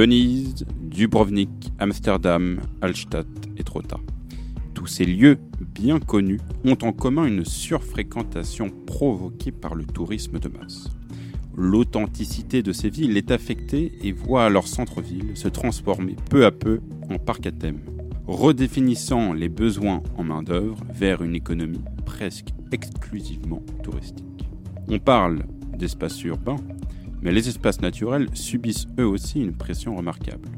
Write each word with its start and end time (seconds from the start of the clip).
Venise, 0.00 0.64
Dubrovnik, 0.80 1.50
Amsterdam, 1.78 2.58
Hallstatt 2.80 3.26
et 3.58 3.62
Trotta. 3.62 3.98
Tous 4.72 4.86
ces 4.86 5.04
lieux 5.04 5.36
bien 5.74 6.00
connus 6.00 6.40
ont 6.64 6.78
en 6.80 6.92
commun 6.92 7.26
une 7.26 7.44
surfréquentation 7.44 8.70
provoquée 8.86 9.52
par 9.52 9.74
le 9.74 9.84
tourisme 9.84 10.38
de 10.38 10.48
masse. 10.48 10.88
L'authenticité 11.54 12.62
de 12.62 12.72
ces 12.72 12.88
villes 12.88 13.18
est 13.18 13.30
affectée 13.30 13.92
et 14.02 14.12
voit 14.12 14.48
leur 14.48 14.68
centre-ville 14.68 15.36
se 15.36 15.48
transformer 15.48 16.16
peu 16.30 16.46
à 16.46 16.50
peu 16.50 16.80
en 17.10 17.18
parc 17.18 17.44
à 17.44 17.52
thème, 17.52 17.82
redéfinissant 18.26 19.34
les 19.34 19.50
besoins 19.50 20.02
en 20.16 20.24
main-d'œuvre 20.24 20.82
vers 20.94 21.20
une 21.20 21.34
économie 21.34 21.84
presque 22.06 22.54
exclusivement 22.72 23.60
touristique. 23.82 24.48
On 24.88 24.98
parle 24.98 25.44
d'espaces 25.76 26.24
urbains, 26.24 26.56
mais 27.22 27.32
les 27.32 27.48
espaces 27.48 27.80
naturels 27.80 28.28
subissent 28.34 28.86
eux 28.98 29.06
aussi 29.06 29.40
une 29.40 29.56
pression 29.56 29.96
remarquable. 29.96 30.48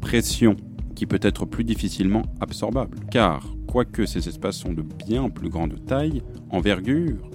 Pression 0.00 0.56
qui 0.94 1.06
peut 1.06 1.20
être 1.22 1.44
plus 1.44 1.64
difficilement 1.64 2.22
absorbable, 2.40 2.98
car 3.10 3.46
quoique 3.66 4.06
ces 4.06 4.28
espaces 4.28 4.58
sont 4.58 4.72
de 4.72 4.82
bien 4.82 5.28
plus 5.28 5.48
grande 5.48 5.84
taille, 5.86 6.22
envergure, 6.50 7.30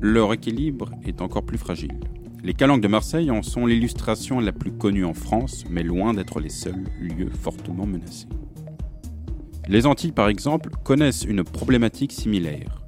leur 0.00 0.32
équilibre 0.32 0.90
est 1.04 1.20
encore 1.20 1.44
plus 1.44 1.58
fragile. 1.58 1.98
Les 2.44 2.54
calanques 2.54 2.82
de 2.82 2.88
Marseille 2.88 3.30
en 3.30 3.42
sont 3.42 3.66
l'illustration 3.66 4.38
la 4.38 4.52
plus 4.52 4.70
connue 4.70 5.04
en 5.04 5.14
France, 5.14 5.64
mais 5.68 5.82
loin 5.82 6.14
d'être 6.14 6.40
les 6.40 6.50
seuls 6.50 6.84
lieux 7.00 7.30
fortement 7.30 7.86
menacés. 7.86 8.28
Les 9.68 9.86
Antilles, 9.86 10.12
par 10.12 10.28
exemple, 10.28 10.70
connaissent 10.84 11.24
une 11.24 11.44
problématique 11.44 12.12
similaire. 12.12 12.82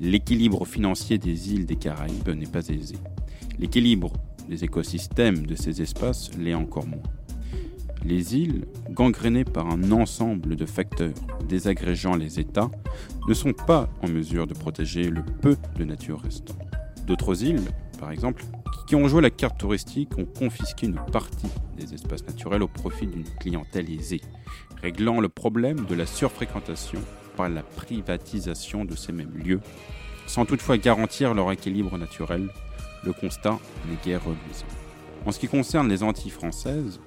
L'équilibre 0.00 0.64
financier 0.66 1.18
des 1.18 1.52
îles 1.52 1.66
des 1.66 1.76
Caraïbes 1.76 2.28
n'est 2.28 2.46
pas 2.46 2.68
aisé. 2.68 2.94
L'équilibre 3.58 4.12
des 4.52 4.64
écosystèmes 4.64 5.46
de 5.46 5.54
ces 5.54 5.80
espaces 5.80 6.30
l'est 6.38 6.52
encore 6.52 6.86
moins. 6.86 7.02
Les 8.04 8.36
îles, 8.36 8.66
gangrénées 8.90 9.44
par 9.44 9.66
un 9.66 9.90
ensemble 9.92 10.56
de 10.56 10.66
facteurs 10.66 11.14
désagrégeant 11.48 12.16
les 12.16 12.38
États, 12.38 12.70
ne 13.26 13.32
sont 13.32 13.54
pas 13.54 13.88
en 14.02 14.08
mesure 14.08 14.46
de 14.46 14.52
protéger 14.52 15.08
le 15.08 15.22
peu 15.22 15.56
de 15.78 15.84
nature 15.84 16.20
restant. 16.20 16.58
D'autres 17.06 17.44
îles, 17.44 17.62
par 17.98 18.10
exemple, 18.10 18.44
qui 18.86 18.94
ont 18.94 19.08
joué 19.08 19.22
la 19.22 19.30
carte 19.30 19.58
touristique, 19.58 20.18
ont 20.18 20.26
confisqué 20.26 20.86
une 20.86 21.00
partie 21.10 21.48
des 21.78 21.94
espaces 21.94 22.26
naturels 22.26 22.62
au 22.62 22.68
profit 22.68 23.06
d'une 23.06 23.24
clientèle 23.40 23.90
aisée, 23.90 24.20
réglant 24.82 25.20
le 25.20 25.30
problème 25.30 25.86
de 25.86 25.94
la 25.94 26.04
surfréquentation 26.04 27.00
par 27.38 27.48
la 27.48 27.62
privatisation 27.62 28.84
de 28.84 28.96
ces 28.96 29.12
mêmes 29.12 29.34
lieux, 29.34 29.60
sans 30.26 30.44
toutefois 30.44 30.76
garantir 30.76 31.32
leur 31.32 31.50
équilibre 31.52 31.96
naturel 31.96 32.50
le 33.04 33.12
constat 33.12 33.58
n'est 33.88 33.98
guère 34.04 34.24
reluisant. 34.24 34.66
En 35.24 35.32
ce 35.32 35.38
qui 35.38 35.48
concerne 35.48 35.88
les 35.88 36.02
Antilles 36.02 36.30
françaises, 36.30 37.00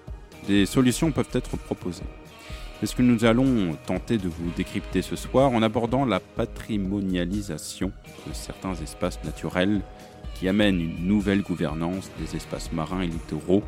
des 0.47 0.65
solutions 0.65 1.11
peuvent 1.11 1.29
être 1.33 1.57
proposées. 1.57 2.03
C'est 2.79 2.87
ce 2.87 2.95
que 2.95 3.01
nous 3.01 3.23
allons 3.25 3.77
tenter 3.85 4.17
de 4.17 4.27
vous 4.27 4.51
décrypter 4.55 5.01
ce 5.01 5.15
soir 5.15 5.51
en 5.51 5.61
abordant 5.61 6.05
la 6.05 6.19
patrimonialisation 6.19 7.91
de 8.27 8.33
certains 8.33 8.75
espaces 8.75 9.23
naturels 9.23 9.81
qui 10.35 10.49
amènent 10.49 10.81
une 10.81 11.07
nouvelle 11.07 11.41
gouvernance 11.41 12.11
des 12.19 12.35
espaces 12.35 12.73
marins 12.73 13.01
et 13.01 13.07
littoraux, 13.07 13.63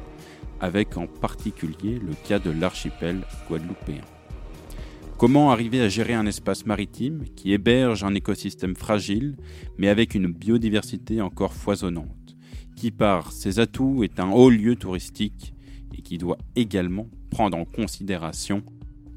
avec 0.59 0.97
en 0.97 1.07
particulier 1.07 1.99
le 1.99 2.13
cas 2.27 2.39
de 2.39 2.51
l'archipel 2.51 3.21
guadeloupéen? 3.49 4.01
Comment 5.17 5.51
arriver 5.51 5.81
à 5.81 5.89
gérer 5.89 6.13
un 6.13 6.25
espace 6.25 6.65
maritime 6.65 7.23
qui 7.35 7.53
héberge 7.53 8.03
un 8.03 8.13
écosystème 8.13 8.75
fragile, 8.75 9.37
mais 9.77 9.87
avec 9.87 10.13
une 10.13 10.27
biodiversité 10.27 11.21
encore 11.21 11.53
foisonnante? 11.53 12.16
Qui 12.77 12.91
par 12.91 13.31
ses 13.31 13.59
atouts 13.59 14.03
est 14.03 14.19
un 14.19 14.29
haut 14.29 14.51
lieu 14.51 14.75
touristique 14.75 15.53
et 15.97 16.01
qui 16.01 16.17
doit 16.19 16.37
également 16.55 17.09
prendre 17.31 17.57
en 17.57 17.65
considération 17.65 18.63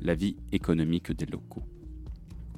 la 0.01 0.15
vie 0.15 0.37
économique 0.51 1.13
des 1.13 1.27
locaux. 1.27 1.63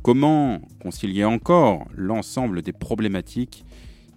Comment 0.03 0.61
concilier 0.81 1.25
encore 1.25 1.87
l'ensemble 1.95 2.63
des 2.63 2.73
problématiques 2.73 3.65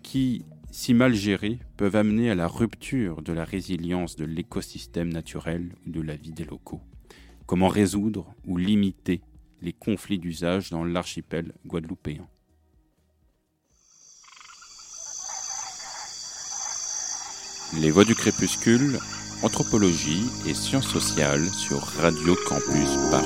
qui, 0.03 0.45
si 0.69 0.93
mal 0.93 1.15
gérées, 1.15 1.59
peuvent 1.75 1.95
amener 1.95 2.29
à 2.29 2.35
la 2.35 2.47
rupture 2.47 3.23
de 3.23 3.33
la 3.33 3.45
résilience 3.45 4.15
de 4.15 4.25
l'écosystème 4.25 5.11
naturel 5.11 5.73
ou 5.87 5.91
de 5.91 6.01
la 6.01 6.15
vie 6.15 6.33
des 6.33 6.45
locaux? 6.45 6.81
Comment 7.47 7.67
résoudre 7.67 8.33
ou 8.45 8.57
limiter 8.57 9.21
les 9.61 9.73
conflits 9.73 10.19
d'usage 10.19 10.69
dans 10.69 10.83
l'archipel 10.83 11.53
guadeloupéen? 11.65 12.27
Les 17.73 17.89
Voix 17.91 18.05
du 18.05 18.13
Crépuscule, 18.13 18.99
Anthropologie 19.41 20.23
et 20.47 20.53
Sciences 20.53 20.87
sociales 20.87 21.49
sur 21.49 21.79
Radio 21.79 22.35
Campus 22.47 22.95
Paris. 23.09 23.25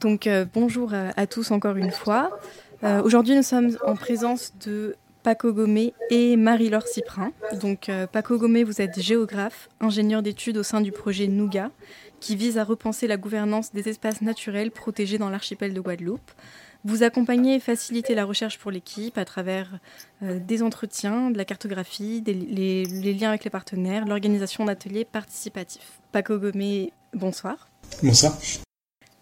Donc 0.00 0.26
euh, 0.26 0.44
bonjour 0.52 0.92
à, 0.92 1.26
tous 1.26 1.50
encore 1.50 1.76
une 1.76 1.90
fois. 1.90 2.38
Euh, 2.84 3.02
aujourd'hui 3.02 3.34
nous 3.34 3.42
sommes 3.42 3.76
en 3.86 3.96
présence 3.96 4.52
de 4.64 4.96
Paco 5.22 5.52
Gomé 5.52 5.94
et 6.10 6.36
Marie-Laure 6.36 6.86
Cyprin. 6.86 7.32
Donc 7.60 7.88
euh, 7.88 8.06
Paco 8.06 8.36
Gomé, 8.36 8.62
vous 8.62 8.82
êtes 8.82 9.00
géographe, 9.00 9.70
ingénieur 9.80 10.22
d'études 10.22 10.58
au 10.58 10.62
sein 10.62 10.82
du 10.82 10.92
projet 10.92 11.26
Nougat, 11.26 11.70
qui 12.20 12.36
vise 12.36 12.58
à 12.58 12.64
repenser 12.64 13.06
la 13.06 13.16
gouvernance 13.16 13.72
des 13.72 13.88
espaces 13.88 14.20
naturels 14.20 14.70
protégés 14.70 15.18
dans 15.18 15.30
l'archipel 15.30 15.72
de 15.72 15.80
Guadeloupe. 15.80 16.30
Vous 16.86 17.02
accompagnez 17.02 17.54
et 17.54 17.60
facilitez 17.60 18.14
la 18.14 18.26
recherche 18.26 18.58
pour 18.58 18.70
l'équipe 18.70 19.16
à 19.16 19.24
travers 19.24 19.70
euh, 20.22 20.38
des 20.38 20.62
entretiens, 20.62 21.30
de 21.30 21.38
la 21.38 21.46
cartographie, 21.46 22.22
les, 22.26 23.14
liens 23.14 23.30
avec 23.30 23.44
les 23.44 23.50
partenaires, 23.50 24.04
l'organisation 24.04 24.66
d'ateliers 24.66 25.06
participatifs. 25.06 25.98
Paco 26.12 26.38
Gomé, 26.38 26.92
bonsoir. 27.14 27.70
Bonsoir. 28.02 28.36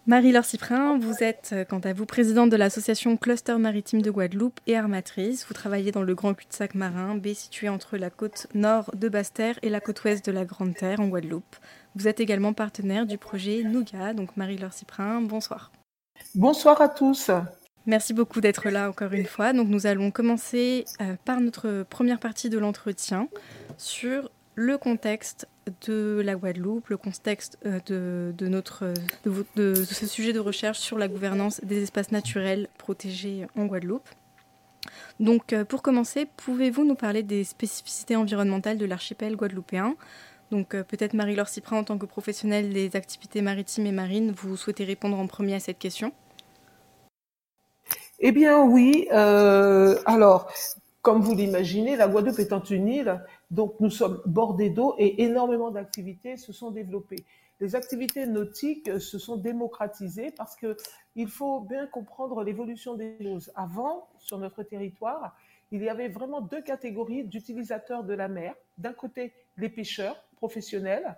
Marie-Laure 0.07 0.43
Cyprin, 0.43 0.99
vous 0.99 1.23
êtes 1.23 1.51
euh, 1.53 1.63
quant 1.63 1.79
à 1.79 1.93
vous 1.93 2.05
présidente 2.05 2.49
de 2.49 2.57
l'association 2.57 3.15
Cluster 3.15 3.55
Maritime 3.57 4.01
de 4.01 4.11
Guadeloupe 4.11 4.59
et 4.67 4.75
armatrice. 4.75 5.45
Vous 5.47 5.53
travaillez 5.53 5.93
dans 5.93 6.01
le 6.01 6.15
grand 6.15 6.33
cul-de-sac 6.33 6.75
marin, 6.75 7.15
baie 7.15 7.33
située 7.33 7.69
entre 7.69 7.95
la 7.95 8.09
côte 8.09 8.47
nord 8.53 8.91
de 8.93 9.07
Basse-Terre 9.07 9.57
et 9.61 9.69
la 9.69 9.79
côte 9.79 10.03
ouest 10.03 10.25
de 10.25 10.33
la 10.33 10.43
Grande 10.43 10.75
Terre 10.75 10.99
en 10.99 11.07
Guadeloupe. 11.07 11.55
Vous 11.95 12.09
êtes 12.09 12.19
également 12.19 12.51
partenaire 12.51 13.05
du 13.05 13.17
projet 13.17 13.63
Nougat, 13.63 14.13
donc 14.13 14.35
Marie-Laure 14.35 14.73
Cyprin, 14.73 15.21
bonsoir. 15.21 15.71
Bonsoir 16.35 16.81
à 16.81 16.89
tous. 16.89 17.31
Merci 17.85 18.13
beaucoup 18.13 18.39
d'être 18.39 18.69
là 18.69 18.89
encore 18.89 19.11
une 19.13 19.25
fois. 19.25 19.53
Donc 19.53 19.67
nous 19.67 19.87
allons 19.87 20.11
commencer 20.11 20.85
euh, 21.01 21.15
par 21.25 21.41
notre 21.41 21.85
première 21.89 22.19
partie 22.19 22.49
de 22.49 22.57
l'entretien 22.57 23.27
sur 23.77 24.31
le 24.55 24.77
contexte 24.77 25.47
de 25.87 26.21
la 26.23 26.35
Guadeloupe, 26.35 26.89
le 26.89 26.97
contexte 26.97 27.57
euh, 27.65 27.79
de, 27.87 28.33
de, 29.55 29.73
ce 29.83 30.05
sujet 30.05 30.33
de 30.33 30.39
recherche 30.39 30.79
sur 30.79 30.97
la 30.97 31.07
gouvernance 31.07 31.61
des 31.63 31.83
espaces 31.83 32.11
naturels 32.11 32.69
protégés 32.77 33.47
en 33.57 33.65
Guadeloupe. 33.65 34.07
Donc 35.19 35.53
euh, 35.53 35.65
pour 35.65 35.81
commencer, 35.81 36.27
pouvez-vous 36.37 36.85
nous 36.85 36.95
parler 36.95 37.23
des 37.23 37.43
spécificités 37.43 38.15
environnementales 38.15 38.77
de 38.77 38.85
l'archipel 38.85 39.35
guadeloupéen? 39.35 39.95
Donc 40.51 40.69
peut-être 40.69 41.13
Marie-Laure 41.13 41.47
Cyprin, 41.47 41.77
en 41.77 41.83
tant 41.83 41.97
que 41.97 42.05
professionnelle 42.05 42.71
des 42.71 42.95
activités 42.95 43.41
maritimes 43.41 43.85
et 43.85 43.91
marines, 43.91 44.31
vous 44.31 44.55
souhaitez 44.55 44.83
répondre 44.83 45.17
en 45.17 45.27
premier 45.27 45.55
à 45.55 45.59
cette 45.59 45.79
question? 45.79 46.11
Eh 48.19 48.31
bien 48.31 48.63
oui, 48.63 49.07
euh, 49.11 49.99
alors 50.05 50.49
comme 51.01 51.19
vous 51.19 51.35
l'imaginez, 51.35 51.97
la 51.97 52.07
Guadeloupe 52.07 52.39
étant 52.39 52.63
une 52.63 52.87
île, 52.87 53.21
donc 53.51 53.75
nous 53.81 53.89
sommes 53.89 54.21
bordés 54.25 54.69
d'eau 54.69 54.95
et 54.97 55.23
énormément 55.23 55.69
d'activités 55.69 56.37
se 56.37 56.53
sont 56.53 56.71
développées. 56.71 57.25
Les 57.59 57.75
activités 57.75 58.25
nautiques 58.25 59.01
se 59.01 59.19
sont 59.19 59.35
démocratisées 59.35 60.31
parce 60.31 60.55
que 60.55 60.77
il 61.15 61.27
faut 61.27 61.59
bien 61.59 61.87
comprendre 61.87 62.41
l'évolution 62.43 62.95
des 62.95 63.17
choses. 63.21 63.51
Avant, 63.55 64.07
sur 64.17 64.37
notre 64.37 64.63
territoire, 64.63 65.35
il 65.71 65.83
y 65.83 65.89
avait 65.89 66.07
vraiment 66.07 66.39
deux 66.39 66.61
catégories 66.61 67.25
d'utilisateurs 67.25 68.05
de 68.05 68.13
la 68.13 68.29
mer. 68.29 68.55
D'un 68.77 68.93
côté, 68.93 69.33
les 69.57 69.69
pêcheurs 69.69 70.15
professionnels 70.43 71.15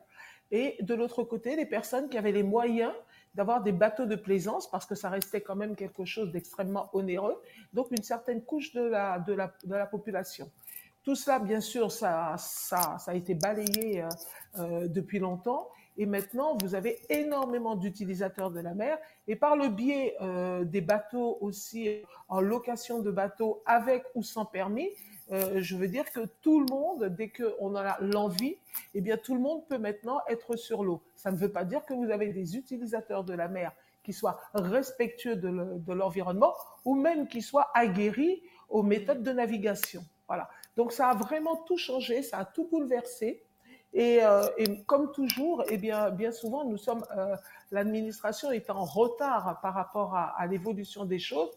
et 0.52 0.78
de 0.82 0.94
l'autre 0.94 1.24
côté, 1.24 1.56
les 1.56 1.66
personnes 1.66 2.08
qui 2.10 2.18
avaient 2.18 2.32
les 2.32 2.44
moyens 2.44 2.94
d'avoir 3.34 3.64
des 3.64 3.72
bateaux 3.72 4.06
de 4.06 4.16
plaisance 4.16 4.70
parce 4.70 4.86
que 4.86 4.96
ça 4.96 5.10
restait 5.10 5.42
quand 5.42 5.56
même 5.56 5.76
quelque 5.76 6.06
chose 6.06 6.32
d'extrêmement 6.32 6.90
onéreux, 6.94 7.42
donc 7.74 7.88
une 7.92 8.04
certaine 8.04 8.42
couche 8.44 8.72
de 8.74 8.84
la, 8.84 9.20
de 9.20 9.34
la, 9.34 9.48
de 9.64 9.76
la 9.76 9.88
population. 9.88 10.52
Tout 11.04 11.16
cela, 11.16 11.40
bien 11.40 11.62
sûr, 11.62 11.92
ça, 11.92 12.36
ça, 12.38 12.98
ça 13.00 13.12
a 13.12 13.16
été 13.16 13.34
balayé 13.36 14.02
euh, 14.02 14.10
euh, 14.60 14.88
depuis 14.88 15.20
longtemps. 15.20 15.70
Et 15.98 16.06
maintenant, 16.06 16.58
vous 16.62 16.76
avez 16.76 17.00
énormément 17.10 17.76
d'utilisateurs 17.76 18.52
de 18.52 18.60
la 18.60 18.74
mer. 18.74 18.98
Et 19.28 19.36
par 19.36 19.56
le 19.56 19.70
biais 19.70 20.16
euh, 20.22 20.64
des 20.64 20.82
bateaux 20.82 21.38
aussi, 21.42 22.02
en 22.28 22.42
location 22.42 23.02
de 23.02 23.12
bateaux 23.12 23.62
avec 23.66 24.04
ou 24.16 24.24
sans 24.24 24.46
permis, 24.46 24.90
euh, 25.32 25.62
je 25.62 25.76
veux 25.76 25.88
dire 25.88 26.12
que 26.12 26.26
tout 26.42 26.60
le 26.60 26.68
monde, 26.68 27.06
dès 27.06 27.30
qu'on 27.30 27.76
a 27.76 28.00
l'envie, 28.00 28.58
eh 28.94 29.02
bien 29.02 29.18
tout 29.18 29.34
le 29.34 29.42
monde 29.42 29.68
peut 29.68 29.78
maintenant 29.78 30.20
être 30.30 30.56
sur 30.56 30.84
l'eau. 30.84 31.02
Ça 31.16 31.32
ne 31.32 31.38
veut 31.38 31.52
pas 31.52 31.64
dire 31.64 31.84
que 31.86 31.94
vous 31.94 32.12
avez 32.12 32.30
des 32.30 32.56
utilisateurs 32.58 33.24
de 33.24 33.34
la 33.34 33.48
mer 33.48 33.72
qui 34.04 34.14
soient 34.14 34.40
respectueux 34.54 35.36
de 35.36 35.94
l'environnement 35.94 36.54
ou 36.84 36.94
même 36.94 37.28
qui 37.28 37.42
soient 37.42 37.72
aguerris 37.74 38.44
aux 38.70 38.84
méthodes 38.84 39.24
de 39.24 39.32
navigation. 39.32 40.04
Voilà. 40.28 40.48
Donc 40.76 40.92
ça 40.92 41.10
a 41.10 41.16
vraiment 41.16 41.56
tout 41.64 41.78
changé, 41.78 42.22
ça 42.22 42.40
a 42.40 42.46
tout 42.46 42.68
bouleversé. 42.70 43.44
Et, 43.98 44.20
comme 44.88 45.14
toujours, 45.14 45.64
eh 45.70 45.78
bien, 45.78 46.10
bien 46.10 46.34
souvent, 46.34 46.66
nous 46.66 46.78
sommes, 46.78 47.06
l'administration 47.72 48.52
est 48.52 48.70
en 48.70 48.84
retard 48.84 49.60
par 49.62 49.74
rapport 49.74 50.14
à, 50.16 50.46
l'évolution 50.48 51.06
des 51.06 51.18
choses 51.18 51.50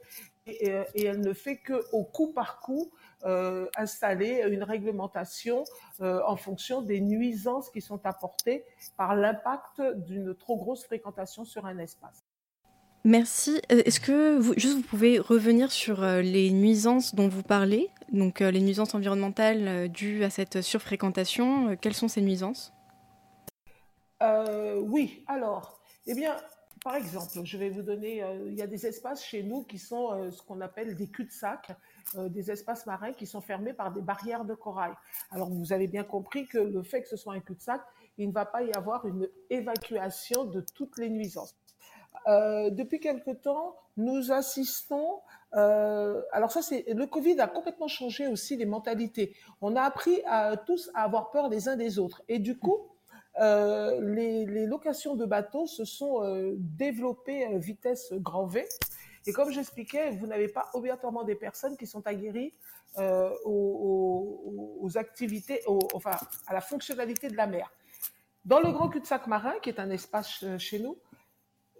et, 0.48 0.72
et, 0.94 1.06
elle 1.06 1.20
ne 1.20 1.32
fait 1.32 1.56
que 1.56 1.84
au 1.92 2.04
coup 2.04 2.32
par 2.32 2.60
coup 2.60 2.90
euh, 3.24 3.66
installer 3.76 4.44
une 4.48 4.62
réglementation 4.62 5.64
euh, 6.00 6.20
en 6.24 6.36
fonction 6.36 6.82
des 6.82 7.00
nuisances 7.00 7.68
qui 7.68 7.80
sont 7.80 8.06
apportées 8.06 8.64
par 8.96 9.16
l'impact 9.16 9.82
d'une 10.06 10.36
trop 10.36 10.56
grosse 10.56 10.84
fréquentation 10.84 11.44
sur 11.44 11.66
un 11.66 11.78
espace. 11.78 12.22
Merci. 13.02 13.60
Euh, 13.72 13.82
est-ce 13.84 13.98
que 13.98 14.38
vous, 14.38 14.54
juste 14.56 14.76
vous 14.76 14.82
pouvez 14.82 15.18
revenir 15.18 15.72
sur 15.72 16.02
les 16.04 16.52
nuisances 16.52 17.16
dont 17.16 17.26
vous 17.26 17.42
parlez, 17.42 17.88
donc 18.12 18.38
les 18.38 18.60
nuisances 18.60 18.94
environnementales 18.94 19.88
dues 19.88 20.22
à 20.22 20.30
cette 20.30 20.62
surfréquentation 20.62 21.76
Quelles 21.76 21.94
sont 21.94 22.08
ces 22.08 22.22
nuisances? 22.22 22.72
Oui, 24.20 25.24
alors, 25.26 25.80
eh 26.06 26.14
bien, 26.14 26.36
par 26.82 26.96
exemple, 26.96 27.44
je 27.44 27.56
vais 27.56 27.70
vous 27.70 27.82
donner, 27.82 28.24
il 28.46 28.54
y 28.54 28.62
a 28.62 28.66
des 28.66 28.86
espaces 28.86 29.24
chez 29.24 29.42
nous 29.42 29.64
qui 29.64 29.78
sont 29.78 30.30
ce 30.30 30.42
qu'on 30.42 30.60
appelle 30.60 30.96
des 30.96 31.08
cul-de-sac. 31.08 31.76
Euh, 32.16 32.30
des 32.30 32.50
espaces 32.50 32.86
marins 32.86 33.12
qui 33.12 33.26
sont 33.26 33.42
fermés 33.42 33.74
par 33.74 33.92
des 33.92 34.00
barrières 34.00 34.46
de 34.46 34.54
corail. 34.54 34.92
Alors 35.30 35.50
vous 35.50 35.74
avez 35.74 35.88
bien 35.88 36.04
compris 36.04 36.46
que 36.46 36.56
le 36.56 36.82
fait 36.82 37.02
que 37.02 37.08
ce 37.08 37.18
soit 37.18 37.34
un 37.34 37.40
cul-de-sac, 37.40 37.82
il 38.16 38.28
ne 38.28 38.32
va 38.32 38.46
pas 38.46 38.62
y 38.62 38.72
avoir 38.72 39.06
une 39.06 39.28
évacuation 39.50 40.44
de 40.44 40.64
toutes 40.74 40.96
les 40.96 41.10
nuisances. 41.10 41.54
Euh, 42.26 42.70
depuis 42.70 42.98
quelque 42.98 43.32
temps, 43.32 43.76
nous 43.98 44.32
assistons. 44.32 45.20
Euh, 45.54 46.22
alors 46.32 46.50
ça, 46.50 46.62
c'est 46.62 46.86
le 46.88 47.06
Covid 47.06 47.38
a 47.40 47.46
complètement 47.46 47.88
changé 47.88 48.26
aussi 48.26 48.56
les 48.56 48.64
mentalités. 48.64 49.34
On 49.60 49.76
a 49.76 49.82
appris 49.82 50.22
à 50.24 50.56
tous 50.56 50.90
à 50.94 51.02
avoir 51.02 51.30
peur 51.30 51.50
les 51.50 51.68
uns 51.68 51.76
des 51.76 51.98
autres, 51.98 52.22
et 52.28 52.38
du 52.38 52.56
coup, 52.56 52.86
les, 53.40 54.46
les, 54.46 54.66
locations 54.66 55.14
de 55.14 55.24
bateaux 55.24 55.66
se 55.66 55.84
sont 55.84 56.22
développées 56.56 57.44
à 57.44 57.58
vitesse 57.58 58.12
grand 58.12 58.46
V. 58.46 58.66
Et 59.26 59.32
comme 59.32 59.50
j'expliquais, 59.50 60.10
vous 60.10 60.26
n'avez 60.26 60.48
pas 60.48 60.70
obligatoirement 60.74 61.22
des 61.22 61.34
personnes 61.34 61.76
qui 61.76 61.86
sont 61.86 62.06
aguerries 62.06 62.54
euh, 62.98 63.30
aux, 63.44 64.90
activités, 64.96 65.60
enfin 65.92 66.12
à 66.46 66.54
la 66.54 66.62
fonctionnalité 66.62 67.28
de 67.28 67.36
la 67.36 67.46
mer. 67.46 67.70
Dans 68.46 68.58
le 68.58 68.72
grand 68.72 68.88
cul-de-sac 68.88 69.26
marin, 69.26 69.52
qui 69.62 69.68
est 69.68 69.78
un 69.78 69.90
espace 69.90 70.42
euh, 70.42 70.56
chez 70.56 70.78
nous, 70.78 70.96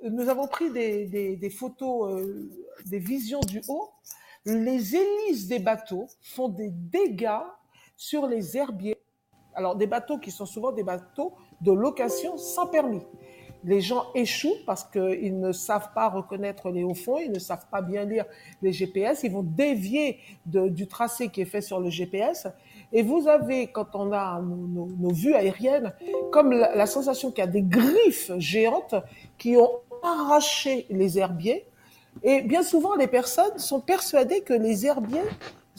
nous 0.03 0.29
avons 0.29 0.47
pris 0.47 0.71
des, 0.71 1.51
photos, 1.51 2.13
euh, 2.13 2.51
des 2.85 2.99
visions 2.99 3.41
du 3.41 3.63
haut. 3.69 3.91
Les 4.45 4.95
hélices 4.95 5.47
des 5.49 5.59
bateaux 5.59 6.07
font 6.21 6.51
des 6.51 6.71
dégâts 6.71 7.47
sur 7.97 8.27
les 8.27 8.57
herbiers. 8.57 9.01
Alors 9.59 9.75
des 9.75 9.89
bateaux 9.89 10.19
qui 10.19 10.31
sont 10.31 10.47
souvent 10.47 10.71
des 10.71 10.85
bateaux 10.85 11.33
de 11.61 11.73
location 11.73 12.39
sans 12.39 12.69
permis 12.69 13.03
les 13.65 13.81
gens 13.81 14.07
échouent 14.15 14.57
parce 14.67 14.85
qu'ils 14.85 15.39
ne 15.39 15.53
savent 15.53 15.93
pas 15.95 16.09
reconnaître 16.09 16.71
les 16.71 16.85
hauts 16.85 16.95
fonds, 16.95 17.19
ils 17.19 17.33
ne 17.33 17.39
savent 17.39 17.67
pas 17.71 17.83
bien 17.83 18.05
lire 18.05 18.25
les 18.63 18.73
GPS, 18.73 19.23
ils 19.25 19.33
vont 19.33 19.43
dévier 19.43 20.19
du 20.47 20.87
tracé 20.87 21.29
qui 21.29 21.41
est 21.41 21.47
fait 21.47 21.61
sur 21.61 21.81
le 21.81 21.91
GPS. 21.91 22.47
Et 22.93 23.03
vous 23.03 23.29
avez, 23.29 23.67
quand 23.67 23.95
on 23.95 24.13
a 24.13 24.41
nos, 24.41 25.13
vues 25.13 25.35
aériennes, 25.35 25.93
comme 26.31 26.53
la, 26.53 26.87
sensation 26.87 27.31
qu'il 27.31 27.45
y 27.45 27.49
a 27.49 27.51
des 27.51 27.63
griffes 27.63 28.33
géantes 28.39 28.95
qui 29.37 29.57
ont 29.57 29.71
arraché 30.03 30.87
les 30.91 31.19
herbiers. 31.19 31.67
Et 32.23 32.41
bien 32.43 32.63
souvent, 32.63 32.95
les 32.95 33.07
personnes 33.07 33.59
sont 33.59 33.81
persuadées 33.81 34.41
que 34.41 34.55
les 34.55 34.87
herbiers 34.87 35.21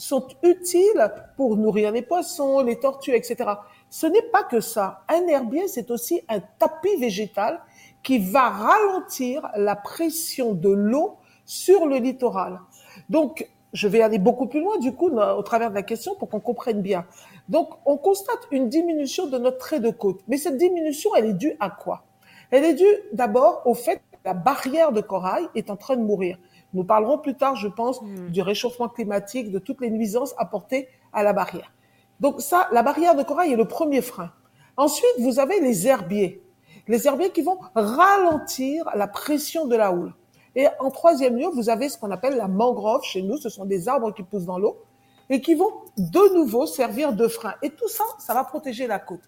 sont 0.00 0.26
utiles 0.42 1.12
pour 1.36 1.56
nourrir 1.56 1.92
les 1.92 2.02
poissons, 2.02 2.60
les 2.60 2.78
tortues, 2.78 3.14
etc. 3.14 3.50
Ce 3.90 4.06
n'est 4.06 4.22
pas 4.22 4.42
que 4.42 4.60
ça. 4.60 5.02
Un 5.08 5.26
herbier, 5.26 5.68
c'est 5.68 5.90
aussi 5.90 6.22
un 6.28 6.40
tapis 6.58 6.96
végétal 6.96 7.60
qui 8.02 8.18
va 8.18 8.48
ralentir 8.48 9.48
la 9.56 9.76
pression 9.76 10.54
de 10.54 10.70
l'eau 10.70 11.16
sur 11.44 11.86
le 11.86 11.96
littoral. 11.96 12.60
Donc, 13.08 13.48
je 13.72 13.86
vais 13.88 14.00
aller 14.00 14.18
beaucoup 14.18 14.46
plus 14.46 14.60
loin, 14.60 14.78
du 14.78 14.92
coup, 14.92 15.10
au 15.10 15.42
travers 15.42 15.70
de 15.70 15.74
la 15.74 15.82
question 15.82 16.14
pour 16.16 16.28
qu'on 16.28 16.40
comprenne 16.40 16.82
bien. 16.82 17.04
Donc, 17.48 17.70
on 17.84 17.96
constate 17.96 18.40
une 18.50 18.68
diminution 18.68 19.26
de 19.26 19.38
notre 19.38 19.58
trait 19.58 19.80
de 19.80 19.90
côte. 19.90 20.20
Mais 20.28 20.38
cette 20.38 20.56
diminution, 20.56 21.10
elle 21.14 21.26
est 21.26 21.34
due 21.34 21.56
à 21.60 21.70
quoi? 21.70 22.04
Elle 22.50 22.64
est 22.64 22.74
due 22.74 22.96
d'abord 23.12 23.62
au 23.64 23.74
fait 23.74 23.96
que 23.96 24.18
la 24.24 24.34
barrière 24.34 24.92
de 24.92 25.00
corail 25.00 25.46
est 25.54 25.70
en 25.70 25.76
train 25.76 25.96
de 25.96 26.02
mourir. 26.02 26.38
Nous 26.74 26.84
parlerons 26.84 27.18
plus 27.18 27.36
tard, 27.36 27.56
je 27.56 27.68
pense, 27.68 28.00
hmm. 28.02 28.28
du 28.28 28.42
réchauffement 28.42 28.88
climatique, 28.88 29.50
de 29.50 29.58
toutes 29.58 29.80
les 29.80 29.90
nuisances 29.90 30.34
apportées 30.38 30.88
à 31.12 31.22
la 31.22 31.32
barrière. 31.32 31.72
Donc 32.20 32.40
ça, 32.40 32.68
la 32.72 32.82
barrière 32.82 33.16
de 33.16 33.22
corail 33.22 33.52
est 33.52 33.56
le 33.56 33.66
premier 33.66 34.02
frein. 34.02 34.30
Ensuite, 34.76 35.14
vous 35.18 35.38
avez 35.40 35.60
les 35.60 35.86
herbiers 35.86 36.42
les 36.90 37.06
herbiers 37.06 37.30
qui 37.30 37.42
vont 37.42 37.58
ralentir 37.74 38.84
la 38.94 39.06
pression 39.06 39.66
de 39.66 39.76
la 39.76 39.92
houle. 39.92 40.12
Et 40.56 40.66
en 40.80 40.90
troisième 40.90 41.36
lieu, 41.36 41.46
vous 41.54 41.70
avez 41.70 41.88
ce 41.88 41.96
qu'on 41.96 42.10
appelle 42.10 42.36
la 42.36 42.48
mangrove 42.48 43.04
chez 43.04 43.22
nous. 43.22 43.36
Ce 43.36 43.48
sont 43.48 43.64
des 43.64 43.88
arbres 43.88 44.12
qui 44.12 44.24
poussent 44.24 44.46
dans 44.46 44.58
l'eau 44.58 44.76
et 45.28 45.40
qui 45.40 45.54
vont 45.54 45.70
de 45.96 46.34
nouveau 46.34 46.66
servir 46.66 47.12
de 47.12 47.28
frein. 47.28 47.54
Et 47.62 47.70
tout 47.70 47.88
ça, 47.88 48.02
ça 48.18 48.34
va 48.34 48.42
protéger 48.42 48.88
la 48.88 48.98
côte. 48.98 49.20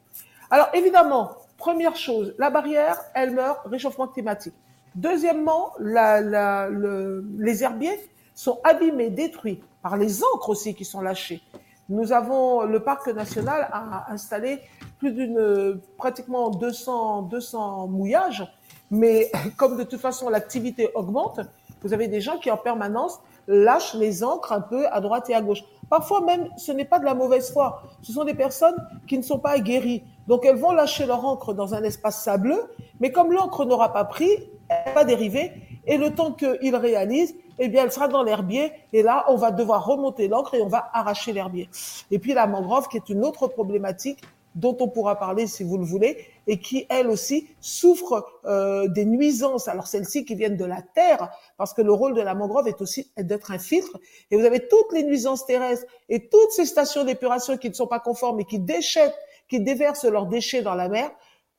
Alors 0.50 0.68
évidemment, 0.74 1.30
première 1.56 1.94
chose, 1.94 2.34
la 2.38 2.50
barrière, 2.50 2.98
elle 3.14 3.30
meurt, 3.30 3.60
réchauffement 3.66 4.08
climatique. 4.08 4.54
Deuxièmement, 4.94 5.72
les 5.78 7.62
herbiers 7.62 7.98
sont 8.34 8.60
abîmés, 8.64 9.10
détruits 9.10 9.62
par 9.82 9.96
les 9.96 10.22
encres 10.22 10.50
aussi 10.50 10.74
qui 10.74 10.84
sont 10.84 11.00
lâchées. 11.00 11.42
Nous 11.88 12.12
avons, 12.12 12.62
le 12.62 12.80
parc 12.80 13.08
national 13.08 13.68
a 13.72 14.10
installé 14.10 14.60
plus 14.98 15.12
d'une, 15.12 15.80
pratiquement 15.98 16.50
200, 16.50 17.22
200 17.22 17.88
mouillages, 17.88 18.46
mais 18.90 19.30
comme 19.56 19.76
de 19.76 19.82
toute 19.82 20.00
façon 20.00 20.28
l'activité 20.28 20.90
augmente, 20.94 21.40
vous 21.82 21.92
avez 21.92 22.06
des 22.06 22.20
gens 22.20 22.38
qui 22.38 22.50
en 22.50 22.56
permanence 22.56 23.20
lâchent 23.48 23.94
les 23.94 24.22
encres 24.22 24.52
un 24.52 24.60
peu 24.60 24.86
à 24.86 25.00
droite 25.00 25.28
et 25.30 25.34
à 25.34 25.42
gauche. 25.42 25.64
Parfois 25.90 26.20
même, 26.20 26.48
ce 26.56 26.70
n'est 26.70 26.84
pas 26.84 27.00
de 27.00 27.04
la 27.04 27.14
mauvaise 27.14 27.52
foi. 27.52 27.82
Ce 28.02 28.12
sont 28.12 28.24
des 28.24 28.34
personnes 28.34 28.76
qui 29.08 29.18
ne 29.18 29.22
sont 29.22 29.40
pas 29.40 29.50
aguerries. 29.50 30.04
Donc 30.28 30.46
elles 30.46 30.56
vont 30.56 30.72
lâcher 30.72 31.06
leur 31.06 31.24
encre 31.24 31.52
dans 31.52 31.74
un 31.74 31.82
espace 31.82 32.22
sableux, 32.22 32.62
mais 33.02 33.10
comme 33.10 33.32
l'encre 33.32 33.64
n'aura 33.64 33.92
pas 33.92 34.04
pris, 34.04 34.30
elle 34.68 34.94
va 34.94 35.04
dériver. 35.04 35.50
Et 35.88 35.96
le 35.96 36.14
temps 36.14 36.32
qu'ils 36.32 36.76
réalisent, 36.76 37.34
eh 37.58 37.66
bien, 37.66 37.82
elle 37.82 37.90
sera 37.90 38.06
dans 38.06 38.22
l'herbier. 38.22 38.70
Et 38.92 39.02
là, 39.02 39.24
on 39.26 39.34
va 39.34 39.50
devoir 39.50 39.84
remonter 39.84 40.28
l'encre 40.28 40.54
et 40.54 40.62
on 40.62 40.68
va 40.68 40.88
arracher 40.92 41.32
l'herbier. 41.32 41.68
Et 42.12 42.20
puis 42.20 42.32
la 42.32 42.46
mangrove, 42.46 42.86
qui 42.86 42.96
est 42.96 43.08
une 43.08 43.24
autre 43.24 43.48
problématique 43.48 44.20
dont 44.54 44.76
on 44.78 44.86
pourra 44.86 45.18
parler 45.18 45.48
si 45.48 45.64
vous 45.64 45.78
le 45.78 45.84
voulez, 45.84 46.26
et 46.46 46.60
qui, 46.60 46.86
elle 46.90 47.08
aussi, 47.08 47.48
souffre 47.60 48.24
euh, 48.44 48.86
des 48.86 49.04
nuisances. 49.04 49.66
Alors 49.66 49.88
celles-ci 49.88 50.24
qui 50.24 50.36
viennent 50.36 50.56
de 50.56 50.64
la 50.64 50.82
terre, 50.82 51.28
parce 51.56 51.74
que 51.74 51.82
le 51.82 51.92
rôle 51.92 52.14
de 52.14 52.20
la 52.20 52.36
mangrove 52.36 52.68
est 52.68 52.80
aussi 52.82 53.10
d'être 53.16 53.50
un 53.50 53.58
filtre. 53.58 53.98
Et 54.30 54.36
vous 54.36 54.44
avez 54.44 54.68
toutes 54.68 54.92
les 54.92 55.02
nuisances 55.02 55.44
terrestres 55.44 55.86
et 56.08 56.28
toutes 56.28 56.52
ces 56.52 56.66
stations 56.66 57.02
d'épuration 57.02 57.56
qui 57.56 57.68
ne 57.68 57.74
sont 57.74 57.88
pas 57.88 57.98
conformes 57.98 58.38
et 58.38 58.44
qui 58.44 58.60
déchettent, 58.60 59.18
qui 59.48 59.58
déversent 59.58 60.04
leurs 60.04 60.26
déchets 60.26 60.62
dans 60.62 60.76
la 60.76 60.88
mer. 60.88 61.10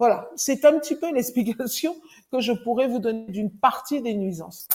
Voilà, 0.04 0.30
c'est 0.36 0.66
un 0.66 0.78
petit 0.80 0.96
peu 0.96 1.14
l'explication 1.14 1.96
que 2.34 2.42
je 2.42 2.52
pourrais 2.52 2.90
vous 2.90 3.00
donner 3.00 3.26
d'une 3.30 3.50
partie 3.50 4.02
des 4.02 4.14
nuisances. 4.14 4.68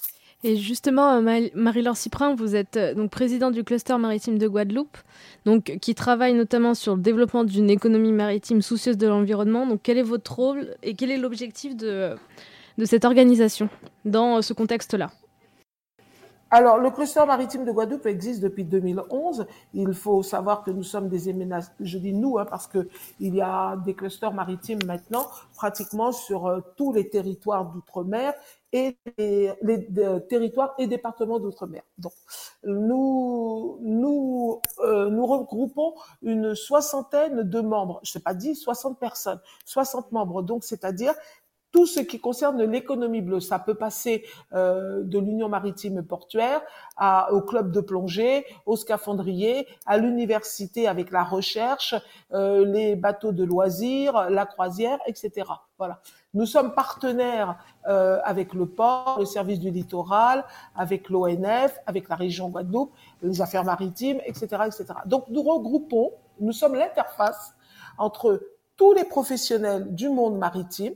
Et 0.42 0.56
justement, 0.56 1.16
euh, 1.16 1.49
Marie-Laure 1.54 1.99
Cyprin, 1.99 2.35
vous 2.35 2.56
êtes 2.56 2.78
euh, 2.78 2.94
donc 2.94 3.11
présidente 3.11 3.52
du 3.52 3.62
cluster 3.62 3.99
maritime 3.99 4.38
de 4.38 4.49
Guadeloupe, 4.49 4.97
donc 5.44 5.76
qui 5.82 5.94
travaille 5.94 6.32
notamment 6.32 6.73
sur 6.73 6.97
le 6.97 7.02
développement 7.02 7.44
d'une 7.44 7.68
économie 7.68 8.12
maritime 8.12 8.62
soucieuse 8.62 8.97
de 8.97 9.06
l'environnement. 9.06 9.66
Donc, 9.66 9.80
quel 9.82 9.99
est 9.99 10.02
votre 10.02 10.35
rôle 10.35 10.75
et 10.82 10.94
quel 10.94 11.11
est 11.11 11.18
l'objectif 11.18 11.76
de, 11.76 12.16
cette 12.82 13.04
organisation 13.04 13.68
dans 14.06 14.38
euh, 14.38 14.40
ce 14.40 14.54
contexte-là? 14.54 15.11
Alors, 16.50 16.78
le 16.78 16.90
cluster 16.90 17.25
maritime 17.26 17.67
de 17.67 17.73
Guadeloupe 17.73 18.07
existe 18.07 18.40
depuis 18.40 18.64
2011. 18.64 19.47
Il 19.75 19.93
faut 19.93 20.23
savoir 20.23 20.62
que 20.64 20.71
nous 20.71 20.83
sommes 20.83 21.09
des 21.11 21.28
éménages, 21.28 21.64
je 21.78 21.99
dis 21.99 22.14
nous, 22.14 22.38
hein, 22.38 22.47
parce 22.49 22.67
que 22.67 22.88
il 23.21 23.35
y 23.35 23.43
a 23.43 23.76
des 23.76 23.95
clusters 23.95 24.33
maritimes 24.33 24.78
maintenant, 24.87 25.26
pratiquement 25.55 26.11
sur 26.11 26.62
tous 26.76 26.93
les 26.95 27.11
territoires 27.11 27.67
d'outre-mer 27.67 28.33
et 28.73 28.97
les, 29.19 29.55
territoires 30.28 30.75
et 30.78 30.87
départements 30.87 31.38
d'outre-mer. 31.38 31.83
Donc, 31.99 32.12
nous 32.64 33.78
nous 33.83 34.61
euh, 34.81 35.11
nous 35.11 35.26
regroupons 35.26 35.95
une 36.23 36.55
soixantaine 36.55 37.43
de 37.43 37.61
membres. 37.61 38.00
Je 38.02 38.12
sais 38.12 38.21
pas 38.21 38.35
dit 38.35 38.55
60 38.55 38.99
personnes, 38.99 39.40
60 39.67 40.12
membres. 40.12 40.43
Donc, 40.43 40.64
c'est-à-dire 40.64 41.14
tout 41.72 41.87
ce 41.87 42.00
qui 42.00 42.18
concerne 42.18 42.62
l'économie 42.62 43.20
bleue. 43.20 43.40
Ça 43.40 43.58
peut 43.58 43.75
passer 43.75 44.25
euh, 44.52 45.02
de 45.04 45.18
l'Union 45.18 45.48
maritime 45.48 46.02
portuaire 46.02 46.60
à, 46.96 47.32
au 47.32 47.42
club 47.42 47.72
de 47.72 47.80
plongée, 47.80 48.46
au 48.66 48.76
scaphandrier, 48.76 49.66
à 49.87 49.98
l'université 49.98 50.88
avec 50.88 51.10
la 51.10 51.25
recherche, 51.25 51.94
euh, 52.32 52.64
les 52.64 52.96
bateaux 52.96 53.32
de 53.32 53.44
loisirs, 53.44 54.30
la 54.30 54.46
croisière, 54.46 54.98
etc. 55.06 55.46
Voilà. 55.76 56.00
Nous 56.34 56.46
sommes 56.46 56.75
partenaires 56.75 57.58
euh, 57.87 58.18
avec 58.25 58.54
le 58.54 58.66
port, 58.66 59.16
le 59.18 59.26
service 59.26 59.60
du 59.60 59.70
littoral, 59.70 60.44
avec 60.75 61.08
l'ONF, 61.08 61.78
avec 61.87 62.08
la 62.08 62.16
région 62.16 62.48
Guadeloupe, 62.48 62.92
les 63.22 63.40
affaires 63.40 63.64
maritimes, 63.64 64.20
etc., 64.25 64.62
etc. 64.66 64.87
Donc 65.06 65.25
nous 65.28 65.42
regroupons, 65.42 66.12
nous 66.40 66.52
sommes 66.52 66.75
l'interface 66.75 67.54
entre 67.98 68.40
tous 68.76 68.92
les 68.92 69.04
professionnels 69.04 69.94
du 69.94 70.08
monde 70.08 70.38
maritime 70.38 70.94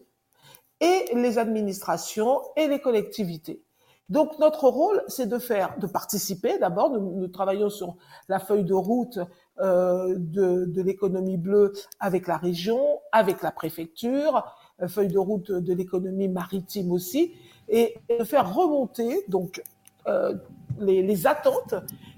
et 0.83 1.15
les 1.15 1.39
administrations 1.39 2.43
et 2.57 2.67
les 2.67 2.81
collectivités. 2.81 3.63
Donc 4.09 4.39
notre 4.39 4.69
rôle, 4.69 5.03
c'est 5.09 5.27
de 5.27 5.39
faire, 5.39 5.79
de 5.79 5.87
participer. 5.87 6.59
D'abord, 6.59 6.91
nous, 6.91 7.29
travaillons 7.29 7.71
sur 7.71 7.97
la 8.29 8.41
feuille 8.41 8.65
de 8.65 8.75
route 8.75 9.19
euh, 9.61 10.15
de, 10.19 10.83
l'économie 10.83 11.39
bleue 11.39 11.73
avec 11.99 12.27
la 12.27 12.37
région, 12.37 13.01
avec 13.13 13.41
la 13.41 13.53
préfecture, 13.53 14.45
la 14.79 14.89
feuille 14.89 15.09
de 15.09 15.19
route 15.19 15.51
de 15.51 15.73
l'économie 15.73 16.29
maritime 16.29 16.93
aussi, 16.93 17.33
et, 17.69 17.95
de 18.19 18.25
faire 18.25 18.55
remonter 18.55 19.25
donc 19.29 19.63
euh, 20.09 20.35
les, 20.79 21.27
attentes, 21.27 21.75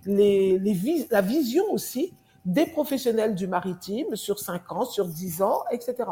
la 0.06 1.20
vision 1.20 1.64
aussi 1.70 2.12
des 2.44 2.66
professionnels 2.66 3.34
du 3.34 3.46
maritime 3.46 4.16
sur 4.16 4.40
5 4.40 4.72
ans, 4.72 4.84
sur 4.84 5.06
10 5.06 5.42
ans, 5.42 5.62
etc. 5.70 6.08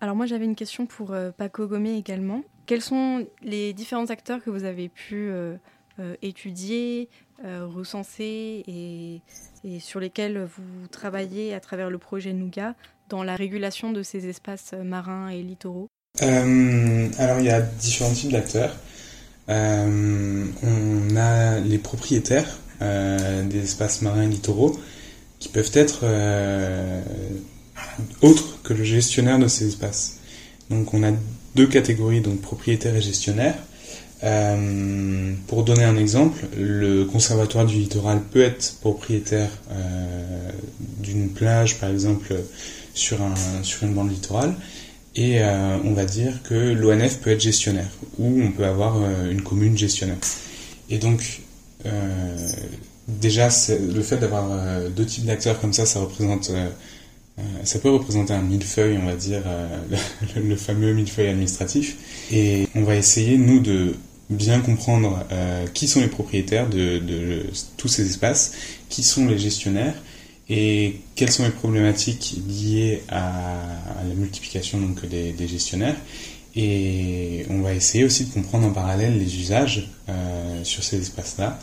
Alors 0.00 0.14
moi 0.14 0.26
j'avais 0.26 0.44
une 0.44 0.54
question 0.54 0.86
pour 0.86 1.12
euh, 1.12 1.30
Paco 1.36 1.66
Gomé 1.66 1.96
également. 1.96 2.42
Quels 2.66 2.82
sont 2.82 3.26
les 3.42 3.72
différents 3.72 4.06
acteurs 4.06 4.42
que 4.42 4.50
vous 4.50 4.64
avez 4.64 4.88
pu 4.88 5.28
euh, 5.30 5.56
euh, 6.00 6.14
étudier, 6.22 7.08
recenser 7.42 8.64
et, 8.66 9.20
et, 9.62 9.78
sur 9.78 10.00
lesquels 10.00 10.42
vous 10.42 10.86
travaillez 10.90 11.54
à 11.54 11.60
travers 11.60 11.90
le 11.90 11.98
projet 11.98 12.32
Nougat 12.32 12.74
dans 13.10 13.22
la 13.22 13.36
régulation 13.36 13.92
de 13.92 14.02
ces 14.02 14.26
espaces 14.26 14.72
marins 14.72 15.28
et 15.28 15.42
littoraux? 15.42 15.88
Alors 16.18 17.38
il 17.38 17.44
y 17.44 17.50
a 17.50 17.60
différents 17.60 18.12
types 18.12 18.32
d'acteurs. 18.32 18.74
on 19.48 21.16
a 21.16 21.60
les 21.60 21.78
propriétaires 21.78 22.58
des 22.80 23.62
espaces 23.62 24.00
marins 24.00 24.22
et 24.22 24.28
littoraux 24.28 24.78
qui 25.38 25.50
peuvent 25.50 25.72
être 25.74 26.06
euh, 27.76 28.28
autres 28.28 28.62
que 28.62 28.72
le 28.72 28.84
gestionnaire 28.84 29.38
de 29.38 29.48
ces 29.48 29.68
espaces. 29.68 30.18
Donc 30.70 30.94
on 30.94 31.02
a 31.02 31.12
deux 31.54 31.66
catégories, 31.66 32.20
donc 32.20 32.40
propriétaire 32.40 32.94
et 32.96 33.00
gestionnaire. 33.00 33.54
Euh, 34.24 35.34
pour 35.46 35.62
donner 35.62 35.84
un 35.84 35.96
exemple, 35.96 36.46
le 36.56 37.04
conservatoire 37.04 37.66
du 37.66 37.76
littoral 37.76 38.22
peut 38.22 38.42
être 38.42 38.76
propriétaire 38.80 39.50
euh, 39.70 40.50
d'une 41.00 41.28
plage, 41.28 41.78
par 41.78 41.90
exemple, 41.90 42.34
sur, 42.94 43.20
un, 43.22 43.34
sur 43.62 43.86
une 43.86 43.92
bande 43.92 44.10
littorale, 44.10 44.54
et 45.14 45.42
on 45.42 45.94
va 45.94 46.04
dire 46.04 46.42
que 46.42 46.54
l'ONF 46.54 47.20
peut 47.20 47.30
être 47.30 47.40
gestionnaire, 47.40 47.88
ou 48.18 48.42
on 48.42 48.52
peut 48.52 48.66
avoir 48.66 48.96
une 49.30 49.40
commune 49.40 49.76
gestionnaire. 49.76 50.18
Et 50.90 50.98
donc, 50.98 51.40
déjà, 53.08 53.48
le 53.68 54.02
fait 54.02 54.16
d'avoir 54.16 54.48
euh, 54.50 54.88
deux 54.88 55.06
types 55.06 55.24
d'acteurs 55.24 55.60
comme 55.60 55.72
ça, 55.72 55.86
ça 55.86 56.00
représente, 56.00 56.50
euh, 56.50 56.54
euh, 56.54 56.70
ça 57.64 57.78
peut 57.78 57.90
représenter 57.90 58.32
un 58.32 58.42
millefeuille, 58.42 58.98
on 58.98 59.06
va 59.06 59.14
dire, 59.14 59.42
le, 60.36 60.56
fameux 60.56 60.92
millefeuille 60.94 61.28
administratif. 61.28 61.96
Et 62.32 62.66
on 62.74 62.82
va 62.82 62.96
essayer, 62.96 63.36
nous, 63.36 63.60
de 63.60 63.94
bien 64.30 64.60
comprendre 64.60 65.24
qui 65.74 65.86
sont 65.86 66.00
les 66.00 66.08
propriétaires 66.08 66.68
de, 66.68 67.46
tous 67.76 67.88
ces 67.88 68.06
espaces, 68.08 68.52
qui 68.88 69.02
sont 69.02 69.26
les 69.26 69.38
gestionnaires 69.38 69.94
et 70.48 71.00
quelles 71.14 71.30
sont 71.30 71.44
les 71.44 71.50
problématiques 71.50 72.38
liées 72.48 73.02
à, 73.08 73.58
la 74.08 74.14
multiplication 74.14 74.80
donc 74.80 75.06
des, 75.06 75.48
gestionnaires. 75.48 75.96
Et 76.54 77.44
on 77.50 77.60
va 77.60 77.74
essayer 77.74 78.04
aussi 78.04 78.24
de 78.24 78.32
comprendre 78.32 78.66
en 78.66 78.72
parallèle 78.72 79.18
les 79.18 79.36
usages 79.36 79.90
sur 80.62 80.82
ces 80.82 81.00
espaces-là 81.00 81.60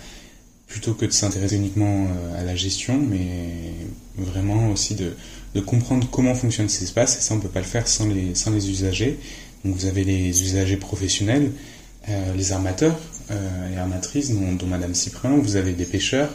plutôt 0.74 0.96
que 0.96 1.06
de 1.06 1.12
s'intéresser 1.12 1.58
uniquement 1.58 2.08
euh, 2.08 2.42
à 2.42 2.44
la 2.44 2.56
gestion, 2.56 2.98
mais 2.98 3.28
vraiment 4.18 4.72
aussi 4.72 4.96
de, 4.96 5.14
comprendre 5.62 6.08
comment 6.12 6.36
fonctionnent 6.36 6.70
ces 6.70 6.84
espaces, 6.84 7.18
et 7.18 7.22
ça 7.22 7.34
on 7.34 7.38
ne 7.38 7.42
peut 7.42 7.50
pas 7.50 7.60
le 7.60 7.66
faire 7.66 7.88
sans 7.88 8.08
les, 8.08 8.36
sans 8.36 8.52
les 8.52 8.70
usagers. 8.70 9.20
Donc 9.64 9.76
vous 9.76 9.86
avez 9.86 10.04
les 10.04 10.44
usagers 10.44 10.78
professionnels, 10.78 11.52
euh, 12.10 12.34
les 12.36 12.52
armateurs 12.52 13.00
euh, 13.32 13.74
et 13.74 13.78
armatrices, 13.78 14.32
dont, 14.32 14.68
Madame 14.68 14.94
Cyprien, 14.94 15.38
vous 15.38 15.56
avez 15.56 15.74
des 15.74 15.86
pêcheurs, 15.86 16.30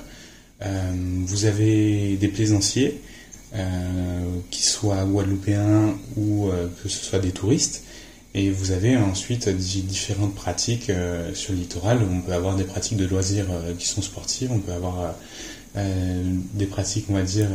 vous 0.61 1.45
avez 1.45 2.17
des 2.17 2.29
plaisanciers, 2.29 3.01
qui 4.51 4.63
soient 4.63 5.05
guadeloupéens 5.05 5.97
ou 6.17 6.51
que 6.83 6.89
ce 6.89 7.05
soit 7.05 7.21
des 7.21 7.31
touristes, 7.31 7.85
et 8.35 8.51
vous 8.51 8.73
avez 8.73 8.97
ensuite 8.97 9.49
différentes 9.49 10.35
pratiques 10.35 10.91
euh, 10.91 11.35
sur 11.35 11.53
le 11.53 11.61
littoral. 11.61 12.01
On 12.11 12.21
peut 12.21 12.33
avoir 12.33 12.57
des 12.57 12.65
pratiques 12.65 12.99
de 12.99 13.07
loisirs 13.07 13.47
euh, 13.51 13.75
qui 13.75 13.87
sont 13.87 14.03
sportives, 14.03 14.53
on 14.53 14.61
peut 14.61 14.73
avoir 14.73 15.01
euh, 15.01 15.11
des 16.55 16.67
pratiques, 16.67 17.07
on 17.09 17.15
va 17.15 17.23
dire, 17.23 17.49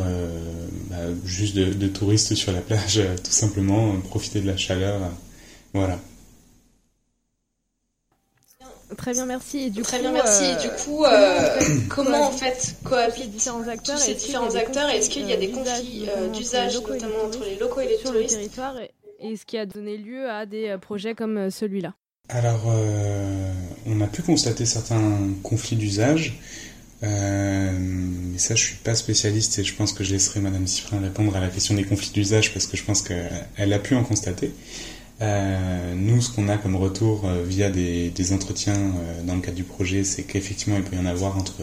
bah, 0.89 0.97
juste 1.25 1.55
de, 1.55 1.87
touristes 1.87 2.35
sur 2.35 2.51
la 2.51 2.61
plage, 2.61 3.01
tout 3.23 3.31
simplement, 3.31 3.99
profiter 4.01 4.41
de 4.41 4.47
la 4.47 4.57
chaleur. 4.57 4.99
voilà. 5.73 5.99
Très 8.97 9.13
bien, 9.13 9.25
merci. 9.25 9.57
Et 9.57 9.69
du 9.71 9.81
Très 9.81 9.97
coup, 9.97 10.03
bien, 10.03 10.11
merci. 10.11 10.43
Et 10.43 10.55
du 10.61 10.69
coup, 10.83 11.03
comment 11.89 12.27
en 12.27 12.31
fait 12.31 12.75
cohabitent 12.83 13.31
différents 13.31 13.67
acteurs 13.67 13.97
tous 13.97 14.03
ces 14.03 14.13
différents 14.13 14.53
acteurs? 14.55 14.89
Est-ce 14.89 15.09
qu'il 15.09 15.27
y 15.27 15.33
a 15.33 15.37
des 15.37 15.49
conflits 15.49 16.07
d'usage, 16.33 16.75
notamment 16.75 17.25
entre 17.25 17.43
les 17.43 17.55
locaux 17.57 17.81
et 17.81 17.87
les 17.87 17.97
touristes? 17.97 18.37
et 19.23 19.37
ce 19.37 19.45
qui 19.45 19.57
a 19.57 19.65
donné 19.65 19.97
lieu 19.97 20.29
à 20.29 20.45
des 20.45 20.69
euh, 20.69 20.77
projets 20.77 21.15
comme 21.15 21.37
euh, 21.37 21.49
celui-là 21.49 21.93
Alors, 22.29 22.65
euh, 22.67 23.51
on 23.87 24.01
a 24.01 24.07
pu 24.07 24.21
constater 24.21 24.65
certains 24.65 25.29
conflits 25.41 25.77
d'usage. 25.77 26.39
Mais 27.03 28.37
ça, 28.37 28.55
je 28.55 28.63
suis 28.63 28.75
pas 28.77 28.95
spécialiste 28.95 29.59
et 29.59 29.63
je 29.63 29.75
pense 29.75 29.93
que 29.93 30.03
je 30.03 30.13
laisserai 30.13 30.39
Madame 30.39 30.67
Sifrin 30.67 30.99
répondre 30.99 31.35
à 31.35 31.39
la 31.39 31.49
question 31.49 31.75
des 31.75 31.83
conflits 31.83 32.11
d'usage 32.11 32.53
parce 32.53 32.65
que 32.65 32.77
je 32.77 32.83
pense 32.83 33.01
qu'elle 33.01 33.73
a 33.73 33.79
pu 33.79 33.95
en 33.95 34.03
constater. 34.03 34.51
nous, 35.19 36.21
ce 36.21 36.31
qu'on 36.31 36.47
a 36.47 36.57
comme 36.57 36.75
retour 36.75 37.27
via 37.45 37.69
des, 37.69 38.33
entretiens 38.33 38.93
dans 39.25 39.35
le 39.35 39.41
cadre 39.41 39.57
du 39.57 39.63
projet, 39.63 40.03
c'est 40.03 40.23
qu'effectivement, 40.23 40.77
il 40.77 40.83
peut 40.83 40.95
y 40.95 40.99
en 40.99 41.05
avoir 41.05 41.37
entre, 41.37 41.61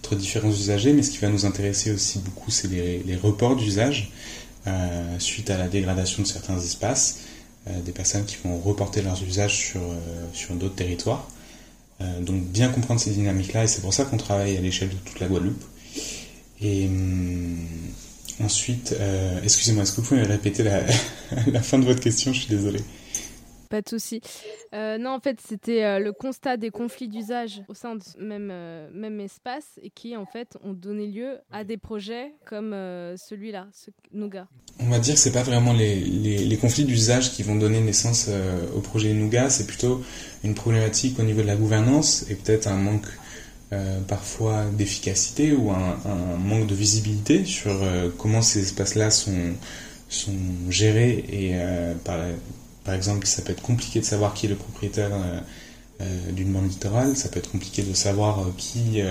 entre 0.00 0.16
différents 0.16 0.50
usagers, 0.50 0.94
mais 0.94 1.02
ce 1.02 1.10
qui 1.10 1.18
va 1.18 1.28
nous 1.28 1.44
intéresser 1.44 1.92
aussi 1.92 2.18
beaucoup, 2.20 2.50
c'est 2.50 2.68
les, 2.68 3.02
les 3.04 3.16
reports 3.16 3.56
d'usage. 3.56 4.10
Euh, 4.68 5.18
suite 5.18 5.50
à 5.50 5.56
la 5.56 5.68
dégradation 5.68 6.22
de 6.22 6.26
certains 6.26 6.58
espaces, 6.58 7.20
euh, 7.68 7.80
des 7.80 7.92
personnes 7.92 8.24
qui 8.24 8.36
vont 8.44 8.58
reporter 8.58 9.02
leurs 9.02 9.22
usages 9.22 9.56
sur, 9.56 9.80
euh, 9.80 9.96
sur 10.32 10.54
d'autres 10.54 10.74
territoires. 10.74 11.28
Donc 12.20 12.42
bien 12.44 12.68
comprendre 12.68 13.00
ces 13.00 13.10
dynamiques-là, 13.10 13.64
et 13.64 13.66
c'est 13.66 13.80
pour 13.80 13.92
ça 13.92 14.04
qu'on 14.04 14.16
travaille 14.16 14.56
à 14.56 14.60
l'échelle 14.60 14.90
de 14.90 14.96
toute 15.04 15.20
la 15.20 15.26
Guadeloupe. 15.26 15.64
Et 16.60 16.86
hum, 16.86 17.56
ensuite, 18.40 18.94
excusez-moi, 19.42 19.82
est-ce 19.82 19.92
que 19.92 20.00
vous 20.00 20.08
pouvez 20.08 20.22
répéter 20.22 20.62
la, 20.62 20.82
la 21.46 21.62
fin 21.62 21.78
de 21.78 21.84
votre 21.84 22.00
question? 22.00 22.32
Je 22.32 22.40
suis 22.40 22.48
désolé. 22.48 22.80
Pas 23.68 23.82
de 23.82 23.88
souci. 23.88 24.22
Euh, 24.74 24.96
non, 24.96 25.10
en 25.10 25.20
fait, 25.20 25.40
c'était 25.46 25.84
euh, 25.84 25.98
le 25.98 26.12
constat 26.12 26.56
des 26.56 26.70
conflits 26.70 27.08
d'usage 27.08 27.62
au 27.68 27.74
sein 27.74 27.96
de 27.96 28.02
même, 28.18 28.48
euh, 28.50 28.88
même 28.94 29.20
espace 29.20 29.78
et 29.82 29.90
qui, 29.90 30.16
en 30.16 30.24
fait, 30.24 30.56
ont 30.64 30.72
donné 30.72 31.06
lieu 31.06 31.38
à 31.50 31.64
des 31.64 31.76
projets 31.76 32.32
comme 32.46 32.70
celui-là, 33.16 33.68
ce 33.72 33.90
Nougat. 34.12 34.46
On 34.80 34.88
va 34.88 34.98
dire 34.98 35.14
que 35.14 35.20
c'est 35.20 35.32
pas 35.32 35.42
vraiment 35.42 35.72
les, 35.72 35.96
les, 35.96 36.56
conflits 36.56 36.84
d'usage 36.84 37.32
qui 37.32 37.42
vont 37.42 37.56
donner 37.56 37.80
naissance 37.80 38.30
au 38.74 38.80
projet 38.80 39.12
Nougat, 39.12 39.50
c'est 39.50 39.66
plutôt 39.66 40.02
une 40.44 40.54
problématique 40.54 41.18
au 41.18 41.22
niveau 41.22 41.42
de 41.42 41.46
la 41.46 41.56
gouvernance 41.56 42.28
et 42.30 42.34
peut-être 42.34 42.68
un 42.68 42.76
manque 42.76 43.06
parfois 44.06 44.64
d'efficacité 44.66 45.52
ou 45.52 45.70
un, 45.70 45.98
un, 46.06 46.36
manque 46.38 46.66
de 46.66 46.74
visibilité 46.74 47.44
sur 47.44 47.80
comment 48.16 48.40
ces 48.42 48.62
espaces-là 48.62 49.10
sont, 49.10 49.54
sont 50.08 50.32
gérés 50.70 51.24
et 51.30 51.54
par, 52.04 52.18
par 52.88 52.94
exemple, 52.94 53.26
ça 53.26 53.42
peut 53.42 53.52
être 53.52 53.60
compliqué 53.60 54.00
de 54.00 54.04
savoir 54.06 54.32
qui 54.32 54.46
est 54.46 54.48
le 54.48 54.54
propriétaire 54.54 55.10
euh, 55.12 55.40
euh, 56.00 56.32
d'une 56.32 56.50
bande 56.54 56.70
littorale, 56.70 57.14
ça 57.18 57.28
peut 57.28 57.38
être 57.38 57.50
compliqué 57.50 57.82
de 57.82 57.92
savoir 57.92 58.38
euh, 58.38 58.44
qui, 58.56 59.02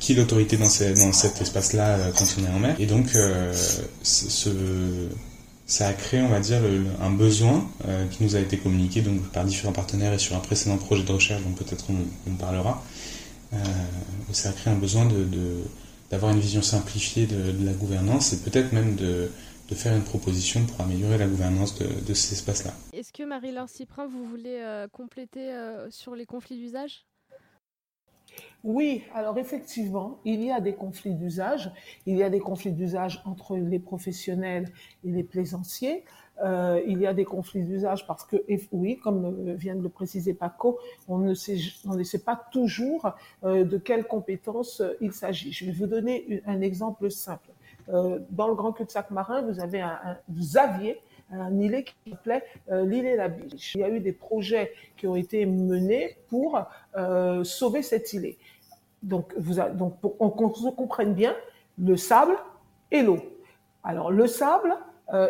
qui 0.00 0.12
est 0.12 0.16
l'autorité 0.16 0.56
dans, 0.56 0.66
cet 0.66 1.40
espace-là 1.40 2.10
quand 2.18 2.24
on 2.36 2.46
est 2.46 2.48
en 2.48 2.58
mer. 2.58 2.74
Et 2.80 2.86
donc, 2.86 3.10
ça 5.66 5.86
a 5.86 5.92
créé, 5.92 6.20
on 6.20 6.30
va 6.30 6.40
dire, 6.40 6.62
un 7.00 7.10
besoin 7.10 7.64
qui 8.10 8.24
nous 8.24 8.34
a 8.34 8.40
été 8.40 8.56
communiqué 8.56 9.00
donc, 9.00 9.22
par 9.30 9.44
différents 9.44 9.72
partenaires 9.72 10.12
et 10.12 10.18
sur 10.18 10.34
un 10.34 10.40
précédent 10.40 10.78
projet 10.78 11.04
de 11.04 11.12
recherche 11.12 11.42
dont 11.44 11.52
peut-être 11.52 11.84
on, 11.90 12.34
parlera. 12.34 12.82
ça 14.32 14.48
a 14.48 14.52
créé 14.52 14.72
un 14.72 14.76
besoin 14.76 15.08
d'avoir 16.10 16.32
une 16.32 16.40
vision 16.40 16.62
simplifiée 16.62 17.26
de 17.26 17.64
la 17.64 17.72
gouvernance 17.72 18.32
et 18.32 18.38
peut-être 18.38 18.72
même 18.72 18.96
de, 18.96 19.30
de 19.68 19.74
faire 19.74 19.96
une 19.96 20.04
proposition 20.04 20.64
pour 20.66 20.80
améliorer 20.82 21.18
la 21.18 21.26
gouvernance 21.26 21.78
de, 21.78 21.86
de 21.86 22.14
ces 22.14 22.34
espaces-là. 22.34 22.72
Est-ce 22.92 23.12
que 23.12 23.22
Marie-Laure 23.22 23.68
Cyprin, 23.68 24.06
vous 24.06 24.24
voulez 24.24 24.60
euh, 24.60 24.88
compléter 24.88 25.52
euh, 25.52 25.90
sur 25.90 26.14
les 26.14 26.26
conflits 26.26 26.58
d'usage? 26.58 27.06
Oui, 28.62 29.04
alors 29.14 29.38
effectivement, 29.38 30.18
il 30.24 30.42
y 30.42 30.50
a 30.50 30.60
des 30.60 30.74
conflits 30.74 31.14
d'usage. 31.14 31.70
Il 32.06 32.16
y 32.16 32.22
a 32.22 32.30
des 32.30 32.40
conflits 32.40 32.72
d'usage 32.72 33.22
entre 33.24 33.56
les 33.56 33.78
professionnels 33.78 34.72
et 35.04 35.10
les 35.10 35.22
plaisanciers. 35.22 36.04
Euh, 36.42 36.82
il 36.86 36.98
y 36.98 37.06
a 37.06 37.14
des 37.14 37.24
conflits 37.24 37.62
d'usage 37.62 38.06
parce 38.06 38.24
que, 38.24 38.36
oui, 38.72 38.98
comme 38.98 39.54
vient 39.54 39.76
de 39.76 39.82
le 39.82 39.88
préciser 39.88 40.34
Paco, 40.34 40.78
on 41.06 41.18
ne 41.18 41.34
sait, 41.34 41.58
on 41.84 41.94
ne 41.94 42.02
sait 42.02 42.24
pas 42.24 42.42
toujours 42.50 43.14
de 43.44 43.78
quelles 43.78 44.06
compétences 44.06 44.82
il 45.00 45.12
s'agit. 45.12 45.52
Je 45.52 45.66
vais 45.66 45.72
vous 45.72 45.86
donner 45.86 46.42
un 46.46 46.60
exemple 46.60 47.10
simple 47.10 47.53
dans 47.88 48.48
le 48.48 48.54
grand 48.54 48.72
cul-de-sac 48.72 49.10
marin, 49.10 49.42
vous 49.42 49.60
avez 49.60 49.80
un, 49.80 50.18
vous 50.28 50.56
aviez 50.56 51.00
un 51.30 51.58
îlet 51.58 51.84
qui 51.84 52.10
s'appelait 52.10 52.44
l'île 52.70 53.06
et 53.06 53.16
la 53.16 53.28
biche. 53.28 53.74
Il 53.74 53.80
y 53.80 53.84
a 53.84 53.88
eu 53.88 54.00
des 54.00 54.12
projets 54.12 54.72
qui 54.96 55.06
ont 55.06 55.16
été 55.16 55.46
menés 55.46 56.18
pour 56.28 56.62
sauver 57.42 57.82
cet 57.82 58.12
îlet. 58.12 58.36
Donc, 59.02 59.34
vous 59.36 59.54
donc 59.74 60.00
pour 60.00 60.16
qu'on 60.16 60.50
comprenne 60.72 61.14
bien, 61.14 61.34
le 61.78 61.96
sable 61.96 62.36
et 62.90 63.02
l'eau. 63.02 63.18
Alors, 63.82 64.10
le 64.10 64.26
sable 64.26 64.74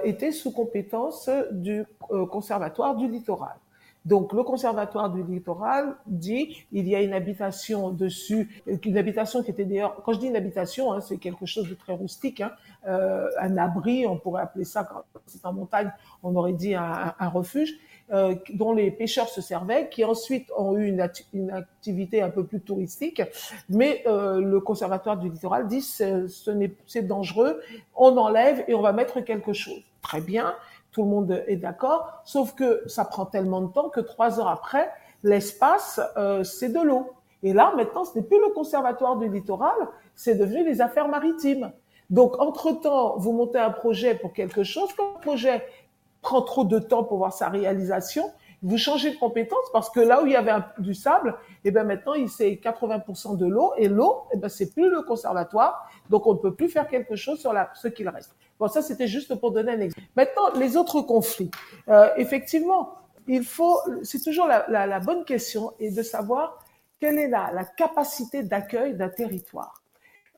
était 0.05 0.31
sous 0.31 0.53
compétence 0.53 1.29
du 1.51 1.85
conservatoire 2.31 2.97
du 2.97 3.09
littoral. 3.09 3.57
Donc, 4.05 4.35
le 4.35 4.43
conservatoire 4.43 5.11
du 5.11 5.23
littoral 5.23 5.97
dit 6.07 6.67
il 6.73 6.87
y 6.87 6.95
a 6.95 7.01
une 7.01 7.15
habitation 7.15 7.91
dessus, 7.91 8.63
une 8.67 8.99
habitation 8.99 9.43
qui 9.43 9.51
était 9.51 9.65
d'ailleurs, 9.65 9.97
quand 10.05 10.13
je 10.13 10.19
dis 10.19 10.27
une 10.27 10.37
habitation, 10.37 10.93
hein, 10.93 11.01
c'est 11.01 11.17
quelque 11.17 11.47
chose 11.47 11.69
de 11.69 11.75
très 11.75 11.95
rustique, 11.95 12.43
hein, 12.43 12.53
euh, 12.87 13.29
un 13.41 13.57
abri, 13.57 14.07
on 14.07 14.19
pourrait 14.19 14.43
appeler 14.43 14.65
ça, 14.65 14.85
quand 14.85 15.05
c'est 15.27 15.45
en 15.47 15.55
montagne, 15.55 15.91
on 16.23 16.37
aurait 16.37 16.53
dit 16.53 16.75
un, 16.75 17.15
refuge, 17.29 17.73
euh, 18.13 18.35
dont 18.53 18.75
les 18.75 18.91
pêcheurs 18.91 19.29
se 19.29 19.41
servaient, 19.41 19.89
qui 19.89 20.05
ensuite 20.05 20.51
ont 20.55 20.77
eu 20.77 20.87
une, 20.87 21.09
une 21.33 21.51
activité 21.51 22.21
un 22.21 22.29
peu 22.29 22.45
plus 22.45 22.61
touristique. 22.61 23.23
Mais 23.71 24.03
euh, 24.07 24.39
le 24.39 24.61
conservatoire 24.61 25.17
du 25.17 25.31
littoral 25.31 25.67
dit 25.67 25.81
ce 25.81 26.27
c'est 26.87 27.07
dangereux, 27.07 27.61
on 27.97 28.17
enlève 28.19 28.65
et 28.69 28.75
on 28.75 28.83
va 28.83 28.93
mettre 28.93 29.21
quelque 29.21 29.55
chose. 29.55 29.83
Très 30.03 30.21
bien 30.21 30.55
tout 30.95 31.03
le 31.03 31.09
monde 31.09 31.43
est 31.49 31.57
d'accord, 31.57 32.23
sauf 32.25 32.55
que 32.55 32.83
ça 32.87 33.05
prend 33.05 33.27
tellement 33.27 33.61
de 33.61 33.73
temps 33.73 33.89
que 33.91 34.01
trois 34.01 34.39
heures 34.39 34.49
après, 34.49 34.89
l'espace, 35.25 36.01
euh, 36.17 36.45
c'est 36.45 36.69
de 36.69 36.81
l'eau. 36.81 37.11
Et 37.43 37.53
là, 37.53 37.75
maintenant, 37.77 38.05
ce 38.05 38.17
n'est 38.17 38.25
plus 38.25 38.41
le 38.41 38.55
conservatoire 38.55 39.17
du 39.17 39.29
littoral, 39.29 39.75
c'est 40.15 40.37
devenu 40.37 40.65
les 40.65 40.81
affaires 40.81 41.09
maritimes. 41.09 41.73
Donc, 42.11 42.41
entre-temps, 42.41 43.17
vous 43.19 43.33
montez 43.33 43.59
un 43.59 43.71
projet 43.71 44.15
pour 44.15 44.33
quelque 44.33 44.63
chose, 44.63 44.89
quand 44.97 45.15
le 45.17 45.21
projet 45.21 45.67
prend 46.23 46.43
trop 46.43 46.65
de 46.65 46.79
temps 46.79 47.03
pour 47.03 47.19
voir 47.19 47.33
sa 47.33 47.49
réalisation, 47.49 48.31
vous 48.63 48.79
changez 48.79 49.11
de 49.11 49.19
compétence 49.19 49.67
parce 49.75 49.91
que 49.91 50.01
là 50.01 50.23
où 50.23 50.27
il 50.27 50.33
y 50.33 50.37
avait 50.37 50.55
du 50.79 50.95
sable, 50.95 51.37
et 51.65 51.69
eh 51.69 51.71
ben 51.71 51.85
maintenant 51.85 52.15
c'est 52.29 52.53
80% 52.53 53.37
de 53.37 53.47
l'eau 53.47 53.73
et 53.77 53.89
l'eau, 53.89 54.23
et 54.31 54.37
eh 54.37 54.39
ben 54.39 54.49
c'est 54.49 54.73
plus 54.73 54.89
le 54.89 55.03
conservatoire, 55.03 55.87
donc 56.11 56.27
on 56.27 56.35
ne 56.35 56.39
peut 56.39 56.55
plus 56.55 56.69
faire 56.69 56.89
quelque 56.89 57.17
chose 57.17 57.41
sur 57.41 57.55
ce 57.75 57.89
qu'il 57.89 58.09
reste. 58.09 58.35
Bon, 58.59 58.69
ça 58.69 58.83
c'était 58.83 59.07
juste 59.07 59.35
pour 59.35 59.53
donner 59.53 59.73
un 59.73 59.81
exemple. 59.81 60.07
Maintenant, 60.17 60.53
les 60.59 60.77
autres 60.77 61.01
conflits. 61.01 61.51
Euh, 61.89 62.09
effectivement, 62.17 62.95
il 63.27 63.45
faut, 63.45 63.79
c'est 64.03 64.23
toujours 64.23 64.47
la, 64.47 65.01
bonne 65.01 65.25
question 65.25 65.73
et 65.81 65.91
de 65.91 66.03
savoir 66.03 66.65
quelle 67.01 67.19
est 67.19 67.29
la, 67.29 67.51
la 67.53 67.65
capacité 67.65 68.43
d'accueil 68.43 68.95
d'un 68.95 69.09
territoire 69.09 69.85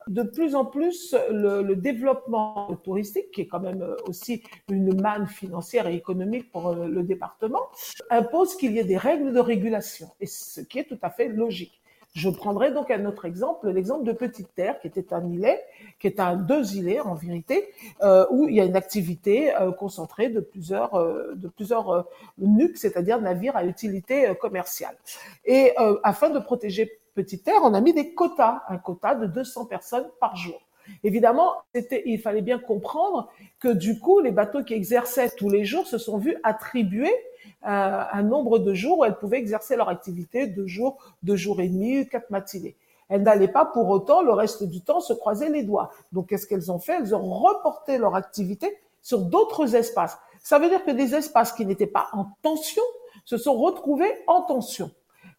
de 0.06 0.23
plus 0.23 0.54
en 0.54 0.64
plus 0.64 1.14
le, 1.30 1.62
le, 1.62 1.76
développement 1.76 2.76
touristique, 2.85 3.30
qui 3.32 3.42
est 3.42 3.46
quand 3.46 3.61
même 3.61 3.82
euh, 3.82 3.96
aussi 4.06 4.42
une 4.70 5.00
manne 5.00 5.26
financière 5.26 5.87
et 5.88 5.94
économique 5.94 6.50
pour 6.52 6.68
euh, 6.68 6.87
le 6.87 7.02
département, 7.02 7.62
impose 8.11 8.56
qu'il 8.56 8.73
y 8.73 8.78
ait 8.78 8.85
des 8.85 8.96
règles 8.96 9.32
de 9.32 9.40
régulation, 9.40 10.08
et 10.20 10.26
ce 10.26 10.61
qui 10.61 10.78
est 10.78 10.85
tout 10.85 10.99
à 11.02 11.11
fait 11.11 11.28
logique. 11.28 11.80
Je 12.16 12.30
prendrai 12.30 12.73
donc 12.73 12.90
un 12.90 13.04
autre 13.04 13.26
exemple, 13.26 13.68
l'exemple 13.68 14.02
de 14.04 14.12
Petite 14.12 14.49
Terre, 14.54 14.80
qui 14.80 14.87
était 14.87 15.12
un 15.12 15.28
îlet, 15.28 15.62
qui 15.99 16.06
est 16.06 16.18
un 16.18 16.37
deux 16.37 16.74
îlets 16.74 16.98
en 17.00 17.14
vérité, 17.14 17.68
euh, 18.02 18.24
où 18.31 18.48
il 18.48 18.55
y 18.55 18.61
a 18.61 18.64
une 18.64 18.74
activité 18.74 19.55
euh, 19.55 19.70
concentrée 19.70 20.31
de 20.31 20.40
plusieurs 20.40 20.94
euh, 20.94 21.35
de 21.37 21.46
plusieurs 21.48 22.07
nuques, 22.38 22.79
c'est-à-dire 22.79 23.20
navires 23.20 23.55
à 23.55 23.66
utilité 23.66 24.33
commerciale. 24.40 24.96
Et 25.44 25.74
afin 26.02 26.31
de 26.31 26.38
protéger 26.38 26.90
Petite 27.14 27.44
Terre, 27.44 27.61
on 27.62 27.74
a 27.74 27.83
mis 27.83 27.92
des 27.92 28.14
quotas, 28.14 28.62
un 28.70 28.79
quota 28.79 29.14
de 29.14 29.26
200 29.26 29.66
personnes 29.66 30.09
par 30.18 30.37
jour. 30.37 30.62
Évidemment, 31.05 31.52
il 31.74 32.18
fallait 32.18 32.42
bien 32.42 32.59
comprendre 32.59 33.31
que 33.61 33.68
du 33.68 33.98
coup, 33.98 34.20
les 34.20 34.31
bateaux 34.31 34.64
qui 34.64 34.72
exerçaient 34.72 35.31
tous 35.37 35.50
les 35.50 35.66
jours 35.66 35.87
se 35.87 35.98
sont 35.98 36.16
vus 36.16 36.37
attribuer 36.44 37.12
euh, 37.12 37.16
un 37.62 38.22
nombre 38.22 38.59
de 38.59 38.74
jours 38.74 38.98
où 38.98 39.04
elles 39.04 39.18
pouvaient 39.18 39.38
exercer 39.38 39.76
leur 39.76 39.88
activité, 39.88 40.46
deux 40.46 40.66
jours, 40.66 40.98
deux 41.22 41.37
jours 41.37 41.61
et 41.61 41.68
demi, 41.68 42.06
quatre 42.09 42.30
matinées. 42.30 42.76
Elles 43.09 43.22
n'allaient 43.22 43.48
pas 43.48 43.64
pour 43.64 43.88
autant 43.88 44.22
le 44.22 44.32
reste 44.32 44.64
du 44.64 44.80
temps 44.80 45.00
se 45.00 45.12
croiser 45.12 45.48
les 45.48 45.62
doigts. 45.62 45.90
Donc, 46.12 46.28
qu'est-ce 46.28 46.46
qu'elles 46.46 46.72
ont 46.72 46.78
fait? 46.78 46.96
Elles 46.98 47.14
ont 47.14 47.32
reporté 47.32 47.98
leur 47.98 48.16
activité 48.16 48.76
sur 49.00 49.20
d'autres 49.20 49.76
espaces. 49.76 50.18
Ça 50.42 50.59
veut 50.59 50.68
dire 50.68 50.85
que 50.85 50.90
des 50.90 51.14
espaces 51.14 51.52
qui 51.52 51.64
n'étaient 51.66 51.87
pas 51.87 52.09
en 52.12 52.26
tension 52.42 52.82
se 53.24 53.37
sont 53.37 53.54
retrouvés 53.54 54.12
en 54.26 54.42
tension. 54.42 54.90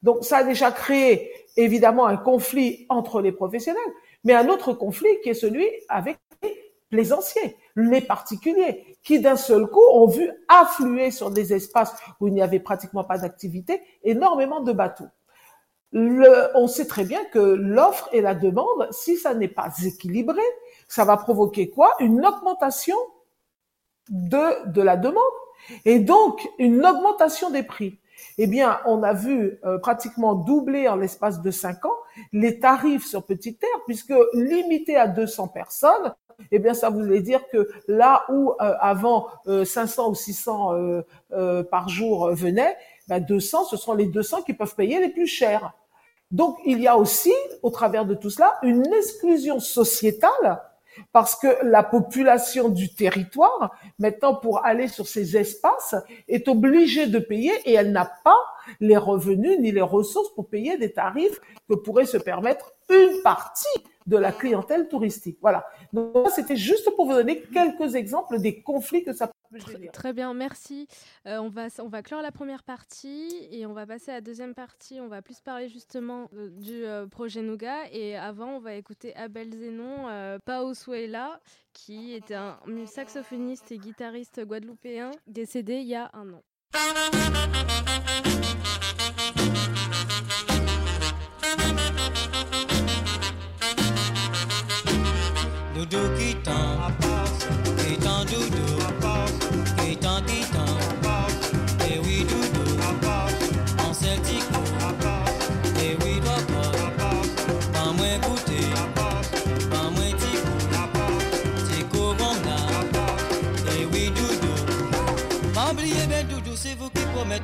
Donc 0.03 0.23
ça 0.23 0.37
a 0.37 0.43
déjà 0.43 0.71
créé 0.71 1.31
évidemment 1.55 2.05
un 2.05 2.17
conflit 2.17 2.85
entre 2.89 3.21
les 3.21 3.31
professionnels, 3.31 3.81
mais 4.23 4.33
un 4.33 4.47
autre 4.49 4.73
conflit 4.73 5.09
qui 5.23 5.29
est 5.29 5.33
celui 5.33 5.67
avec 5.89 6.17
plaisanciers, 6.89 7.57
les 7.75 8.01
particuliers, 8.01 8.97
qui 9.03 9.19
d'un 9.19 9.35
seul 9.35 9.67
coup 9.67 9.83
ont 9.91 10.07
vu 10.07 10.29
affluer 10.47 11.11
sur 11.11 11.31
des 11.31 11.53
espaces 11.53 11.95
où 12.19 12.27
il 12.27 12.33
n'y 12.33 12.41
avait 12.41 12.59
pratiquement 12.59 13.03
pas 13.03 13.17
d'activité 13.17 13.81
énormément 14.03 14.61
de 14.61 14.71
bateaux. 14.71 15.07
Le, 15.91 16.49
on 16.55 16.67
sait 16.67 16.87
très 16.87 17.05
bien 17.05 17.23
que 17.25 17.39
l'offre 17.39 18.09
et 18.11 18.21
la 18.21 18.35
demande, 18.35 18.87
si 18.91 19.15
ça 19.15 19.33
n'est 19.33 19.47
pas 19.47 19.71
équilibré, 19.83 20.41
ça 20.87 21.05
va 21.05 21.17
provoquer 21.17 21.69
quoi? 21.69 21.93
Une 21.99 22.25
augmentation 22.25 22.97
de, 24.09 24.69
de 24.69 24.81
la 24.81 24.97
demande. 24.97 25.23
Et 25.85 25.99
donc 25.99 26.47
une 26.59 26.85
augmentation 26.85 27.49
des 27.49 27.63
prix. 27.63 27.99
Eh 28.37 28.47
bien, 28.47 28.79
on 28.85 29.03
a 29.03 29.13
vu 29.13 29.59
euh, 29.63 29.77
pratiquement 29.79 30.35
doubler 30.35 30.87
en 30.87 30.95
l'espace 30.95 31.41
de 31.41 31.51
cinq 31.51 31.85
ans 31.85 31.97
les 32.33 32.59
tarifs 32.59 33.05
sur 33.05 33.25
Petite 33.25 33.59
Terre, 33.59 33.69
puisque 33.85 34.13
limité 34.33 34.95
à 34.95 35.07
200 35.07 35.49
personnes, 35.49 36.13
eh 36.51 36.59
bien, 36.59 36.73
ça 36.73 36.89
voulait 36.89 37.21
dire 37.21 37.41
que 37.51 37.69
là 37.87 38.25
où 38.29 38.51
euh, 38.51 38.73
avant 38.79 39.27
500 39.45 40.03
euh, 40.03 40.09
ou 40.11 40.15
600 40.15 41.03
par 41.69 41.89
jour 41.89 42.31
venaient, 42.33 42.75
ben 43.07 43.19
200, 43.19 43.65
ce 43.65 43.77
sont 43.77 43.93
les 43.93 44.07
200 44.07 44.43
qui 44.43 44.53
peuvent 44.53 44.75
payer 44.75 44.99
les 44.99 45.09
plus 45.09 45.27
chers. 45.27 45.73
Donc, 46.31 46.57
il 46.65 46.81
y 46.81 46.87
a 46.87 46.97
aussi, 46.97 47.33
au 47.63 47.69
travers 47.69 48.05
de 48.05 48.13
tout 48.13 48.29
cela, 48.29 48.57
une 48.61 48.85
exclusion 48.93 49.59
sociétale 49.59 50.61
parce 51.13 51.35
que 51.35 51.63
la 51.63 51.83
population 51.83 52.69
du 52.69 52.93
territoire, 52.93 53.75
maintenant 53.99 54.35
pour 54.35 54.65
aller 54.65 54.87
sur 54.87 55.07
ces 55.07 55.37
espaces, 55.37 55.95
est 56.27 56.47
obligée 56.47 57.07
de 57.07 57.19
payer 57.19 57.53
et 57.65 57.73
elle 57.73 57.91
n'a 57.91 58.11
pas 58.23 58.39
les 58.79 58.97
revenus 58.97 59.59
ni 59.59 59.71
les 59.71 59.81
ressources 59.81 60.33
pour 60.33 60.49
payer 60.49 60.77
des 60.77 60.91
tarifs 60.91 61.39
que 61.69 61.75
pourrait 61.75 62.05
se 62.05 62.17
permettre 62.17 62.73
une 62.89 63.21
partie 63.23 63.83
de 64.07 64.17
la 64.17 64.31
clientèle 64.31 64.87
touristique. 64.87 65.37
Voilà. 65.41 65.65
Donc 65.93 66.29
c'était 66.33 66.55
juste 66.55 66.89
pour 66.95 67.05
vous 67.05 67.13
donner 67.13 67.41
quelques 67.41 67.95
exemples 67.95 68.39
des 68.39 68.61
conflits 68.61 69.03
que 69.03 69.13
ça 69.13 69.27
peut 69.27 69.59
générer. 69.59 69.91
Très 69.91 70.13
bien, 70.13 70.33
merci. 70.33 70.87
Euh, 71.27 71.37
on, 71.37 71.49
va, 71.49 71.67
on 71.79 71.89
va 71.89 72.01
clore 72.01 72.21
la 72.21 72.31
première 72.31 72.63
partie 72.63 73.47
et 73.51 73.65
on 73.65 73.73
va 73.73 73.85
passer 73.85 74.11
à 74.11 74.15
la 74.15 74.21
deuxième 74.21 74.53
partie. 74.53 74.99
On 74.99 75.07
va 75.07 75.21
plus 75.21 75.41
parler 75.41 75.69
justement 75.69 76.29
euh, 76.33 76.49
du 76.49 76.85
euh, 76.85 77.05
projet 77.07 77.41
Nougat. 77.41 77.91
Et 77.91 78.15
avant, 78.15 78.55
on 78.55 78.59
va 78.59 78.75
écouter 78.75 79.15
Abel 79.15 79.53
Zenon, 79.53 80.07
euh, 80.07 80.37
Suela, 80.73 81.39
qui 81.73 82.13
était 82.13 82.35
un 82.35 82.57
saxophoniste 82.85 83.71
et 83.71 83.77
guitariste 83.77 84.43
guadeloupéen 84.45 85.11
décédé 85.27 85.75
il 85.75 85.87
y 85.87 85.95
a 85.95 86.09
un 86.13 86.33
an. 86.33 86.43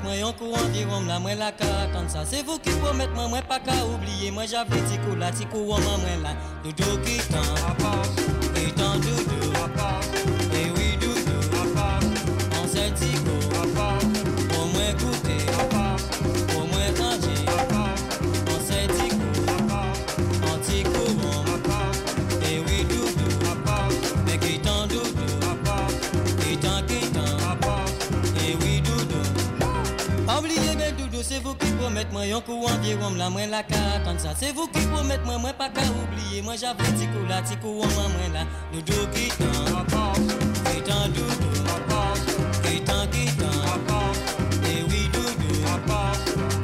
Moi 0.04 0.14
en 0.24 0.34
courant 0.34 0.58
la 1.08 1.20
la 1.36 1.52
comme 1.94 2.10
ça. 2.10 2.24
C'est 2.26 2.44
vous 2.44 2.58
qui 2.60 2.72
promettez 2.72 3.14
moi 3.14 3.28
moi 3.28 3.42
pas 3.42 3.60
qu'à 3.60 3.86
oublier, 3.86 4.32
moi 4.32 4.46
j'avais 4.46 4.82
tico 4.90 5.16
la 5.16 5.32
tico 5.32 5.58
moi 5.66 5.80
moi 5.80 5.98
là. 6.22 6.36
Doudou 6.64 6.98
qui 7.04 7.20
c'est 31.24 31.40
vous 31.40 31.56
qui 31.56 31.72
promettez 31.72 32.12
moi 32.12 32.26
yon 32.28 32.42
coup 32.42 32.66
environ 32.66 33.16
la 33.18 33.30
moins 33.30 33.48
la 33.48 33.60
attendre 33.60 34.20
ça. 34.20 34.34
C'est 34.36 34.52
vous 34.52 34.68
qui 34.68 34.86
promettez 34.88 35.26
moi 35.26 35.38
moi 35.38 35.54
pas 35.54 35.70
qu'à 35.70 35.82
oublier 35.82 36.42
moi 36.42 36.56
j'avoue 36.60 36.84
ti 36.98 37.08
coup 37.08 37.26
là 37.28 37.42
ti 37.42 37.56
coup 37.58 37.76
moi 37.76 37.88
moi 37.88 38.28
là. 38.34 38.46
Nous 38.74 38.82
deux 38.82 39.08
qui 39.14 39.30
tant 39.30 40.14
et 40.72 40.82
tant 40.82 41.08
doudou 41.08 41.54
et 42.66 42.80
tant 42.84 43.08
qui 43.12 43.26
tant 43.38 44.70
et 44.70 44.84
oui 44.90 45.10
doudou. 45.14 46.63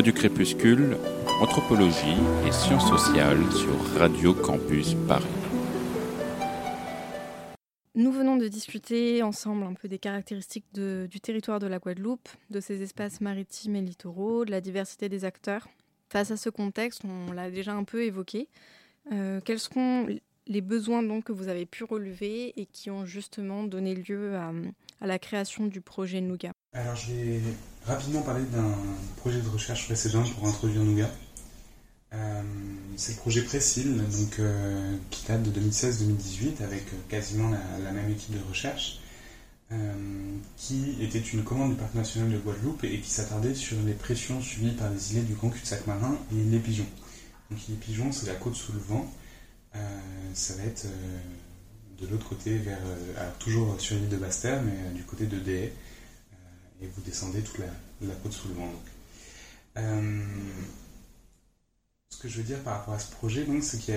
Voix 0.00 0.04
du 0.06 0.14
Crépuscule, 0.14 0.96
Anthropologie 1.42 2.16
et 2.48 2.52
Sciences 2.52 2.88
sociales 2.88 3.44
sur 3.52 3.98
Radio 3.98 4.32
Campus 4.32 4.94
Paris. 5.06 5.26
Nous 7.94 8.10
venons 8.10 8.38
de 8.38 8.48
discuter 8.48 9.22
ensemble 9.22 9.62
un 9.64 9.74
peu 9.74 9.88
des 9.88 9.98
caractéristiques 9.98 10.64
de- 10.72 11.06
du 11.10 11.20
territoire 11.20 11.58
de 11.58 11.66
la 11.66 11.78
Guadeloupe, 11.78 12.30
de 12.48 12.60
ses 12.60 12.80
espaces 12.80 13.20
maritimes 13.20 13.76
et 13.76 13.82
littoraux, 13.82 14.46
de 14.46 14.50
la 14.50 14.62
diversité 14.62 15.10
des 15.10 15.26
acteurs. 15.26 15.68
Face 16.08 16.30
à 16.30 16.38
ce 16.38 16.48
contexte, 16.48 17.02
on 17.04 17.32
l'a 17.34 17.50
déjà 17.50 17.74
un 17.74 17.84
peu 17.84 18.02
évoqué. 18.02 18.48
Euh, 19.12 19.42
quels 19.44 19.58
sont 19.58 20.06
les 20.46 20.60
besoins 20.62 21.02
donc 21.02 21.24
que 21.24 21.32
vous 21.32 21.48
avez 21.48 21.66
pu 21.66 21.84
relever 21.84 22.58
et 22.58 22.64
qui 22.64 22.90
ont 22.90 23.04
justement 23.04 23.64
donné 23.64 23.94
lieu 23.94 24.34
à, 24.34 24.50
à 25.02 25.06
la 25.06 25.18
création 25.18 25.66
du 25.66 25.82
projet 25.82 26.22
Nougat? 26.22 26.52
Alors, 26.72 26.96
je 26.96 27.12
vais 27.12 27.40
rapidement 27.86 28.22
parler 28.22 28.44
d'un 28.44 28.74
projet 29.16 29.40
de 29.40 29.48
recherche 29.48 29.86
précédent 29.86 30.22
pour 30.22 30.46
introduire 30.48 30.82
Nougat. 30.82 31.10
Euh, 32.12 32.42
c'est 32.96 33.12
le 33.12 33.18
projet 33.18 33.42
Précile, 33.42 33.96
donc, 33.96 34.38
euh, 34.40 34.96
qui 35.10 35.26
date 35.26 35.42
de 35.42 35.60
2016-2018 35.60 36.62
avec 36.62 36.82
euh, 36.82 36.96
quasiment 37.08 37.50
la, 37.50 37.92
même 37.92 38.10
équipe 38.10 38.32
de 38.32 38.48
recherche, 38.48 39.00
qui 40.56 40.96
était 41.00 41.20
une 41.20 41.44
commande 41.44 41.70
du 41.70 41.76
Parc 41.76 41.94
national 41.94 42.28
de 42.32 42.38
Guadeloupe 42.38 42.82
et 42.82 42.98
qui 42.98 43.08
s'attardait 43.08 43.54
sur 43.54 43.76
les 43.86 43.92
pressions 43.92 44.40
subies 44.40 44.72
par 44.72 44.90
les 44.90 45.12
îlets 45.12 45.22
du 45.22 45.34
Grand 45.34 45.48
Cul-de-Sac 45.48 45.86
marin 45.86 46.18
et 46.32 46.42
les 46.42 46.58
pigeons. 46.58 46.88
Donc, 47.52 47.60
les 47.68 47.76
pigeons, 47.76 48.10
c'est 48.10 48.26
la 48.26 48.34
côte 48.34 48.56
sous 48.56 48.72
le 48.72 48.80
vent. 48.80 49.08
Ça 50.34 50.54
va 50.54 50.64
être 50.64 50.88
de 52.00 52.06
l'autre 52.08 52.28
côté, 52.28 52.58
vers, 52.58 52.80
alors 53.16 53.34
toujours 53.34 53.80
sur 53.80 53.94
l'île 53.94 54.08
de 54.08 54.16
Basse-Terre, 54.16 54.60
mais 54.60 54.92
du 54.92 55.04
côté 55.04 55.26
de 55.26 55.38
Déhay 55.38 55.72
et 56.82 56.86
vous 56.86 57.02
descendez 57.02 57.42
toute 57.42 57.58
la, 57.58 58.14
côte 58.22 58.32
sous 58.32 58.48
le 58.48 58.54
vent. 58.54 58.66
donc. 58.66 58.82
Euh, 59.76 60.22
ce 62.10 62.18
que 62.18 62.28
je 62.28 62.38
veux 62.38 62.42
dire 62.42 62.58
par 62.60 62.78
rapport 62.78 62.94
à 62.94 62.98
ce 62.98 63.10
projet, 63.12 63.46
c'est 63.62 63.78
qu'il 63.78 63.94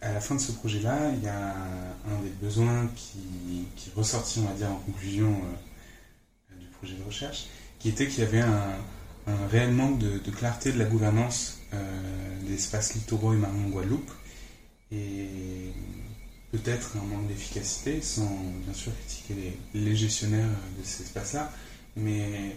la 0.00 0.20
fin 0.20 0.34
de 0.34 0.40
ce 0.40 0.52
projet-là, 0.52 1.12
il 1.16 1.22
y 1.22 1.28
a 1.28 1.54
un 1.54 2.22
des 2.22 2.30
besoins 2.42 2.88
qui, 2.96 3.66
qui 3.76 3.90
est 3.90 3.94
ressorti, 3.94 4.40
on 4.40 4.48
va 4.48 4.54
dire, 4.54 4.70
en 4.70 4.76
conclusion 4.76 5.30
euh, 5.30 6.60
du 6.60 6.66
projet 6.66 6.94
de 6.94 7.04
recherche, 7.04 7.46
qui 7.78 7.88
était 7.88 8.08
qu'il 8.08 8.24
y 8.24 8.26
avait 8.26 8.40
un, 8.40 8.76
réel 9.50 9.72
manque 9.72 9.98
de, 9.98 10.18
clarté 10.30 10.72
de 10.72 10.78
la 10.78 10.84
gouvernance 10.84 11.60
euh, 11.72 12.40
des 12.42 12.54
espaces 12.54 12.94
littoraux 12.94 13.32
et 13.32 13.36
marins 13.36 13.64
en 13.66 13.68
Guadeloupe, 13.68 14.10
et 14.90 15.28
peut-être 16.50 16.96
un 16.96 17.06
manque 17.06 17.28
d'efficacité, 17.28 18.02
sans 18.02 18.28
bien 18.64 18.74
sûr 18.74 18.92
critiquer 19.06 19.56
les 19.74 19.96
gestionnaires 19.96 20.48
de 20.78 20.84
ces 20.84 21.04
espaces-là, 21.04 21.52
mais 21.96 22.56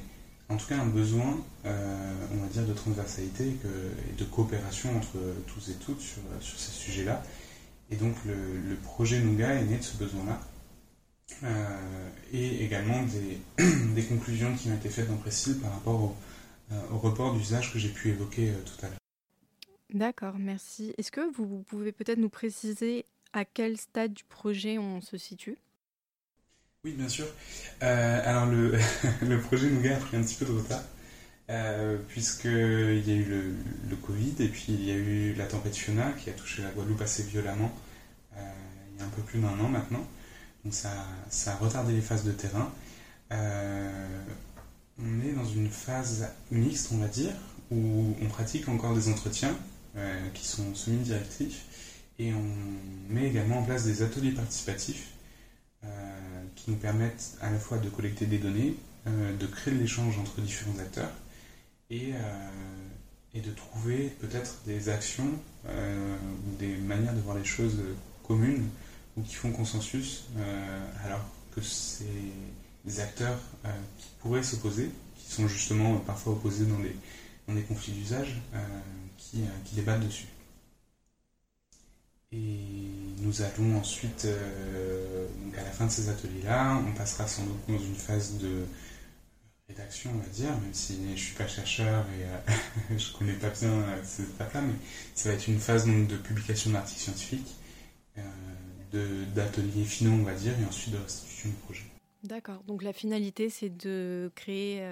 en 0.50 0.58
tout 0.58 0.67
cas 0.67 0.78
un 0.78 0.86
besoin, 0.86 1.43
euh, 1.65 2.28
on 2.34 2.38
va 2.38 2.48
dire, 2.48 2.65
de 2.65 2.74
transversalité 2.74 3.48
et, 3.48 4.17
de 4.17 4.24
coopération 4.26 4.95
entre 4.95 5.17
tous 5.48 5.69
et 5.69 5.76
toutes 5.76 6.02
sur, 6.02 6.21
ces 6.41 6.71
sujets-là. 6.71 7.24
Et 7.91 7.95
donc 7.95 8.15
le, 8.26 8.76
projet 8.84 9.19
Nougat 9.19 9.56
est 9.56 9.65
né 9.65 9.78
de 9.78 9.84
ce 9.84 9.98
besoin-là. 9.98 10.39
Euh, 11.43 12.10
et 12.32 12.63
également 12.63 13.02
des, 13.04 14.04
conclusions 14.10 14.56
qui 14.56 14.69
ont 14.69 14.76
été 14.76 14.89
faites 14.89 15.10
dans 15.10 15.17
Précile 15.17 15.60
par 15.60 15.71
rapport 15.71 16.02
au, 16.04 16.15
euh, 16.71 16.82
au 16.91 17.00
report 17.00 17.34
d'usage 17.34 17.74
que 17.74 17.80
j'ai 17.80 17.89
pu 17.89 18.10
évoquer 18.10 18.52
tout 18.65 18.86
à 18.86 18.89
l'heure. 18.89 19.00
D'accord, 19.93 20.36
merci. 20.38 20.93
Est-ce 20.98 21.12
que 21.12 21.32
vous 21.36 21.63
pouvez 21.63 21.91
peut-être 21.91 22.19
nous 22.19 22.30
préciser 22.30 23.06
à 23.34 23.45
quel 23.45 23.78
stade 23.78 24.13
du 24.13 24.24
projet 24.24 24.78
on 24.78 25.02
se 25.02 25.17
situe? 25.17 25.58
Oui, 26.86 26.93
bien 26.95 27.10
sûr. 27.10 27.26
Euh, 27.82 28.21
alors, 28.24 28.45
le, 28.45 28.78
le 29.28 29.41
projet 29.41 29.71
Nougat 29.71 29.95
a 29.95 30.00
pris 30.00 30.17
un 30.17 30.21
petit 30.21 30.36
peu 30.36 30.45
de 30.45 30.52
retard, 30.52 30.84
euh, 31.50 31.98
puisqu'il 32.10 33.10
y 33.10 33.12
a 33.12 33.15
eu 33.15 33.24
le, 33.24 33.56
le 33.89 33.95
Covid 33.95 34.36
et 34.39 34.48
puis 34.50 34.67
il 34.69 34.86
y 34.86 34.91
a 34.91 34.93
eu 34.93 35.34
la 35.34 35.48
tempête 35.48 35.76
Fiona 35.76 36.12
qui 36.12 36.30
a 36.30 36.34
touché 36.34 36.62
la 36.62 36.69
Guadeloupe 36.69 37.02
assez 37.02 37.24
violemment 37.24 37.74
euh, 38.38 38.41
il 38.93 39.00
y 39.00 39.02
a 39.02 39.06
un 39.06 39.10
peu 39.10 39.24
plus 39.24 39.39
d'un 39.39 39.60
an 39.60 39.67
maintenant. 39.67 40.06
Donc, 40.63 40.76
ça, 40.76 40.91
ça 41.28 41.54
a 41.54 41.56
retardé 41.56 41.91
les 41.91 42.02
phases 42.02 42.24
de 42.24 42.32
terrain. 42.32 42.71
Euh, 43.32 44.21
on 45.00 45.28
est 45.28 45.34
dans 45.34 45.45
une 45.45 45.71
phase 45.71 46.30
mixte, 46.52 46.89
on 46.91 46.98
va 47.00 47.08
dire, 47.08 47.34
où 47.71 48.15
on 48.21 48.28
pratique 48.28 48.69
encore 48.69 48.93
des 48.93 49.10
entretiens 49.10 49.58
qui 50.34 50.45
sont 50.45 50.76
semi-directifs 50.76 51.65
et 52.19 52.34
on 52.34 53.13
met 53.13 53.28
également 53.28 53.60
en 53.60 53.63
place 53.63 53.86
des 53.86 54.04
ateliers 54.04 54.32
participatifs 54.32 55.15
qui 56.56 56.72
nous 56.72 56.78
permettent 56.78 57.38
à 57.41 57.52
la 57.52 57.60
fois 57.60 57.78
de 57.78 57.89
collecter 57.89 58.26
des 58.26 58.38
données, 58.38 58.76
euh, 59.08 59.36
de 59.38 59.46
créer 59.46 59.74
de 59.74 59.80
l'échange 59.80 60.18
entre 60.18 60.41
différents 60.41 60.80
acteurs 60.80 61.12
et, 61.89 62.13
euh, 62.13 62.50
et 63.34 63.41
de 63.41 63.52
trouver 63.52 64.10
peut-être 64.20 64.58
des 64.65 64.89
actions 64.89 65.30
euh, 65.68 66.15
ou 66.48 66.56
des 66.58 66.76
manières 66.78 67.13
de 67.13 67.22
voir 67.22 67.38
les 67.38 67.46
choses 67.46 67.78
communes 68.28 68.68
ou 69.15 69.22
qui 69.22 69.36
font 69.36 69.52
consensus 69.52 70.26
alors 71.06 71.24
que 71.56 71.62
c'est 71.62 72.04
des 72.84 73.00
acteurs 73.00 73.39
qui 73.98 74.08
pourraient 74.20 74.44
s'opposer, 74.44 74.91
qui 75.15 75.32
sont 75.32 75.48
justement 75.48 75.96
parfois 76.00 76.34
opposés 76.34 76.65
dans 76.65 76.80
des, 76.80 76.96
dans 77.48 77.62
conflits 77.65 77.94
d'usage, 77.94 78.41
qui, 79.18 79.39
qui 79.63 79.76
débattent 79.76 80.06
dessus. 80.06 80.28
Et 82.36 82.60
nous 83.21 83.41
allons 83.41 83.78
ensuite, 83.78 84.26
euh, 84.26 85.28
donc 85.45 85.58
à 85.58 85.63
la 85.63 85.71
fin 85.71 85.86
de 85.86 85.91
ces 85.91 86.10
ateliers-là, 86.10 86.82
on 86.86 86.91
passera 86.91 87.26
sans 87.28 87.45
doute 87.45 87.62
dans 87.69 87.78
une 87.80 87.95
phase 87.95 88.38
de 88.39 88.65
rédaction, 89.69 90.12
on 90.13 90.17
va 90.19 90.28
dire, 90.28 90.52
même 90.52 90.74
si 90.74 90.95
je 91.06 91.12
ne 91.12 91.15
suis 91.15 91.36
pas 91.36 91.48
chercheur 91.48 92.06
et 92.19 92.24
euh, 92.26 92.98
je 92.98 93.12
ne 93.12 93.17
connais 93.17 93.34
pas 93.34 93.50
bien 93.50 93.69
euh, 93.69 94.02
ces 94.04 94.24
étapes-là, 94.24 94.62
mais 94.62 94.74
ça 95.15 95.30
va 95.30 95.36
être 95.36 95.48
une 95.48 95.60
phase 95.60 95.86
donc, 95.86 96.08
de 96.08 96.17
publication 96.17 96.71
d'articles 96.71 97.02
scientifiques, 97.02 97.56
euh, 98.17 98.21
de- 98.91 99.26
d'ateliers 99.34 99.86
finaux, 99.86 100.12
on 100.19 100.24
va 100.24 100.34
dire, 100.34 100.54
et 100.60 100.65
ensuite 100.65 100.93
de 100.93 101.00
restitution 101.00 101.50
du 101.50 101.56
projet. 101.56 101.84
D'accord, 102.24 102.63
donc 102.63 102.84
la 102.84 102.91
finalité 102.93 103.50
c'est 103.50 103.76
de 103.76 104.32
créer 104.36 104.84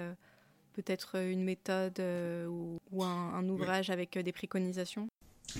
peut-être 0.74 1.16
une 1.16 1.42
méthode 1.42 2.00
ou, 2.48 2.78
ou 2.92 3.02
un, 3.04 3.34
un 3.34 3.48
ouvrage 3.48 3.90
avec 3.90 4.16
des 4.16 4.32
préconisations? 4.32 5.08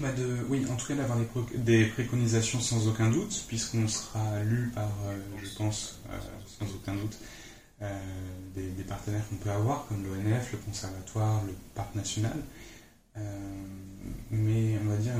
Bah 0.00 0.08
oui, 0.48 0.66
en 0.68 0.74
tout 0.74 0.88
cas 0.88 0.94
d'avoir 0.96 1.18
des, 1.54 1.86
préconisations 1.86 2.60
sans 2.60 2.88
aucun 2.88 3.10
doute, 3.10 3.44
puisqu'on 3.46 3.86
sera 3.86 4.42
lu 4.42 4.70
par, 4.74 4.90
euh, 5.06 5.16
je 5.40 5.48
pense, 5.56 6.00
euh, 6.10 6.18
sans 6.46 6.66
aucun 6.74 6.94
doute, 6.94 7.16
euh, 7.80 8.00
des, 8.56 8.82
partenaires 8.82 9.22
qu'on 9.28 9.36
peut 9.36 9.52
avoir, 9.52 9.86
comme 9.86 10.04
l'ONF, 10.04 10.52
le 10.52 10.58
Conservatoire, 10.58 11.44
le 11.44 11.54
Parc 11.74 11.94
National. 11.94 12.36
Mais 14.32 14.76
on 14.84 14.88
va 14.88 14.96
dire, 14.96 15.12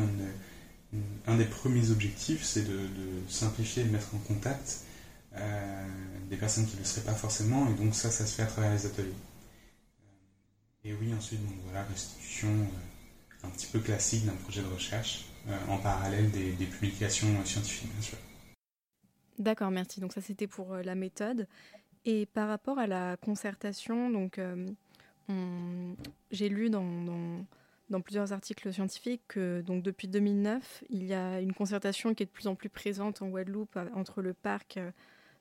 un 1.29 1.37
des 1.37 1.45
premiers 1.45 1.91
objectifs, 1.91 2.43
c'est 2.43 2.65
de, 2.65 2.89
simplifier 3.29 3.85
et 3.85 3.87
de 3.87 3.93
mettre 3.93 4.13
en 4.15 4.19
contact 4.19 4.81
des 6.29 6.37
personnes 6.37 6.67
qui 6.67 6.75
ne 6.75 6.81
le 6.81 6.85
seraient 6.85 7.07
pas 7.07 7.15
forcément, 7.15 7.69
et 7.71 7.75
donc 7.75 7.95
ça, 7.95 8.11
ça 8.11 8.27
se 8.27 8.35
fait 8.35 8.43
à 8.43 8.47
travers 8.47 8.73
les 8.73 8.87
ateliers. 8.87 9.15
Et 10.85 10.93
oui, 10.95 11.15
ensuite, 11.17 11.41
voilà, 11.65 11.85
restitution. 11.85 12.49
Un 13.45 13.51
petit 13.51 13.67
peu 13.67 13.79
classique 13.81 14.25
d'un 14.25 14.33
projet 14.33 14.63
de 14.63 14.69
recherche, 14.69 15.27
en 15.69 15.79
parallèle 15.79 16.31
des, 16.31 16.53
des 16.53 16.67
publications 16.67 17.29
scientifiques, 17.45 17.93
bien 17.93 18.03
sûr. 18.03 18.19
D'accord, 19.39 19.71
merci. 19.71 20.01
Donc 20.01 20.13
ça, 20.13 20.21
c'était 20.21 20.47
pour 20.47 20.77
la 20.77 20.95
méthode. 20.95 21.47
Et 22.07 22.27
par 22.27 22.49
rapport 22.49 22.79
à 22.79 22.87
la 22.87 23.17
concertation, 23.17 24.11
donc 24.11 24.39
j'ai 26.31 26.49
lu 26.49 26.71
dans, 26.71 27.47
dans, 27.89 28.01
plusieurs 28.01 28.33
articles 28.33 28.73
scientifiques 28.73 29.23
que 29.29 29.63
donc 29.63 29.83
depuis 29.83 30.09
2009, 30.09 30.85
il 30.91 31.05
y 31.05 31.15
a 31.15 31.41
une 31.41 31.55
concertation 31.55 32.15
qui 32.15 32.25
est 32.25 32.27
de 32.27 32.31
plus 32.31 32.47
en 32.47 32.55
plus 32.55 32.69
présente 32.69 33.23
en 33.23 33.29
Guadeloupe 33.29 33.77
euh, 33.77 33.89
entre 33.95 34.21
le 34.21 34.35
parc 34.35 34.79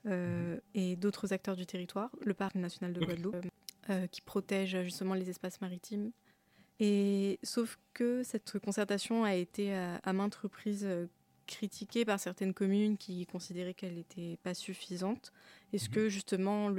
euh, 0.06 0.60
et 0.76 0.96
d'autres 0.96 1.34
acteurs 1.34 1.56
du 1.56 1.66
territoire, 1.66 2.12
le 2.24 2.34
parc 2.34 2.56
national 2.56 2.94
de 2.94 3.04
Guadeloupe, 3.04 3.46
euh, 3.89 4.08
qui 4.08 4.22
protège 4.22 4.82
justement 4.84 5.16
les 5.16 5.30
espaces 5.30 5.60
maritimes. 5.62 6.12
Et 6.86 7.39
sauf 7.43 7.80
que 7.93 8.24
cette 8.24 8.60
concertation 8.60 9.24
a 9.24 9.36
été 9.36 9.74
à, 9.74 10.12
maintes 10.12 10.36
reprises 10.36 10.86
critiquée 11.48 12.04
par 12.04 12.19
certaines 12.19 12.54
communes 12.54 12.98
qui 12.98 13.26
considéraient 13.26 13.74
qu'elle 13.74 13.96
n'était 13.96 14.38
pas 14.43 14.54
suffisante. 14.54 15.32
Est-ce 15.72 15.88
mhm. 15.88 15.96
que 15.96 16.10
justement 16.10 16.69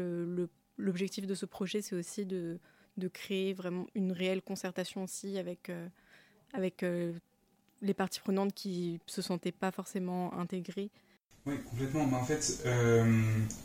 l'objectif 0.76 1.26
de 1.26 1.34
ce 1.34 1.46
projet, 1.46 1.80
c'est 1.80 1.96
aussi 1.96 2.26
de, 2.26 2.58
de 2.98 3.08
créer 3.08 3.54
vraiment 3.54 3.86
une 3.94 4.12
réelle 4.12 4.42
concertation 4.42 5.04
aussi 5.04 5.38
avec, 5.38 5.70
euh, 5.70 5.88
avec 6.52 6.82
euh, 6.82 7.14
les 7.80 7.94
parties 7.94 8.20
prenantes 8.20 8.52
qui 8.52 9.00
ne 9.06 9.10
se 9.10 9.22
sentaient 9.22 9.52
pas 9.52 9.70
forcément 9.70 10.38
intégrées? 10.38 10.90
Oui, 11.46 11.54
complètement. 11.70 12.06
Mais 12.06 12.16
en 12.16 12.24
fait, 12.24 12.62
euh, 12.66 13.22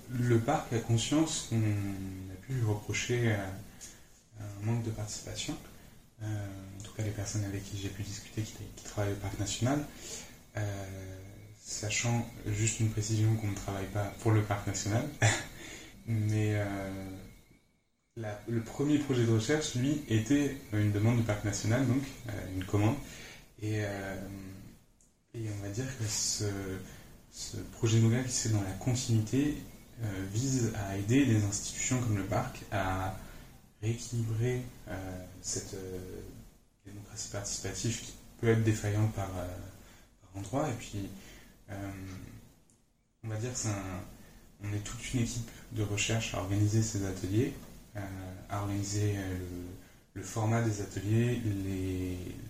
le 0.09 0.39
parc 0.39 0.71
a 0.71 0.79
conscience 0.79 1.47
qu'on 1.49 1.57
a 1.57 2.35
pu 2.45 2.53
lui 2.53 2.65
reprocher 2.65 3.31
un 3.31 4.65
manque 4.65 4.83
de 4.83 4.91
participation. 4.91 5.57
En 6.21 6.83
tout 6.83 6.91
cas, 6.93 7.03
les 7.03 7.11
personnes 7.11 7.43
avec 7.45 7.63
qui 7.63 7.77
j'ai 7.77 7.89
pu 7.89 8.03
discuter 8.03 8.41
qui, 8.41 8.83
travaillent 8.83 9.13
au 9.13 9.17
parc 9.17 9.39
national. 9.39 9.79
sachant 11.63 12.27
juste 12.47 12.79
une 12.79 12.89
précision 12.89 13.35
qu'on 13.37 13.47
ne 13.47 13.55
travaille 13.55 13.87
pas 13.87 14.13
pour 14.19 14.31
le 14.31 14.41
parc 14.43 14.67
national. 14.67 15.03
Mais 16.07 16.59
le 18.47 18.61
premier 18.61 18.97
projet 18.97 19.25
de 19.25 19.31
recherche, 19.31 19.75
lui, 19.75 20.01
était 20.09 20.55
une 20.73 20.91
demande 20.91 21.17
du 21.17 21.23
parc 21.23 21.43
national, 21.45 21.85
donc 21.87 22.01
euh, 22.27 22.31
une 22.55 22.63
commande. 22.63 22.95
Et, 23.61 23.83
euh, 23.83 24.15
on 25.35 25.63
va 25.63 25.69
dire 25.69 25.85
que 25.97 26.05
ce, 26.05 26.45
projet 27.73 27.99
de 27.99 28.23
qui 28.23 28.29
fait 28.29 28.49
dans 28.49 28.61
la 28.61 28.71
continuité, 28.71 29.55
euh, 30.01 30.25
vise 30.33 30.73
à 30.75 30.97
aider 30.97 31.25
les 31.25 31.43
institutions 31.43 31.99
comme 32.01 32.17
le 32.17 32.23
parc 32.23 32.61
à 32.71 33.15
rééquilibrer 33.81 34.61
cette 35.41 35.75
démocratie 36.85 37.29
participative 37.29 37.99
qui 37.99 38.13
peut 38.39 38.49
être 38.49 38.63
défaillante 38.63 39.13
par, 39.13 39.29
par 39.29 40.35
endroit. 40.35 40.69
Et 40.69 40.73
puis, 40.73 41.09
on 43.23 43.27
va 43.27 43.37
dire 43.37 43.51
qu'on 43.53 44.73
est 44.73 44.83
toute 44.83 45.13
une 45.13 45.21
équipe 45.21 45.49
de 45.71 45.83
recherche 45.83 46.33
à 46.33 46.39
organiser 46.39 46.81
ces 46.81 47.05
ateliers 47.05 47.53
à 48.49 48.61
organiser 48.61 49.13
euh, 49.15 49.37
le, 50.13 50.23
format 50.23 50.61
des 50.61 50.81
ateliers, 50.81 51.39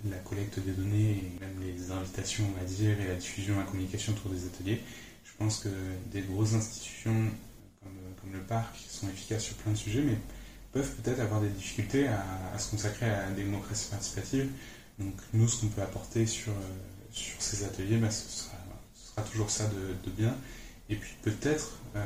la 0.09 0.17
collecte 0.17 0.59
des 0.59 0.71
données 0.71 1.11
et 1.11 1.39
même 1.39 1.61
les 1.61 1.91
invitations, 1.91 2.45
on 2.49 2.59
va 2.59 2.65
dire, 2.65 2.99
et 2.99 3.07
la 3.07 3.15
diffusion, 3.15 3.57
la 3.59 3.65
communication 3.65 4.13
autour 4.13 4.31
des 4.31 4.45
ateliers. 4.45 4.81
Je 5.23 5.31
pense 5.37 5.59
que 5.59 5.69
des 6.11 6.21
grosses 6.21 6.53
institutions 6.53 7.29
comme, 7.81 8.33
le 8.33 8.41
parc 8.41 8.75
sont 8.77 9.07
efficaces 9.09 9.43
sur 9.43 9.55
plein 9.57 9.71
de 9.71 9.77
sujets, 9.77 10.01
mais 10.01 10.17
peuvent 10.71 10.95
peut-être 10.97 11.19
avoir 11.19 11.41
des 11.41 11.49
difficultés 11.49 12.07
à, 12.07 12.57
se 12.57 12.71
consacrer 12.71 13.07
à 13.09 13.29
la 13.29 13.31
démocratie 13.31 13.89
participative. 13.89 14.49
Donc 14.99 15.15
nous, 15.33 15.47
ce 15.47 15.61
qu'on 15.61 15.67
peut 15.67 15.81
apporter 15.81 16.25
sur, 16.25 16.51
euh, 16.51 17.11
sur 17.11 17.41
ces 17.41 17.63
ateliers, 17.63 17.97
bah, 17.97 18.11
ce, 18.11 18.27
sera, 18.29 19.23
toujours 19.23 19.49
ça 19.49 19.67
de, 19.67 20.11
bien. 20.11 20.35
Et 20.89 20.95
puis 20.95 21.13
peut-être 21.21 21.79
euh, 21.95 22.01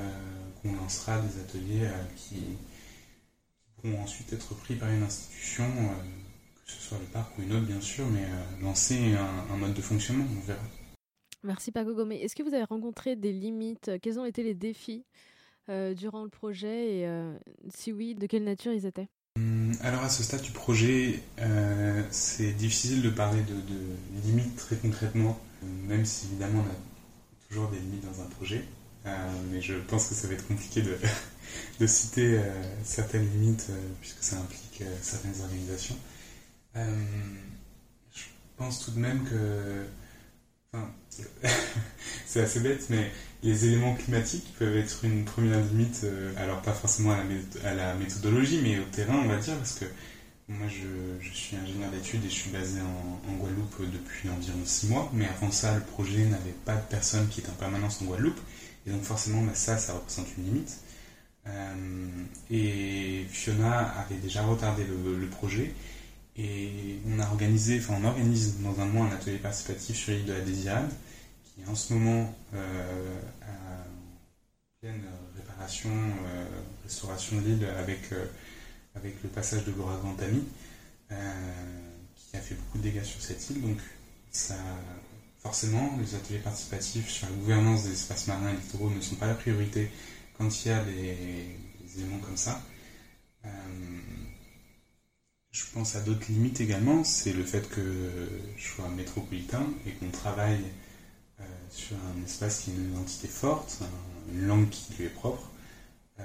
qu'on 0.61 0.73
lancera 0.75 1.19
des 1.19 1.39
ateliers 1.39 1.87
qui, 2.15 2.57
pourront 3.83 4.01
ensuite 4.01 4.31
être 4.33 4.55
pris 4.55 4.75
par 4.75 4.89
une 4.89 5.03
institution, 5.03 5.65
euh, 5.65 6.03
que 6.65 6.71
ce 6.71 6.81
soit 6.81 6.97
le 6.99 7.05
parc 7.05 7.37
ou 7.37 7.43
une 7.43 7.53
autre 7.53 7.65
bien 7.65 7.81
sûr, 7.81 8.05
mais 8.07 8.23
euh, 8.23 8.61
lancer 8.63 9.13
un, 9.51 9.57
mode 9.57 9.73
de 9.73 9.81
fonctionnement, 9.81 10.25
on 10.37 10.45
verra. 10.45 10.63
Merci 11.43 11.71
Paco 11.71 11.93
Gomé. 11.93 12.21
Est-ce 12.21 12.35
que 12.35 12.43
vous 12.43 12.53
avez 12.53 12.63
rencontré 12.63 13.15
des 13.15 13.33
limites? 13.33 13.91
Quels 14.01 14.19
ont 14.19 14.25
été 14.25 14.43
les 14.43 14.53
défis? 14.53 15.03
euh, 15.03 15.32
durant 15.67 16.23
le 16.23 16.29
projet 16.29 16.99
et 16.99 17.09
si 17.73 17.91
oui, 17.91 18.15
de 18.15 18.27
quelle 18.27 18.43
nature 18.43 18.73
ils 18.73 18.85
étaient? 18.85 19.07
Hum, 19.37 19.71
alors 19.81 20.03
à 20.03 20.09
ce 20.09 20.23
stade 20.23 20.41
du 20.41 20.51
projet, 20.51 21.21
c'est 22.11 22.51
difficile 22.51 23.01
de 23.01 23.09
parler 23.09 23.41
de, 23.41 23.55
limites 24.25 24.55
très 24.55 24.75
concrètement, 24.75 25.39
même 25.87 26.05
si 26.05 26.27
évidemment 26.27 26.63
on 26.65 26.69
a 26.69 27.47
toujours 27.47 27.69
des 27.69 27.79
limites 27.79 28.03
dans 28.05 28.21
un 28.21 28.27
projet. 28.27 28.63
mais 29.51 29.61
je 29.61 29.75
pense 29.75 30.07
que 30.07 30.15
ça 30.15 30.27
va 30.27 30.33
être 30.33 30.47
compliqué 30.47 30.81
de, 31.79 31.87
citer 31.87 32.37
euh, 32.37 32.63
certaines 32.83 33.29
limites, 33.29 33.67
euh, 33.69 33.89
puisque 33.99 34.23
ça 34.23 34.37
implique 34.37 34.81
euh, 34.81 34.95
certaines 35.01 35.39
organisations. 35.41 35.97
je 36.75 38.23
pense 38.57 38.85
tout 38.85 38.91
de 38.91 38.99
même 38.99 39.23
que. 39.23 39.85
Enfin, 40.73 40.91
c'est 42.25 42.41
assez 42.41 42.59
bête, 42.59 42.89
mais 42.89 43.11
les 43.43 43.65
éléments 43.65 43.93
climatiques 43.95 44.53
peuvent 44.57 44.77
être 44.77 45.03
une 45.03 45.25
première 45.25 45.59
limite, 45.59 46.05
alors 46.37 46.61
pas 46.61 46.73
forcément 46.73 47.11
à 47.11 47.73
la, 47.73 47.93
méthodologie, 47.95 48.59
mais 48.63 48.79
au 48.79 48.85
terrain, 48.85 49.21
on 49.23 49.27
va 49.27 49.37
dire, 49.37 49.55
parce 49.57 49.79
que 49.79 49.85
moi 50.47 50.67
je, 50.67 51.29
suis 51.29 51.55
ingénieur 51.55 51.89
d'études 51.91 52.23
et 52.25 52.29
je 52.29 52.33
suis 52.33 52.49
basé 52.51 52.79
en, 52.81 53.33
Guadeloupe 53.33 53.81
depuis 53.91 54.29
environ 54.29 54.59
six 54.65 54.87
mois, 54.87 55.09
mais 55.13 55.27
avant 55.27 55.51
ça, 55.51 55.75
le 55.75 55.81
projet 55.81 56.25
n'avait 56.25 56.55
pas 56.65 56.75
de 56.75 56.83
personne 56.89 57.27
qui 57.27 57.41
était 57.41 57.49
en 57.49 57.55
permanence 57.55 58.01
en 58.01 58.05
Guadeloupe, 58.05 58.39
et 58.87 58.91
donc 58.91 59.03
forcément, 59.03 59.41
bah, 59.41 59.53
ça, 59.53 59.77
ça 59.77 59.93
représente 59.93 60.27
une 60.37 60.45
limite. 60.45 60.79
Euh, 61.47 62.07
et 62.49 63.25
Fiona 63.29 63.93
avait 63.99 64.19
déjà 64.19 64.43
retardé 64.43 64.83
le, 64.85 65.27
projet. 65.27 65.73
Et 66.37 66.99
on 67.07 67.19
a 67.19 67.27
organisé, 67.27 67.79
enfin 67.79 67.95
on 68.01 68.05
organise 68.05 68.59
dans 68.61 68.79
un 68.79 68.85
mois 68.85 69.05
un 69.05 69.11
atelier 69.11 69.37
participatif 69.37 69.95
sur 69.95 70.13
l'île 70.13 70.25
de 70.25 70.33
la 70.33 70.41
Désirade, 70.41 70.89
qui 71.53 71.61
est 71.61 71.67
en 71.67 71.75
ce 71.75 71.93
moment 71.93 72.33
euh, 72.53 73.21
à 73.41 73.85
pleine 74.81 75.03
réparation, 75.35 75.91
euh, 75.91 76.45
restauration 76.83 77.37
de 77.37 77.47
l'île 77.47 77.65
avec, 77.77 77.99
avec 78.95 79.21
le 79.23 79.29
passage 79.29 79.65
de 79.65 79.71
l'ouragan 79.71 80.15
Tami, 80.15 80.43
qui 82.15 82.37
a 82.37 82.39
fait 82.39 82.55
beaucoup 82.55 82.79
de 82.79 82.83
dégâts 82.83 83.03
sur 83.03 83.21
cette 83.21 83.49
île. 83.49 83.61
Donc 83.61 83.77
ça, 84.31 84.55
forcément, 85.43 85.97
les 85.99 86.15
ateliers 86.15 86.39
participatifs 86.39 87.09
sur 87.09 87.27
la 87.27 87.35
gouvernance 87.35 87.83
des 87.83 87.91
espaces 87.91 88.27
marins 88.27 88.49
et 88.49 88.55
littoraux 88.55 88.89
ne 88.89 89.01
sont 89.01 89.15
pas 89.15 89.27
la 89.27 89.35
priorité 89.35 89.91
quand 90.37 90.65
il 90.65 90.67
y 90.69 90.71
a 90.71 90.83
des, 90.83 91.57
éléments 91.97 92.19
comme 92.19 92.37
ça. 92.37 92.61
Euh, 93.45 93.49
je 95.51 95.63
pense 95.73 95.95
à 95.95 96.01
d'autres 96.01 96.25
limites 96.29 96.59
également, 96.61 97.03
c'est 97.03 97.33
le 97.33 97.43
fait 97.43 97.69
que 97.69 98.27
je 98.57 98.67
sois 98.67 98.89
métropolitain 98.89 99.67
et 99.85 99.91
qu'on 99.91 100.09
travaille 100.09 100.63
euh, 100.63 100.82
sur 101.73 101.95
un 101.95 102.23
espace 102.23 102.61
qui 102.61 102.71
est 102.71 102.73
une 102.73 102.91
identité 102.91 103.27
forte, 103.27 103.79
une 104.31 104.47
langue 104.47 104.69
qui 104.69 104.93
lui 104.93 105.05
est 105.05 105.09
propre. 105.09 105.49
Euh, 106.19 106.23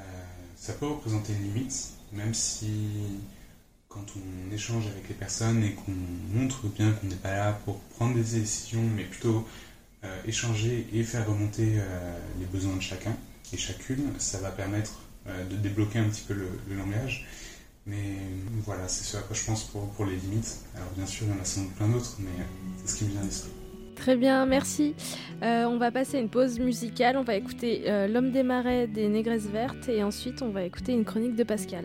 ça 0.56 0.72
peut 0.74 0.86
représenter 0.86 1.32
une 1.32 1.54
limite, 1.54 1.90
même 2.12 2.34
si 2.34 2.70
quand 3.88 4.04
on 4.16 4.54
échange 4.54 4.86
avec 4.86 5.08
les 5.08 5.14
personnes 5.14 5.64
et 5.64 5.72
qu'on 5.72 5.94
montre 6.34 6.66
bien 6.68 6.92
qu'on 6.92 7.06
n'est 7.06 7.16
pas 7.16 7.34
là 7.34 7.52
pour 7.64 7.80
prendre 7.96 8.14
des 8.14 8.22
décisions, 8.22 8.82
mais 8.96 9.04
plutôt 9.04 9.46
échanger 10.26 10.86
et 10.92 11.02
faire 11.02 11.26
remonter 11.26 11.80
les 12.38 12.46
besoins 12.46 12.76
de 12.76 12.82
chacun, 12.82 13.16
et 13.52 13.56
chacune, 13.56 14.12
ça 14.18 14.38
va 14.38 14.50
permettre 14.50 15.00
euh, 15.26 15.44
de 15.48 15.56
débloquer 15.56 15.98
un 15.98 16.08
petit 16.08 16.24
peu 16.26 16.34
le, 16.34 16.48
langage. 16.74 17.26
Mais 17.86 18.16
voilà, 18.64 18.86
c'est 18.88 19.04
ce 19.04 19.16
à 19.16 19.20
quoi 19.20 19.34
je 19.34 19.44
pense 19.44 19.64
pour, 19.64 19.88
pour 19.92 20.04
les 20.04 20.16
limites. 20.16 20.58
Alors 20.74 20.90
bien 20.90 21.06
sûr, 21.06 21.26
il 21.26 21.34
y 21.34 21.38
en 21.38 21.40
a 21.40 21.44
sans 21.44 21.62
doute 21.62 21.74
plein 21.74 21.88
d'autres, 21.88 22.16
mais 22.18 22.44
c'est 22.84 22.92
ce 22.92 22.98
qui 22.98 23.04
me 23.04 23.10
vient 23.10 23.22
à 23.22 23.24
l'esprit. 23.24 23.57
Très 23.98 24.16
bien, 24.16 24.46
merci. 24.46 24.94
Euh, 25.42 25.64
on 25.64 25.76
va 25.76 25.90
passer 25.90 26.18
à 26.18 26.20
une 26.20 26.28
pause 26.28 26.60
musicale. 26.60 27.16
On 27.16 27.24
va 27.24 27.34
écouter 27.34 27.82
euh, 27.86 28.06
L'homme 28.06 28.30
des 28.30 28.44
marais 28.44 28.86
des 28.86 29.08
Négresses 29.08 29.48
Vertes 29.48 29.88
et 29.88 30.04
ensuite 30.04 30.40
on 30.40 30.50
va 30.50 30.62
écouter 30.62 30.92
une 30.92 31.04
chronique 31.04 31.34
de 31.34 31.42
Pascal. 31.42 31.84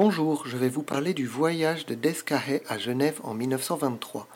Bonjour, 0.00 0.46
je 0.46 0.56
vais 0.56 0.68
vous 0.68 0.84
parler 0.84 1.12
du 1.12 1.26
voyage 1.26 1.84
de 1.84 1.96
Descarré 1.96 2.62
à 2.68 2.78
Genève 2.78 3.18
en 3.24 3.34
1923. 3.34 4.28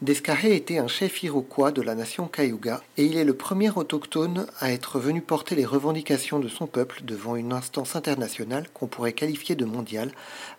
Descarré 0.00 0.54
était 0.54 0.78
un 0.78 0.86
chef 0.86 1.24
iroquois 1.24 1.72
de 1.72 1.82
la 1.82 1.96
nation 1.96 2.28
Cayuga 2.28 2.84
et 2.96 3.04
il 3.04 3.16
est 3.16 3.24
le 3.24 3.34
premier 3.34 3.68
autochtone 3.76 4.46
à 4.60 4.70
être 4.70 5.00
venu 5.00 5.20
porter 5.20 5.56
les 5.56 5.64
revendications 5.64 6.38
de 6.38 6.46
son 6.46 6.68
peuple 6.68 7.00
devant 7.02 7.34
une 7.34 7.52
instance 7.52 7.96
internationale 7.96 8.68
qu'on 8.72 8.86
pourrait 8.86 9.12
qualifier 9.12 9.56
de 9.56 9.64
mondiale, 9.64 10.12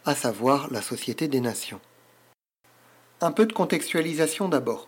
à 0.04 0.14
savoir 0.14 0.70
la 0.74 0.82
Société 0.82 1.30
des 1.30 1.40
Nations. 1.40 1.80
Un 3.22 3.32
peu 3.32 3.46
de 3.46 3.54
contextualisation 3.54 4.50
d'abord. 4.50 4.88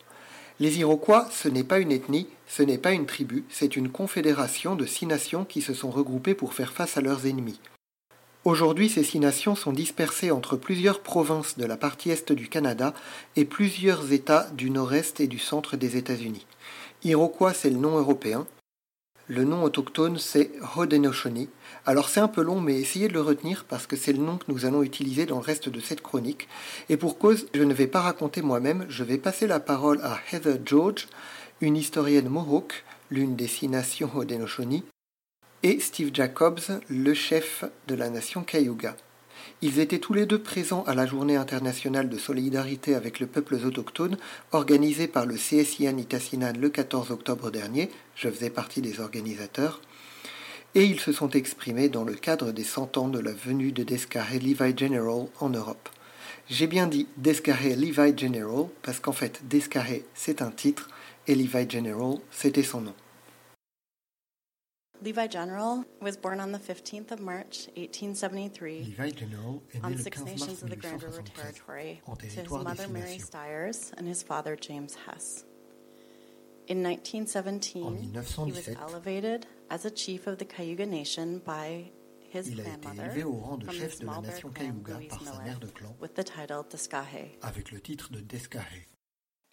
Les 0.60 0.80
Iroquois, 0.80 1.30
ce 1.32 1.48
n'est 1.48 1.64
pas 1.64 1.80
une 1.80 1.94
ethnie, 1.94 2.28
ce 2.46 2.62
n'est 2.62 2.78
pas 2.78 2.92
une 2.92 3.06
tribu, 3.06 3.46
c'est 3.48 3.78
une 3.78 3.88
confédération 3.88 4.76
de 4.76 4.86
six 4.86 5.06
nations 5.06 5.46
qui 5.46 5.62
se 5.62 5.74
sont 5.74 5.92
regroupées 5.92 6.36
pour 6.36 6.54
faire 6.54 6.74
face 6.74 6.98
à 6.98 7.02
leurs 7.02 7.26
ennemis. 7.26 7.62
Aujourd'hui, 8.44 8.90
ces 8.90 9.04
six 9.04 9.20
nations 9.20 9.54
sont 9.54 9.72
dispersées 9.72 10.32
entre 10.32 10.58
plusieurs 10.58 11.02
provinces 11.02 11.60
de 11.60 11.66
la 11.66 11.78
partie 11.78 12.10
est 12.10 12.32
du 12.32 12.48
Canada 12.48 12.96
et 13.36 13.46
plusieurs 13.46 14.12
États 14.14 14.50
du 14.58 14.72
nord-est 14.72 15.20
et 15.20 15.28
du 15.28 15.38
centre 15.38 15.78
des 15.78 15.96
États-Unis. 15.96 16.48
Iroquois, 17.04 17.54
c'est 17.54 17.70
le 17.70 17.78
nom 17.78 18.00
européen. 18.00 18.48
Le 19.28 19.44
nom 19.44 19.62
autochtone, 19.62 20.18
c'est 20.18 20.50
Haudenosaunee. 20.76 21.50
Alors 21.86 22.10
c'est 22.10 22.20
un 22.20 22.28
peu 22.28 22.42
long, 22.42 22.60
mais 22.60 22.82
essayez 22.82 23.10
de 23.10 23.14
le 23.14 23.22
retenir 23.22 23.64
parce 23.64 23.86
que 23.86 23.96
c'est 23.96 24.12
le 24.12 24.24
nom 24.24 24.38
que 24.38 24.52
nous 24.52 24.66
allons 24.66 24.82
utiliser 24.82 25.28
dans 25.28 25.38
le 25.38 25.46
reste 25.46 25.70
de 25.70 25.80
cette 25.80 26.02
chronique. 26.02 26.48
Et 26.90 26.98
pour 26.98 27.20
cause, 27.20 27.46
je 27.54 27.62
ne 27.62 27.76
vais 27.76 27.86
pas 27.86 28.02
raconter 28.02 28.42
moi-même, 28.42 28.88
je 28.90 29.04
vais 29.04 29.20
passer 29.20 29.46
la 29.46 29.60
parole 29.60 30.02
à 30.02 30.20
Heather 30.32 30.58
George, 30.66 31.08
une 31.62 31.78
historienne 31.78 32.28
Mohawk, 32.28 32.84
l'une 33.12 33.36
des 33.36 33.48
six 33.48 33.68
nations 33.68 34.10
Haudenosaunee, 34.16 34.84
et 35.64 35.80
Steve 35.80 36.10
Jacobs, 36.12 36.82
le 36.90 37.14
chef 37.14 37.64
de 37.88 37.94
la 37.94 38.10
nation 38.10 38.42
Cayuga. 38.44 38.96
Ils 39.62 39.80
étaient 39.80 40.00
tous 40.00 40.14
les 40.14 40.26
deux 40.26 40.42
présents 40.42 40.84
à 40.86 40.96
la 40.96 41.06
journée 41.06 41.36
internationale 41.36 42.10
de 42.10 42.18
solidarité 42.18 42.96
avec 42.96 43.20
les 43.20 43.28
peuples 43.28 43.60
autochtones 43.64 44.18
organisée 44.54 45.08
par 45.08 45.28
le 45.28 45.36
CSIA 45.36 45.92
Nitassinan 45.92 46.54
le 46.60 46.70
14 46.70 47.12
octobre 47.12 47.52
dernier, 47.52 47.92
je 48.16 48.30
faisais 48.30 48.50
partie 48.50 48.82
des 48.82 49.00
organisateurs, 49.00 49.82
et 50.74 50.84
ils 50.84 51.00
se 51.00 51.12
sont 51.12 51.30
exprimés 51.30 51.90
dans 51.90 52.06
le 52.06 52.16
cadre 52.16 52.52
des 52.52 52.64
100 52.64 52.98
ans 52.98 53.08
de 53.10 53.20
la 53.20 53.34
venue 53.34 53.72
de 53.72 53.84
Descarré 53.84 54.40
Levi 54.40 54.76
General 54.76 55.28
en 55.40 55.50
Europe. 55.50 55.90
J'ai 56.50 56.68
bien 56.68 56.88
dit 56.88 57.08
Descarré 57.18 57.76
Levi 57.76 58.18
General 58.18 58.66
parce 58.82 59.00
qu'en 59.00 59.12
fait 59.12 59.42
Descarré 59.44 60.06
c'est 60.16 60.42
un 60.42 60.50
titre 60.50 60.90
et 61.28 61.36
Levi 61.36 61.70
General 61.70 62.16
c'était 62.32 62.64
son 62.64 62.82
nom. 62.82 62.96
Levi 65.04 65.26
General 65.28 65.84
was 66.00 66.16
born 66.16 66.40
on 66.40 66.52
the 66.52 66.60
15th 66.60 67.10
of 67.12 67.20
March, 67.20 67.68
1873, 67.76 68.84
Levi 68.84 69.10
General 69.10 69.64
on 69.84 69.98
Six 69.98 70.22
Nations 70.22 70.62
of 70.62 70.70
the 70.70 70.76
Grand 70.76 71.02
River 71.02 71.24
Territory 71.24 72.02
to 72.20 72.26
his 72.28 72.50
mother 72.50 72.88
Mary. 72.88 73.18
Stiers 73.18 73.92
and 73.98 74.08
his 74.08 74.22
father 74.22 74.56
James 74.56 74.96
Hess. 75.08 75.44
In 76.68 76.84
1917, 76.84 78.14
he 78.46 78.52
was 78.52 78.70
elevated 78.80 79.48
as 79.72 79.86
a 79.86 79.92
chief 79.92 80.28
of 80.28 80.38
the 80.38 80.46
Cayuga 80.46 80.86
Nation 80.86 81.40
by 81.44 81.90
his 82.30 82.50
Il 82.50 82.62
a 82.62 82.64
été 82.64 82.88
élevé 82.96 83.24
au 83.24 83.34
rang 83.34 83.58
de 83.58 83.70
chef 83.72 84.00
de 84.00 84.06
la 84.06 84.22
nation 84.22 84.50
Cayuga 84.52 85.00
par 85.10 85.24
sa 85.24 85.42
mère 85.42 85.60
de 85.60 85.68
clan 85.68 85.96
with 86.00 86.14
the 86.14 86.24
title 86.24 86.64
Descahe. 86.70 87.32
avec 87.42 87.72
le 87.72 87.82
titre 87.82 88.12
de 88.12 88.20
Descarré. 88.20 88.88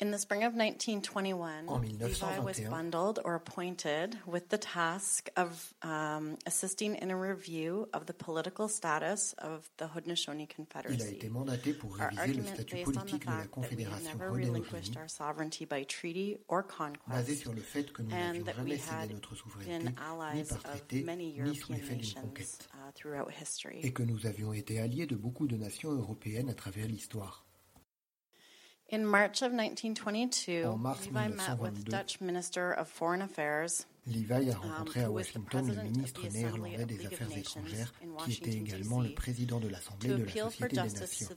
In 0.01 0.13
the 0.13 0.19
spring 0.19 0.45
of 0.45 0.55
1921, 0.55 1.69
En 1.69 1.81
Levi 1.81 2.39
was 2.39 2.61
bundled 2.61 3.19
or 3.25 3.35
appointed 3.35 4.17
with 4.27 4.49
the 4.49 4.57
task 4.57 5.29
of 5.37 5.75
um, 5.83 6.37
assisting 6.47 6.95
in 6.95 7.11
a 7.11 7.17
review 7.17 7.89
of 7.93 8.07
the 8.07 8.15
political 8.15 8.69
status 8.69 9.35
of 9.39 9.69
the 9.79 9.87
Haudenosaunee 9.87 10.49
Confederacy. 10.55 11.03
Il 11.03 11.03
a 11.03 11.11
été 11.11 11.29
mandaté 11.29 11.73
pour 11.73 11.91
Our 11.99 12.11
réviser 12.11 12.35
le 12.35 12.45
statut 12.45 12.75
based 12.77 12.87
on 12.87 12.93
the 12.93 12.95
politique 12.95 13.25
de 13.25 13.27
la 13.27 13.33
fact 13.39 13.55
that 13.55 13.77
we 13.77 13.83
have 13.83 13.91
Confédération 13.91 14.05
never 14.05 14.31
relinquished 14.31 14.97
our 14.97 15.09
sovereignty 15.09 15.65
by 15.65 15.83
treaty 15.83 16.37
or 16.47 16.63
basé 16.63 16.95
conquest, 17.03 17.43
sur 17.43 17.53
le 17.53 17.61
fait 17.61 17.93
que 17.93 18.03
nous 18.03 18.13
and 18.13 18.35
n'avions 18.35 18.45
that 18.45 18.55
jamais 18.55 18.71
we 18.71 18.81
cédé 18.81 19.15
notre 19.15 19.31
been 19.31 19.39
souveraineté 19.39 19.85
ni 19.85 19.95
allies 19.99 20.49
par 20.49 20.59
of 20.59 20.63
traité 20.63 21.03
many 21.03 21.33
ni 21.41 21.57
sous 21.57 21.73
European 21.73 21.75
l'effet 21.75 21.97
d'une 21.97 21.99
nations 21.99 22.21
conquête 22.21 22.69
uh, 22.73 22.93
throughout 22.95 23.29
history. 23.33 23.81
et 23.83 23.93
que 23.93 24.05
nous 24.05 24.27
avions 24.27 24.53
été 24.53 24.79
alliés 24.79 25.07
de 25.07 25.17
beaucoup 25.17 25.49
de 25.49 25.57
nations 25.57 25.91
européennes 25.91 26.51
à 26.51 26.55
travers 26.55 26.87
l'histoire. 26.87 27.48
In 28.91 29.05
March 29.05 29.43
of 29.43 29.53
1922, 29.53 30.63
En 30.63 30.83
Levi 30.83 31.29
met 31.29 31.59
with 31.59 31.85
Dutch 31.85 32.23
Minister 32.23 32.73
of 32.73 32.89
Foreign 32.89 33.21
Affairs 33.21 33.85
Levi 34.09 34.51
a 34.51 34.57
rencontré 34.57 35.03
à 35.03 35.11
Washington 35.11 35.67
le 35.67 35.83
ministre 35.83 36.27
néerlandais 36.33 36.85
des 36.87 37.07
Affaires 37.07 37.37
étrangères, 37.37 37.93
qui 38.25 38.33
était 38.33 38.53
également 38.53 39.01
le 39.01 39.15
président 39.15 39.61
de 39.61 39.69
l'Assemblée 39.69 40.09
de 40.09 40.25
la 40.25 40.33
Société 40.33 40.69
des 40.69 40.77
Nations, 40.77 41.29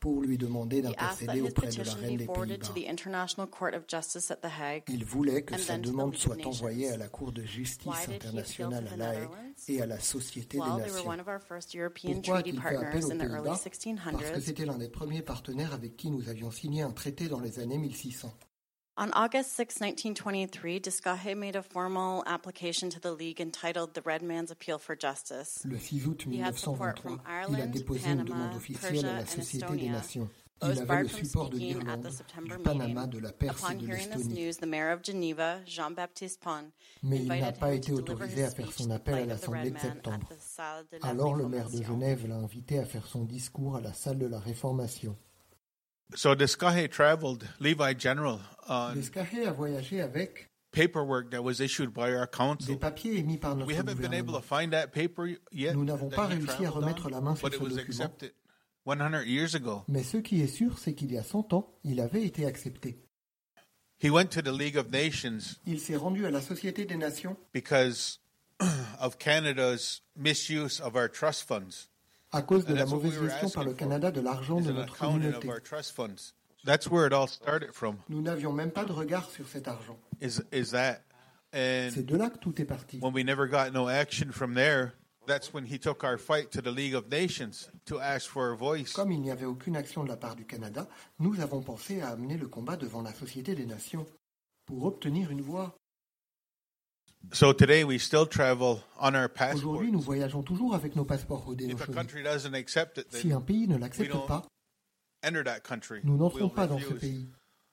pour 0.00 0.22
lui 0.22 0.38
demander 0.38 0.82
d'intercéder 0.82 1.40
auprès 1.42 1.68
de 1.68 1.82
la 1.82 1.94
reine 1.94 2.16
des 2.16 2.26
Pays-Bas. 2.26 2.72
Il 4.88 5.04
voulait 5.04 5.42
que 5.42 5.58
sa 5.58 5.78
demande 5.78 6.16
soit 6.16 6.44
envoyée 6.46 6.90
à 6.90 6.96
la 6.96 7.08
Cour 7.08 7.32
de 7.32 7.42
justice 7.44 8.08
internationale 8.08 8.88
à 8.92 8.96
La 8.96 9.14
Haye 9.14 9.28
et 9.68 9.82
à 9.82 9.86
la 9.86 10.00
Société 10.00 10.58
des 10.58 10.64
Nations. 10.64 11.04
Pourquoi 11.04 12.38
a-t-il 12.38 12.60
fait 12.60 12.76
appel 12.76 13.04
aux 13.04 13.08
Pays-Bas? 13.10 13.60
Parce 14.12 14.30
que 14.30 14.40
c'était 14.40 14.64
l'un 14.64 14.78
des 14.78 14.88
premiers 14.88 15.22
partenaires 15.22 15.72
avec 15.74 15.96
qui 15.96 16.10
nous 16.10 16.28
avions 16.28 16.50
signé 16.50 16.82
un 16.82 16.92
traité 16.92 17.28
dans 17.28 17.40
les 17.40 17.58
années 17.60 17.78
1600. 17.78 18.32
On 18.98 19.10
August 19.14 19.56
6, 19.56 19.80
1923, 19.80 20.78
Descahe 20.78 21.34
made 21.34 21.56
a 21.56 21.62
formal 21.62 22.22
application 22.26 22.90
to 22.90 23.00
the 23.00 23.10
League 23.10 23.40
entitled 23.40 23.94
The 23.94 24.02
Red 24.04 24.20
Man's 24.20 24.50
Appeal 24.50 24.78
for 24.78 24.94
Justice. 24.94 25.62
Le 25.64 25.78
6 25.78 26.06
août 26.06 26.26
1923, 26.26 27.18
il 27.48 27.60
a 27.62 27.66
déposé 27.66 28.10
une 28.10 28.24
demande 28.24 28.54
officielle 28.54 29.06
à 29.06 29.16
la 29.20 29.26
Société 29.26 29.76
des 29.76 29.88
Nations. 29.88 30.28
Il 30.62 30.78
avait 30.78 31.04
le 31.04 31.08
support 31.08 31.48
de 31.48 31.56
l'Irlande, 31.56 32.06
du 32.44 32.58
Panama, 32.58 33.06
de 33.06 33.18
la 33.18 33.32
Perse 33.32 33.64
et 33.70 33.76
de 33.76 33.86
l'Estonie. 33.86 34.50
Mais 37.02 37.16
il 37.16 37.28
n'a 37.28 37.52
pas 37.52 37.74
été 37.74 37.92
autorisé 37.92 38.44
à 38.44 38.50
faire 38.50 38.72
son 38.72 38.90
appel 38.90 39.14
à 39.14 39.24
l'Assemblée 39.24 39.70
de 39.70 39.78
septembre. 39.78 40.28
Alors 41.00 41.34
le 41.34 41.48
maire 41.48 41.70
de 41.70 41.82
Genève 41.82 42.28
l'a 42.28 42.36
invité 42.36 42.78
à 42.78 42.84
faire 42.84 43.06
son 43.06 43.24
discours 43.24 43.76
à 43.76 43.80
la 43.80 43.94
salle 43.94 44.18
de 44.18 44.26
la 44.26 44.38
Réformation. 44.38 45.16
So 46.14 46.34
Descahe 46.34 46.90
traveled, 46.90 47.46
Levi 47.58 47.94
General, 47.94 48.40
on 48.68 48.96
a 48.98 49.52
voyagé 49.52 50.00
avec 50.02 50.48
paperwork 50.72 51.30
that 51.30 51.42
was 51.42 51.60
issued 51.60 51.92
by 51.92 52.12
our 52.14 52.26
council. 52.26 52.74
des 52.74 52.76
papiers 52.80 53.18
émis 53.18 53.38
par 53.38 53.54
notre 53.56 53.66
We 53.68 53.74
haven't 53.76 53.98
been 54.00 54.12
able 54.14 54.32
gouvernement. 54.32 54.42
to 54.42 54.42
find 54.42 54.72
that 54.72 54.88
paper 54.92 55.36
yet. 55.50 55.74
Nous 55.74 55.84
n'avons 55.84 56.08
that 56.10 56.16
pas 56.16 56.28
he 56.28 56.34
réussi 56.38 56.64
à 56.66 56.70
traveled 56.70 56.74
remettre 56.84 57.06
on, 57.06 57.10
la 57.10 57.20
main 57.20 57.34
sur 57.36 57.48
but 57.48 57.54
it 57.54 57.58
ce 57.58 57.64
was 57.64 57.70
document. 57.76 57.88
accepted 58.04 58.32
100 58.86 59.26
years 59.26 59.54
ago. 59.54 59.84
Mais 59.88 60.02
ce 60.02 60.16
qui 60.18 60.40
est 60.40 60.46
sûr, 60.48 60.78
c'est 60.78 60.94
qu'il 60.94 61.12
y 61.12 61.18
a 61.18 61.22
100 61.22 61.52
ans, 61.52 61.68
il 61.84 62.00
avait 62.00 62.24
été 62.24 62.46
accepté. 62.46 62.98
He 64.02 64.10
went 64.10 64.30
to 64.30 64.42
the 64.42 64.52
League 64.52 64.76
of 64.76 64.90
Nations 64.90 65.56
Il 65.66 65.78
s'est 65.78 65.96
rendu 65.96 66.26
à 66.26 66.30
la 66.30 66.40
Société 66.40 66.84
des 66.84 66.96
Nations 66.96 67.36
because 67.52 68.18
of 69.00 69.18
Canada's 69.18 70.02
misuse 70.16 70.80
of 70.80 70.96
our 70.96 71.08
trust 71.08 71.44
funds. 71.46 71.88
À 72.32 72.42
cause 72.42 72.64
de 72.64 72.74
la 72.74 72.86
mauvaise 72.86 73.20
gestion 73.20 73.50
par 73.50 73.64
le 73.64 73.74
Canada 73.74 74.10
de 74.10 74.20
l'argent 74.20 74.60
de 74.60 74.72
notre 74.72 74.96
communauté. 74.96 75.48
Nous 78.08 78.22
n'avions 78.22 78.52
même 78.52 78.70
pas 78.70 78.84
de 78.84 78.92
regard 78.92 79.30
sur 79.30 79.46
cet 79.48 79.68
argent. 79.68 79.98
C'est 80.20 82.06
de 82.06 82.16
là 82.16 82.30
que 82.30 82.38
tout 82.38 82.60
est 82.60 82.64
parti. 82.64 82.98
when 83.00 83.12
we 83.12 83.24
never 83.24 83.46
got 83.46 83.72
no 83.72 83.88
action 83.88 84.32
from 84.32 84.54
there, 84.54 84.94
that's 85.26 85.52
when 85.52 85.66
he 85.66 85.78
took 85.78 86.02
our 86.02 86.16
fight 86.16 86.50
to 86.50 86.62
the 86.62 86.70
League 86.70 86.94
of 86.94 87.10
Nations 87.10 87.70
to 87.84 88.00
ask 88.00 88.28
for 88.30 88.52
a 88.52 88.56
voice. 88.56 88.94
Comme 88.94 89.12
il 89.12 89.20
n'y 89.20 89.30
avait 89.30 89.44
aucune 89.44 89.76
action 89.76 90.02
de 90.02 90.08
la 90.08 90.16
part 90.16 90.34
du 90.34 90.46
Canada, 90.46 90.88
nous 91.18 91.40
avons 91.40 91.60
pensé 91.60 92.00
à 92.00 92.10
amener 92.10 92.38
le 92.38 92.48
combat 92.48 92.76
devant 92.76 93.02
la 93.02 93.12
Société 93.12 93.54
des 93.54 93.66
Nations 93.66 94.06
pour 94.64 94.84
obtenir 94.86 95.30
une 95.30 95.42
voix. 95.42 95.76
So 95.76 95.76
today 95.76 95.76
we 95.76 95.80
still 95.80 95.80
travel 95.82 96.00
on 96.16 97.11
our 97.11 97.11
passport. 97.11 97.11
Aujourd'hui, 99.54 99.92
nous 99.92 100.00
voyageons 100.00 100.42
toujours 100.42 100.74
avec 100.74 100.96
nos 100.96 101.04
passeports 101.04 101.40
If 101.40 101.46
a 101.46 101.50
Haudenosaunee. 101.50 101.94
country 101.94 102.22
doesn't 102.22 102.54
accept 102.54 102.98
it, 102.98 103.06
Si 103.12 103.32
un 103.32 103.40
pays 103.40 103.66
ne 103.66 103.74
we 103.74 103.80
l'accepte 103.80 104.26
pas, 104.26 104.46
enter 105.24 105.42
that 105.44 105.60
country. 105.60 106.00
nous 106.04 106.16
n'entrons 106.16 106.48
pas 106.48 106.66
dans 106.66 106.78
ce 106.78 106.92
pays. 106.94 107.28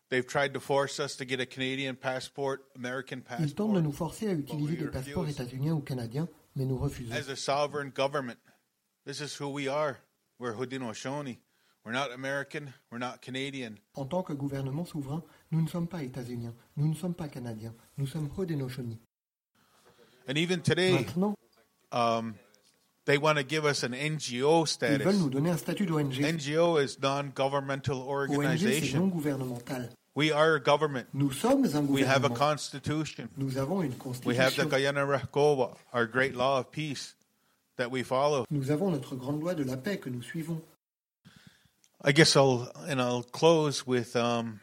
They've 0.10 0.26
tried 0.26 0.54
to 0.54 0.60
force 0.60 1.00
us 1.00 1.16
to 1.18 1.26
get 1.26 1.40
a 1.40 1.46
Canadian 1.46 1.96
passport, 1.96 2.60
American 2.76 3.18
Ils 3.40 3.54
tentent 3.54 3.74
de 3.76 3.82
passport. 3.82 3.82
nous 3.84 3.92
forcer 3.92 4.28
à 4.30 4.34
utiliser 4.34 4.78
des 4.78 4.88
passeports 4.88 5.28
états-uniens 5.30 5.74
ou 5.74 5.82
canadiens, 5.82 6.28
mais 6.56 6.66
nous 6.66 6.78
refusons. 6.78 7.14
As 7.14 7.30
a 7.30 7.36
sovereign 7.36 7.92
government, 7.96 8.40
this 9.06 9.20
is 9.22 9.36
who 9.40 9.50
we 9.50 9.68
are. 9.68 9.98
We're 10.40 10.54
Haudenosaunee. 10.56 11.38
We're 11.86 11.94
not 11.94 12.12
American. 12.14 12.74
We're 12.92 13.00
not 13.00 13.22
Canadian. 13.22 13.76
En 13.96 14.06
tant 14.06 14.24
que 14.24 14.34
gouvernement 14.34 14.86
souverain, 14.86 15.24
nous 15.52 15.62
ne 15.62 15.68
sommes 15.68 15.88
pas 15.88 16.02
états-uniens, 16.04 16.54
nous 16.78 16.88
ne 16.88 16.96
sommes 16.96 17.14
pas 17.16 17.28
canadiens, 17.30 17.74
nous 17.98 18.08
sommes 18.08 18.30
Haudenosaunee. 18.38 19.00
And 20.30 20.38
even 20.38 20.62
today, 20.62 21.08
um, 21.92 22.36
they 23.06 23.18
want 23.18 23.40
to 23.40 23.44
give 23.44 23.66
us 23.66 23.82
an 23.82 23.94
NGO 23.94 24.62
ils 24.62 24.68
status. 24.68 25.04
veulent 25.04 25.18
nous 25.18 25.30
donner 25.32 25.50
un 25.50 25.58
statut 25.58 25.88
d'ONG. 25.88 26.14
NGO 26.22 26.78
is 26.78 27.00
non-governmental 27.02 27.98
ONG, 27.98 28.28
c'est 28.30 28.38
non 28.38 28.46
organization. 28.46 29.10
gouvernemental. 29.10 29.90
We 30.14 30.32
are 30.32 30.54
a 30.56 30.60
government. 30.60 31.08
Nous 31.16 31.32
sommes 31.32 31.76
un 31.76 31.88
We 31.88 32.04
have 32.04 32.26
a 32.26 32.30
constitution. 32.30 33.30
Nous 33.38 33.58
avons 33.58 33.82
une 33.82 33.94
We 34.24 34.36
have 34.36 34.56
the 34.56 34.66
constitution. 34.66 34.70
Guyana 34.70 35.06
Rakowa, 35.08 35.76
our 35.94 36.06
great 36.06 36.36
law 36.36 36.60
of 36.60 36.72
peace 36.72 37.16
that 37.78 37.90
we 37.90 38.04
follow. 38.04 38.46
Nous 38.52 38.70
avons 38.70 38.92
notre 38.92 39.16
grande 39.16 39.42
loi 39.42 39.56
de 39.56 39.64
la 39.64 39.78
paix 39.78 39.98
que 39.98 40.12
nous 40.12 40.22
suivons. 40.22 40.62
I 42.04 42.12
guess 42.12 42.36
I'll 42.36 42.72
and 42.88 43.02
I'll 43.02 43.24
close 43.24 43.88
with 43.88 44.16
um, 44.16 44.60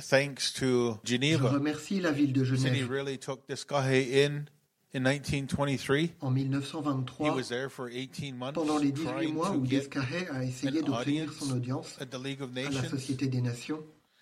thanks 0.00 0.52
to 0.54 0.98
Je 1.02 1.14
Geneva. 1.16 1.48
remercie 1.48 2.02
la 2.02 2.12
ville 2.12 2.34
de 2.34 2.44
The 2.44 2.58
city 2.58 2.80
Genève. 2.82 2.90
really 2.90 3.16
took 3.16 3.46
this 3.46 3.64
guy 3.64 3.94
in 3.94 4.48
in 4.94 5.02
1923. 5.02 6.14
En 6.22 6.34
He 6.34 6.44
1923, 6.44 7.30
was 7.30 7.48
there 7.48 7.68
for 7.68 7.88
18 7.90 8.36
months 8.36 8.54
pendant 8.58 8.78
les 8.78 8.90
18 8.92 9.04
trying 9.04 9.34
mois 9.34 9.50
où 9.50 9.64
get 9.66 9.80
Descaret 9.80 10.28
a 10.30 10.44
essayé 10.44 10.82
d'obtenir 10.82 11.24
audience 11.28 11.34
son 11.38 11.56
audience 11.56 11.96
at 12.00 12.06
the 12.06 12.18
League 12.22 12.40
of 12.42 12.50
à 12.56 12.62
la 12.62 12.70
Nations, 12.70 12.90
Société 12.90 13.26
des 13.28 13.40
Nations, 13.42 13.80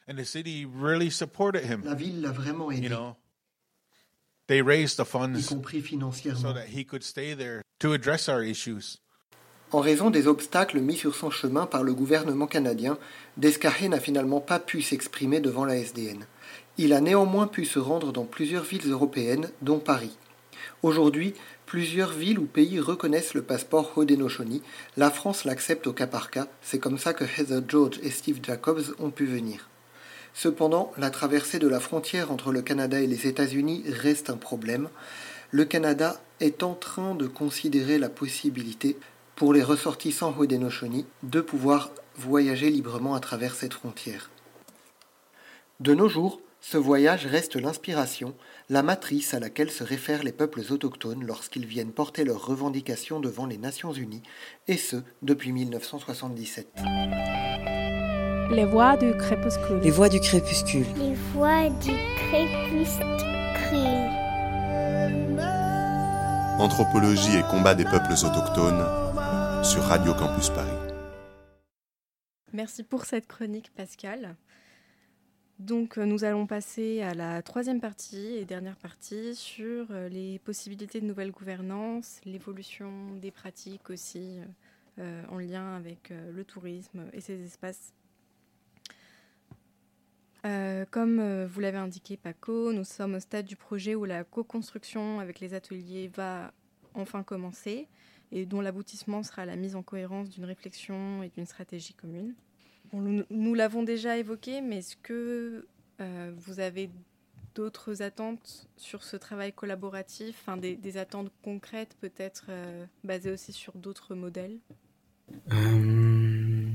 and 0.09 0.17
the 0.17 0.25
city 0.25 0.65
really 0.67 1.11
supported 1.11 1.65
him. 1.65 1.83
la 1.85 1.95
ville 1.95 2.21
l'a 2.21 2.33
vraiment 2.33 2.71
You 2.73 2.79
aidé, 2.79 2.89
know, 2.89 3.17
they 4.49 4.61
raised 4.63 4.97
the 4.97 5.03
y 5.03 5.05
funds 5.05 5.47
compris 5.49 5.81
so 5.83 5.87
financièrement. 5.89 6.55
that 6.55 6.69
he 6.69 6.85
could 6.85 7.03
stay 7.05 7.35
there 7.35 7.63
to 7.79 7.93
address 7.93 8.29
our 8.29 8.43
issues. 8.43 8.99
En 9.73 9.81
raison 9.81 10.11
des 10.11 10.29
obstacles 10.29 10.79
mis 10.81 10.97
sur 10.97 11.15
son 11.17 11.29
chemin 11.31 11.67
par 11.67 11.83
le 11.83 11.93
gouvernement 11.93 12.47
canadien, 12.47 12.99
Descaret 13.37 13.89
n'a 13.89 13.99
finalement 13.99 14.41
pas 14.41 14.61
pu 14.61 14.81
s'exprimer 14.81 15.41
devant 15.41 15.65
la 15.65 15.77
SDN. 15.77 16.25
Il 16.79 16.93
a 16.93 17.01
néanmoins 17.01 17.49
pu 17.49 17.65
se 17.65 17.81
rendre 17.81 18.13
dans 18.13 18.25
plusieurs 18.27 18.63
villes 18.63 18.89
européennes, 18.89 19.51
dont 19.63 19.81
Paris. 19.81 20.17
Aujourd'hui, 20.87 21.35
plusieurs 21.67 22.13
villes 22.13 22.39
ou 22.39 22.45
pays 22.45 22.79
reconnaissent 22.79 23.35
le 23.35 23.43
passeport 23.43 23.99
Haudenosaunee. 23.99 24.63
La 24.97 25.11
France 25.11 25.45
l'accepte 25.45 25.89
au 25.89 25.93
cas 25.93 26.07
par 26.07 26.31
cas. 26.31 26.47
C'est 26.63 26.79
comme 26.79 26.97
ça 26.97 27.13
que 27.13 27.25
Heather 27.25 27.61
George 27.67 27.99
et 28.05 28.11
Steve 28.13 28.39
Jacobs 28.41 28.95
ont 29.01 29.11
pu 29.11 29.27
venir. 29.27 29.69
Cependant, 30.33 30.93
la 30.97 31.11
traversée 31.11 31.59
de 31.59 31.67
la 31.67 31.81
frontière 31.81 32.31
entre 32.31 32.53
le 32.53 32.63
Canada 32.63 33.01
et 33.01 33.09
les 33.09 33.27
États-Unis 33.27 33.83
reste 33.89 34.31
un 34.31 34.37
problème. 34.37 34.89
Le 35.51 35.65
Canada 35.65 36.21
est 36.39 36.63
en 36.63 36.75
train 36.75 37.17
de 37.17 37.27
considérer 37.27 37.99
la 37.99 38.09
possibilité 38.09 38.97
pour 39.35 39.53
les 39.53 39.65
ressortissants 39.65 40.37
Haudenosaunee 40.39 41.07
de 41.25 41.41
pouvoir 41.41 41.91
voyager 42.15 42.71
librement 42.71 43.17
à 43.17 43.21
travers 43.21 43.57
cette 43.57 43.75
frontière. 43.75 44.31
De 45.81 45.95
nos 45.95 46.09
jours, 46.09 46.41
ce 46.69 46.79
voyage 46.79 47.27
reste 47.27 47.55
l'inspiration, 47.55 48.35
la 48.69 48.83
matrice 48.83 49.33
à 49.33 49.39
laquelle 49.39 49.71
se 49.71 49.85
réfèrent 49.85 50.25
les 50.25 50.33
peuples 50.33 50.63
autochtones 50.71 51.25
lorsqu'ils 51.25 51.67
viennent 51.67 51.93
porter 51.93 52.25
leurs 52.25 52.45
revendications 52.45 53.21
devant 53.21 53.47
les 53.47 53.59
Nations 53.59 53.93
Unies, 53.93 54.23
et 54.67 54.77
ce, 54.77 54.97
depuis 55.23 55.53
1977. 55.53 56.67
Les 58.51 58.65
voix 58.65 58.97
du 58.97 59.17
crépuscule. 59.17 59.79
Les 59.83 59.91
voix 59.91 60.09
du 60.09 60.21
crépuscule. 60.21 60.87
Les 60.97 61.15
voix 61.33 61.69
du 61.69 61.93
crépuscule. 62.17 63.07
Anthropologie 66.59 67.37
et 67.37 67.43
combat 67.51 67.75
des 67.75 67.85
peuples 67.85 68.13
autochtones 68.13 68.85
sur 69.65 69.83
Radio 69.83 70.15
Campus 70.15 70.51
Paris. 70.51 70.71
Merci 72.53 72.83
pour 72.83 73.05
cette 73.05 73.27
chronique, 73.27 73.71
Pascal. 73.77 74.37
Donc, 75.59 75.97
euh, 75.97 76.05
nous 76.05 76.25
allons 76.25 76.47
passer 76.47 77.01
à 77.01 77.15
la 77.15 77.41
troisième 77.41 77.81
partie 77.81 78.35
et 78.37 78.45
dernière 78.45 78.77
partie 78.77 79.35
sur 79.35 79.87
euh, 79.91 80.09
les 80.11 80.39
possibilités 80.41 81.01
de 81.01 81.07
nouvelle 81.07 81.31
gouvernance, 81.31 82.21
l'évolution 82.27 83.15
des 83.23 83.31
pratiques 83.31 83.89
aussi 83.89 84.39
euh, 84.99 85.23
en 85.31 85.39
lien 85.39 85.75
avec 85.75 86.13
le 86.35 86.45
tourisme 86.45 87.07
et 87.13 87.21
ces 87.21 87.43
espaces. 87.43 87.93
Comme 90.93 91.45
vous 91.47 91.61
l'avez 91.61 91.79
indiqué, 91.79 92.17
Paco, 92.17 92.73
nous 92.73 92.85
sommes 92.85 93.17
au 93.17 93.21
stade 93.21 93.47
du 93.47 93.57
projet 93.57 93.97
où 93.97 94.05
la 94.05 94.23
co-construction 94.23 95.19
avec 95.19 95.41
les 95.41 95.55
ateliers 95.55 96.09
va 96.15 96.53
enfin 96.95 97.25
commencer 97.25 97.89
et 98.31 98.47
dont 98.47 98.61
l'aboutissement 98.61 99.25
sera 99.25 99.45
la 99.45 99.57
mise 99.57 99.75
en 99.75 99.83
cohérence 99.83 100.31
d'une 100.31 100.45
réflexion 100.45 101.25
et 101.25 101.31
d'une 101.31 101.47
stratégie 101.47 101.95
commune. 101.95 102.37
Nous 102.93 103.55
l'avons 103.55 103.83
déjà 103.83 104.17
évoqué, 104.17 104.61
mais 104.61 104.79
est-ce 104.79 104.97
que 104.97 105.67
euh, 106.01 106.33
vous 106.37 106.61
avez 106.61 106.91
d'autres 107.57 108.03
attentes 108.03 108.69
sur 108.77 109.03
ce 109.03 109.17
travail 109.17 109.53
collaboratif, 109.53 110.37
enfin, 110.43 110.57
des, 110.57 110.97
attentes 110.99 111.33
concrètes 111.43 111.97
peut-être 112.01 112.47
euh, 112.51 112.85
basées 113.03 113.33
aussi 113.33 113.53
sur 113.53 113.73
d'autres 113.75 114.15
modèles? 114.15 114.59
Euh, 115.53 116.69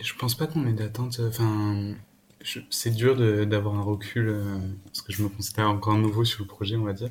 Je 0.00 0.14
pense 0.14 0.34
pas 0.36 0.46
qu'on 0.46 0.66
ait 0.66 0.72
d'attente. 0.72 1.20
Enfin, 1.20 1.94
c'est 2.70 2.92
dur 2.92 3.16
d'avoir 3.46 3.74
un 3.74 3.82
recul 3.82 4.28
euh, 4.28 4.58
parce 4.86 5.02
que 5.02 5.12
je 5.12 5.22
me 5.22 5.28
considère 5.28 5.68
encore 5.68 5.98
nouveau 5.98 6.24
sur 6.24 6.42
le 6.42 6.46
projet, 6.46 6.76
on 6.76 6.84
va 6.84 6.92
dire. 6.92 7.10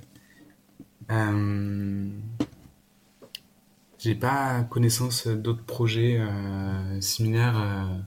J'ai 4.06 4.14
pas 4.14 4.62
connaissance 4.62 5.26
d'autres 5.26 5.64
projets 5.64 6.20
euh, 6.20 7.01
similaires, 7.01 7.60
euh, 7.60 7.97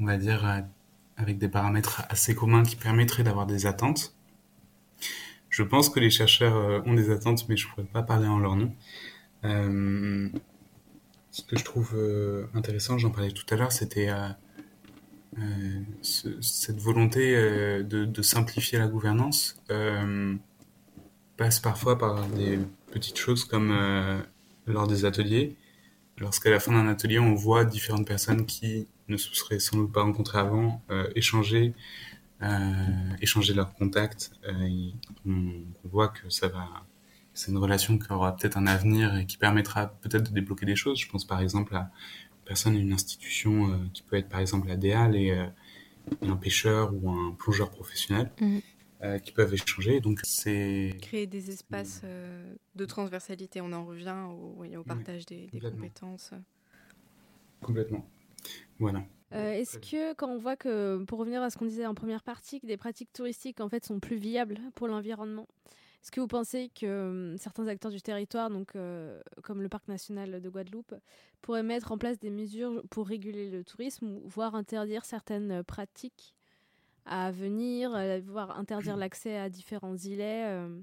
on 0.00 0.06
va 0.06 0.16
dire, 0.16 0.44
euh, 0.44 0.58
avec 1.16 1.38
des 1.38 1.46
paramètres 1.46 2.02
assez 2.08 2.34
communs 2.34 2.64
qui 2.64 2.74
permettraient 2.74 3.22
d'avoir 3.22 3.46
des 3.46 3.66
attentes. 3.66 4.16
Je 5.50 5.62
pense 5.62 5.88
que 5.88 6.00
les 6.00 6.10
chercheurs 6.10 6.84
ont 6.84 6.94
des 6.94 7.10
attentes, 7.10 7.48
mais 7.48 7.56
je 7.56 7.68
pourrais 7.68 7.86
pas 7.86 8.02
parler 8.02 8.26
en 8.26 8.40
leur 8.40 8.56
nom. 8.56 8.74
Ce 9.44 11.42
que 11.42 11.56
je 11.56 11.62
trouve 11.64 11.96
intéressant, 12.52 12.98
j'en 12.98 13.10
parlais 13.10 13.30
tout 13.30 13.46
à 13.54 13.56
l'heure, 13.56 13.70
c'était 13.70 14.10
ce- 16.00 16.40
cette 16.40 16.80
volonté 16.80 17.36
de, 17.84 18.22
simplifier 18.22 18.80
la 18.80 18.88
gouvernance 18.88 19.62
passe 21.36 21.60
parfois 21.60 21.98
par 21.98 22.26
des 22.26 22.58
petites 22.90 23.18
choses 23.18 23.44
comme 23.44 23.70
lors 24.66 24.86
des 24.86 25.04
ateliers. 25.04 25.56
Lorsqu'à 26.18 26.50
la 26.50 26.60
fin 26.60 26.72
d'un 26.72 26.88
atelier, 26.88 27.18
on 27.18 27.34
voit 27.34 27.64
différentes 27.64 28.06
personnes 28.06 28.46
qui 28.46 28.86
ne 29.08 29.16
se 29.16 29.34
seraient 29.34 29.58
sans 29.58 29.76
doute 29.76 29.92
pas 29.92 30.02
rencontrées 30.02 30.38
avant 30.38 30.82
euh, 30.90 31.08
échanger, 31.14 31.74
euh, 32.42 32.66
échanger 33.20 33.54
leurs 33.54 33.72
contacts. 33.74 34.32
Euh, 34.48 34.90
on, 35.26 35.64
voit 35.84 36.08
que 36.08 36.28
ça 36.30 36.48
va, 36.48 36.68
c'est 37.34 37.50
une 37.50 37.58
relation 37.58 37.98
qui 37.98 38.12
aura 38.12 38.36
peut-être 38.36 38.56
un 38.56 38.66
avenir 38.66 39.16
et 39.16 39.26
qui 39.26 39.36
permettra 39.36 39.88
peut-être 39.88 40.30
de 40.30 40.34
débloquer 40.34 40.66
des 40.66 40.76
choses. 40.76 40.98
Je 41.00 41.08
pense 41.08 41.26
par 41.26 41.40
exemple 41.40 41.74
à 41.74 41.80
une 41.80 42.44
personne, 42.44 42.76
une 42.76 42.92
institution 42.92 43.88
qui 43.92 44.02
peut 44.02 44.16
être 44.16 44.28
par 44.28 44.40
exemple 44.40 44.68
la 44.68 44.76
DEAL 44.76 45.16
et, 45.16 45.48
un 46.22 46.36
pêcheur 46.36 46.92
ou 46.92 47.10
un 47.10 47.30
plongeur 47.38 47.70
professionnel 47.70 48.32
Mhm. 48.40 48.60
Euh, 49.02 49.18
qui 49.18 49.32
peuvent 49.32 49.52
échanger. 49.52 50.00
Donc 50.00 50.20
c'est 50.22 50.96
Créer 51.00 51.26
des 51.26 51.50
espaces 51.50 52.02
euh, 52.04 52.54
de 52.74 52.84
transversalité, 52.84 53.60
on 53.60 53.72
en 53.72 53.84
revient 53.84 54.26
au, 54.76 54.82
partage 54.84 55.26
des, 55.26 55.48
compétences. 55.60 56.32
complètement. 57.60 58.06
Voilà. 58.78 59.04
Euh, 59.34 59.52
Est-ce 59.52 59.78
que 59.78 60.14
quand 60.14 60.28
on 60.28 60.38
voit 60.38 60.56
que, 60.56 61.02
pour 61.04 61.18
revenir 61.18 61.42
à 61.42 61.50
ce 61.50 61.56
qu'on 61.56 61.64
disait 61.64 61.86
en 61.86 61.94
première 61.94 62.22
partie, 62.22 62.60
que 62.60 62.66
des 62.66 62.76
pratiques 62.76 63.12
touristiques 63.12 63.60
en 63.60 63.68
fait 63.68 63.84
sont 63.84 63.98
plus 63.98 64.16
viables 64.16 64.58
pour 64.74 64.88
l'environnement, 64.88 65.48
est-ce 66.02 66.10
que 66.10 66.20
vous 66.20 66.26
pensez 66.26 66.70
que 66.74 67.32
hum, 67.32 67.38
certains 67.38 67.68
acteurs 67.68 67.92
du 67.92 68.02
territoire, 68.02 68.50
donc 68.50 68.74
euh, 68.74 69.20
comme 69.42 69.62
le 69.62 69.68
parc 69.68 69.86
national 69.88 70.40
de 70.40 70.48
Guadeloupe, 70.48 70.94
pourraient 71.40 71.62
mettre 71.62 71.92
en 71.92 71.98
place 71.98 72.18
des 72.18 72.30
mesures 72.30 72.82
pour 72.90 73.06
réguler 73.06 73.50
le 73.50 73.64
tourisme 73.64 74.06
ou 74.06 74.22
voire 74.26 74.54
interdire 74.54 75.04
certaines 75.04 75.62
pratiques 75.62 76.34
à 77.06 77.30
venir, 77.32 77.94
euh, 77.94 78.20
voire 78.20 78.58
interdire 78.58 78.96
l'accès 78.96 79.36
à 79.36 79.48
différents 79.50 79.96
îlets 79.96 80.46
euh, 80.48 80.80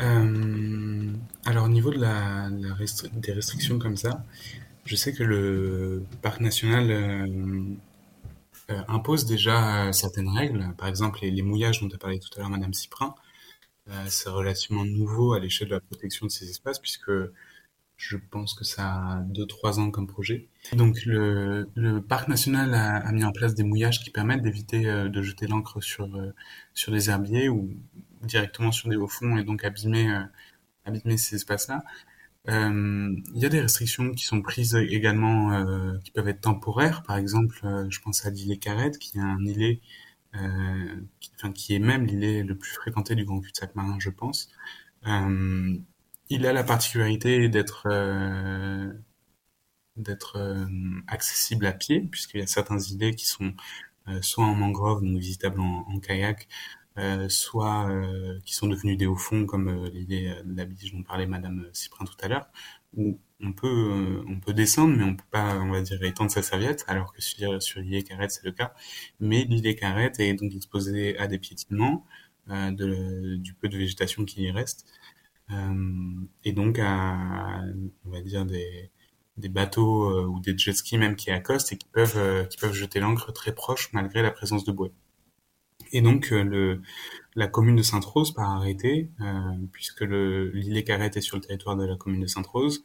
Euh, 0.00 1.12
alors 1.44 1.64
au 1.66 1.68
niveau 1.68 1.90
de 1.90 1.98
la, 1.98 2.48
la 2.50 2.74
restri- 2.74 3.10
des 3.20 3.32
restrictions 3.32 3.78
comme 3.78 3.96
ça, 3.96 4.24
je 4.86 4.96
sais 4.96 5.12
que 5.14 5.22
le 5.24 6.04
parc 6.22 6.40
national 6.40 6.90
euh, 6.90 7.74
impose 8.88 9.26
déjà 9.26 9.92
certaines 9.92 10.28
règles. 10.28 10.74
Par 10.76 10.88
exemple, 10.88 11.20
les, 11.22 11.30
les 11.30 11.42
mouillages 11.42 11.80
dont 11.80 11.88
a 11.94 11.98
parlé 11.98 12.18
tout 12.18 12.28
à 12.36 12.40
l'heure 12.40 12.50
Madame 12.50 12.74
Cyprin, 12.74 13.14
c'est 14.08 14.30
relativement 14.30 14.84
nouveau 14.84 15.32
à 15.34 15.40
l'échelle 15.40 15.68
de 15.68 15.74
la 15.74 15.80
protection 15.80 16.26
de 16.26 16.30
ces 16.30 16.50
espaces 16.50 16.78
puisque 16.78 17.10
je 17.96 18.16
pense 18.30 18.54
que 18.54 18.64
ça 18.64 18.86
a 18.92 19.20
2-3 19.22 19.80
ans 19.80 19.90
comme 19.90 20.06
projet. 20.06 20.48
Donc 20.74 21.04
le, 21.06 21.68
le 21.74 22.02
parc 22.02 22.28
national 22.28 22.74
a, 22.74 22.96
a 22.96 23.12
mis 23.12 23.24
en 23.24 23.32
place 23.32 23.54
des 23.54 23.62
mouillages 23.64 24.00
qui 24.00 24.10
permettent 24.10 24.42
d'éviter 24.42 24.86
euh, 24.88 25.08
de 25.08 25.22
jeter 25.22 25.46
l'encre 25.46 25.80
sur, 25.82 26.04
euh, 26.16 26.34
sur 26.74 26.92
des 26.92 27.08
herbiers 27.10 27.48
ou 27.48 27.70
directement 28.22 28.70
sur 28.72 28.88
des 28.90 28.96
hauts 28.96 29.08
fonds 29.08 29.36
et 29.38 29.44
donc 29.44 29.64
abîmer, 29.64 30.10
euh, 30.10 30.22
abîmer 30.84 31.16
ces 31.18 31.36
espaces-là. 31.36 31.84
Euh, 32.48 33.14
Il 33.34 33.40
y 33.42 33.46
a 33.46 33.48
des 33.50 33.60
restrictions 33.60 34.12
qui 34.12 34.24
sont 34.24 34.42
prises 34.42 34.74
également, 34.76 35.52
euh, 35.54 35.98
qui 36.04 36.10
peuvent 36.12 36.28
être 36.28 36.42
temporaires. 36.42 37.02
Par 37.04 37.16
exemple, 37.18 37.60
euh, 37.64 37.86
je 37.90 38.00
pense 38.00 38.26
à 38.26 38.30
l'îlet 38.30 38.58
Carrette, 38.58 38.98
qui 38.98 39.18
est 39.18 39.20
un 39.22 39.38
îlet, 39.44 39.80
qui, 41.20 41.30
enfin, 41.36 41.52
qui 41.52 41.74
est 41.74 41.78
même 41.78 42.06
l'îlet 42.06 42.42
le 42.44 42.56
plus 42.56 42.70
fréquenté 42.72 43.14
du 43.14 43.24
Grand 43.24 43.40
Cul-de-Sac 43.40 43.74
marin, 43.74 43.96
je 44.00 44.10
pense. 44.10 44.50
Il 46.30 46.46
a 46.46 46.52
la 46.52 46.64
particularité 46.64 47.48
d'être 47.48 47.88
d'être 49.98 50.36
euh, 50.36 50.66
accessible 51.08 51.66
à 51.66 51.72
pied, 51.72 52.00
puisqu'il 52.00 52.40
y 52.40 52.42
a 52.42 52.46
certains 52.46 52.78
îlets 52.78 53.14
qui 53.14 53.26
sont 53.26 53.54
euh, 54.08 54.22
soit 54.22 54.44
en 54.44 54.54
mangrove, 54.54 55.02
donc 55.02 55.18
visitables 55.18 55.60
en, 55.60 55.86
en 55.88 56.00
kayak, 56.00 56.48
euh, 56.98 57.28
soit 57.28 57.88
euh, 57.90 58.40
qui 58.44 58.54
sont 58.54 58.66
devenus 58.68 58.96
des 58.98 59.06
hauts 59.06 59.16
fonds, 59.16 59.46
comme 59.46 59.68
euh, 59.68 59.90
l'îlet 59.90 60.28
euh, 60.30 60.42
de 60.44 60.56
la 60.56 60.64
Biche 60.64 60.92
dont 60.92 61.02
parlait 61.02 61.26
Madame 61.26 61.68
Cyprin 61.72 62.04
tout 62.04 62.16
à 62.20 62.28
l'heure, 62.28 62.48
où 62.96 63.20
on 63.40 63.52
peut 63.52 64.24
on 64.28 64.40
peut 64.40 64.52
descendre, 64.54 64.96
mais 64.96 65.04
on 65.04 65.14
peut 65.16 65.24
pas, 65.30 65.58
on 65.60 65.70
va 65.70 65.82
dire, 65.82 66.02
étendre 66.02 66.30
sa 66.30 66.42
serviette, 66.42 66.84
alors 66.88 67.12
que 67.12 67.22
sur, 67.22 67.62
sur 67.62 67.80
l'îlet 67.80 68.02
Carrette 68.02 68.32
c'est 68.32 68.44
le 68.44 68.52
cas. 68.52 68.74
Mais 69.20 69.44
l'îlet 69.44 69.76
Carrette 69.76 70.18
est 70.20 70.34
donc 70.34 70.54
exposé 70.54 71.16
à 71.18 71.26
des 71.28 71.38
piétinements, 71.38 72.04
de, 72.48 73.36
du 73.36 73.54
peu 73.54 73.68
de 73.68 73.76
végétation 73.78 74.24
qui 74.24 74.42
y 74.44 74.50
reste, 74.50 74.86
et 76.44 76.52
donc 76.52 76.78
à, 76.80 77.62
on 78.06 78.10
va 78.10 78.20
dire 78.22 78.44
des 78.46 78.90
des 79.38 79.48
bateaux 79.48 80.10
euh, 80.10 80.26
ou 80.26 80.40
des 80.40 80.56
jet 80.58 80.72
skis 80.72 80.98
même 80.98 81.16
qui 81.16 81.30
accostent 81.30 81.72
et 81.72 81.78
qui 81.78 81.86
peuvent 81.92 82.18
euh, 82.18 82.44
qui 82.44 82.58
peuvent 82.58 82.72
jeter 82.72 83.00
l'ancre 83.00 83.32
très 83.32 83.54
proche 83.54 83.92
malgré 83.92 84.22
la 84.22 84.30
présence 84.30 84.64
de 84.64 84.72
bouées. 84.72 84.92
Et 85.92 86.02
donc 86.02 86.32
euh, 86.32 86.42
le 86.42 86.82
la 87.36 87.46
commune 87.48 87.76
de 87.76 87.82
Sainte-Rose 87.82 88.34
par 88.34 88.50
arrêté, 88.50 89.10
puisque 89.72 90.00
le 90.00 90.50
l'îlet 90.50 90.82
Carrette 90.82 91.16
est 91.16 91.20
sur 91.20 91.36
le 91.36 91.42
territoire 91.42 91.76
de 91.76 91.84
la 91.84 91.96
commune 91.96 92.20
de 92.20 92.26
Sainte-Rose, 92.26 92.84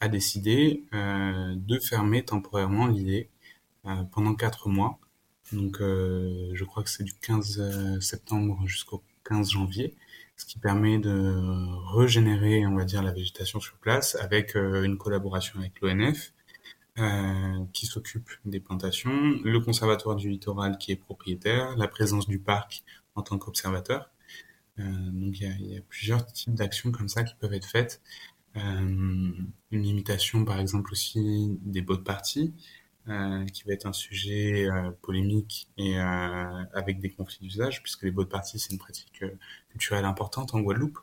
a 0.00 0.08
décidé 0.08 0.84
de 0.92 1.78
fermer 1.78 2.24
temporairement 2.24 2.86
l'îlet 2.86 3.28
pendant 4.12 4.34
quatre 4.34 4.70
mois. 4.70 4.98
Donc 5.52 5.80
euh, 5.82 6.50
je 6.54 6.64
crois 6.64 6.82
que 6.82 6.88
c'est 6.88 7.04
du 7.04 7.12
15 7.12 8.00
septembre 8.00 8.58
jusqu'au 8.66 9.02
15 9.24 9.50
janvier, 9.50 9.94
ce 10.40 10.46
qui 10.46 10.58
permet 10.58 10.98
de 10.98 11.36
régénérer, 11.94 12.66
on 12.66 12.74
va 12.74 12.86
dire, 12.86 13.02
la 13.02 13.12
végétation 13.12 13.60
sur 13.60 13.76
place 13.76 14.14
avec 14.14 14.56
euh, 14.56 14.84
une 14.84 14.96
collaboration 14.96 15.60
avec 15.60 15.78
l'ONF 15.82 16.32
euh, 16.98 17.64
qui 17.74 17.84
s'occupe 17.84 18.30
des 18.46 18.58
plantations, 18.58 19.12
le 19.44 19.60
conservatoire 19.60 20.16
du 20.16 20.30
littoral 20.30 20.78
qui 20.78 20.92
est 20.92 20.96
propriétaire, 20.96 21.76
la 21.76 21.88
présence 21.88 22.26
du 22.26 22.38
parc 22.38 22.82
en 23.16 23.22
tant 23.22 23.36
qu'observateur. 23.36 24.10
Euh, 24.78 24.82
donc 24.82 25.38
il 25.38 25.72
y 25.72 25.76
a, 25.76 25.82
plusieurs 25.82 26.24
types 26.24 26.54
d'actions 26.54 26.90
comme 26.90 27.10
ça 27.10 27.22
qui 27.22 27.34
peuvent 27.34 27.52
être 27.52 27.68
faites. 27.68 28.00
Une 28.54 29.52
limitation, 29.70 30.46
par 30.46 30.58
exemple, 30.58 30.90
aussi 30.92 31.58
des 31.60 31.82
bottes 31.82 32.02
parties, 32.02 32.54
euh, 33.08 33.44
qui 33.46 33.64
va 33.64 33.74
être 33.74 33.86
un 33.86 33.92
sujet 33.92 34.68
polémique 35.02 35.68
et 35.76 35.98
avec 35.98 36.98
des 36.98 37.10
conflits 37.10 37.40
d'usage, 37.42 37.82
puisque 37.82 38.04
les 38.04 38.10
bottes 38.10 38.30
parties, 38.30 38.58
c'est 38.58 38.72
une 38.72 38.78
pratique 38.78 39.22
culturelle 39.70 40.04
importante 40.04 40.54
en 40.54 40.60
Guadeloupe. 40.60 40.98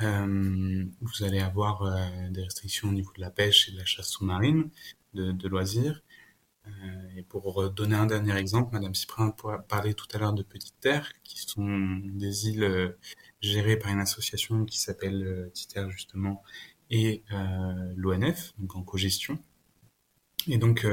Euh, 0.00 0.84
vous 1.00 1.24
allez 1.24 1.40
avoir 1.40 1.82
euh, 1.82 2.30
des 2.30 2.42
restrictions 2.42 2.88
au 2.88 2.92
niveau 2.92 3.12
de 3.14 3.20
la 3.20 3.30
pêche 3.30 3.68
et 3.68 3.72
de 3.72 3.78
la 3.78 3.84
chasse 3.84 4.08
sous-marine, 4.08 4.70
de, 5.14 5.48
loisirs. 5.48 6.02
Euh, 6.66 6.70
et 7.16 7.22
pour 7.22 7.70
donner 7.70 7.96
un 7.96 8.06
dernier 8.06 8.36
exemple, 8.36 8.70
Madame 8.72 8.94
Cyprin 8.94 9.34
parlait 9.68 9.94
tout 9.94 10.06
à 10.12 10.18
l'heure 10.18 10.32
de 10.32 10.42
Petites 10.42 10.78
Terres, 10.80 11.12
qui 11.22 11.40
sont 11.40 12.00
des 12.04 12.48
îles 12.48 12.96
gérées 13.40 13.76
par 13.76 13.92
une 13.92 14.00
association 14.00 14.64
qui 14.64 14.80
s'appelle 14.80 15.50
Titer 15.52 15.86
justement, 15.90 16.42
et 16.90 17.24
l'ONF, 17.96 18.52
donc 18.58 18.76
en 18.76 18.82
cogestion. 18.82 19.38
Et 20.48 20.58
donc 20.58 20.86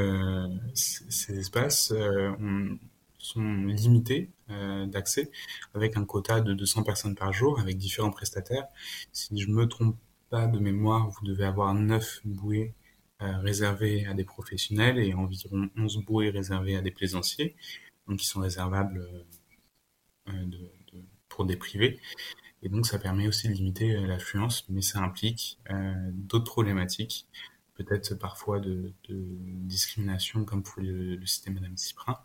ces 0.74 1.40
espaces 1.40 1.94
sont 3.20 3.66
limités 3.66 4.32
euh, 4.50 4.86
d'accès 4.86 5.30
avec 5.74 5.98
un 5.98 6.06
quota 6.06 6.42
de 6.42 6.54
200 6.54 6.84
personnes 6.84 7.16
par 7.16 7.34
jour 7.34 7.60
avec 7.60 7.78
différents 7.78 8.12
prestataires. 8.12 8.68
Si 9.12 9.38
je 9.40 9.50
me 9.50 9.68
trompe 9.68 9.98
pas 10.30 10.48
de 10.48 10.60
mémoire, 10.60 11.10
vous 11.10 11.26
devez 11.26 11.46
avoir 11.46 11.74
9 11.74 12.22
bouées 12.26 12.74
euh, 13.22 13.38
réservées 13.40 14.06
à 14.06 14.14
des 14.14 14.24
professionnels 14.24 14.98
et 14.98 15.14
environ 15.14 15.70
11 15.78 16.04
bouées 16.06 16.30
réservées 16.30 16.78
à 16.78 16.82
des 16.82 16.92
plaisanciers, 16.92 17.56
donc 18.08 18.20
qui 18.20 18.26
sont 18.26 18.40
réservables 18.40 19.08
euh, 20.30 20.46
pour 21.28 21.46
des 21.46 21.58
privés. 21.58 22.00
Et 22.64 22.70
donc 22.70 22.86
ça 22.86 23.00
permet 23.00 23.28
aussi 23.28 23.48
de 23.50 23.54
limiter 23.54 23.94
l'affluence, 24.02 24.66
mais 24.70 24.82
ça 24.82 25.00
implique 25.00 25.60
d'autres 26.12 26.52
problématiques, 26.52 27.26
peut-être 27.76 28.16
parfois 28.16 28.60
de, 28.60 28.94
discrimination, 29.08 30.44
comme 30.44 30.62
pouvait 30.62 30.86
le, 30.86 31.16
le 31.16 31.26
citer 31.26 31.52
Madame 31.52 31.78
Cyprin. 31.78 32.20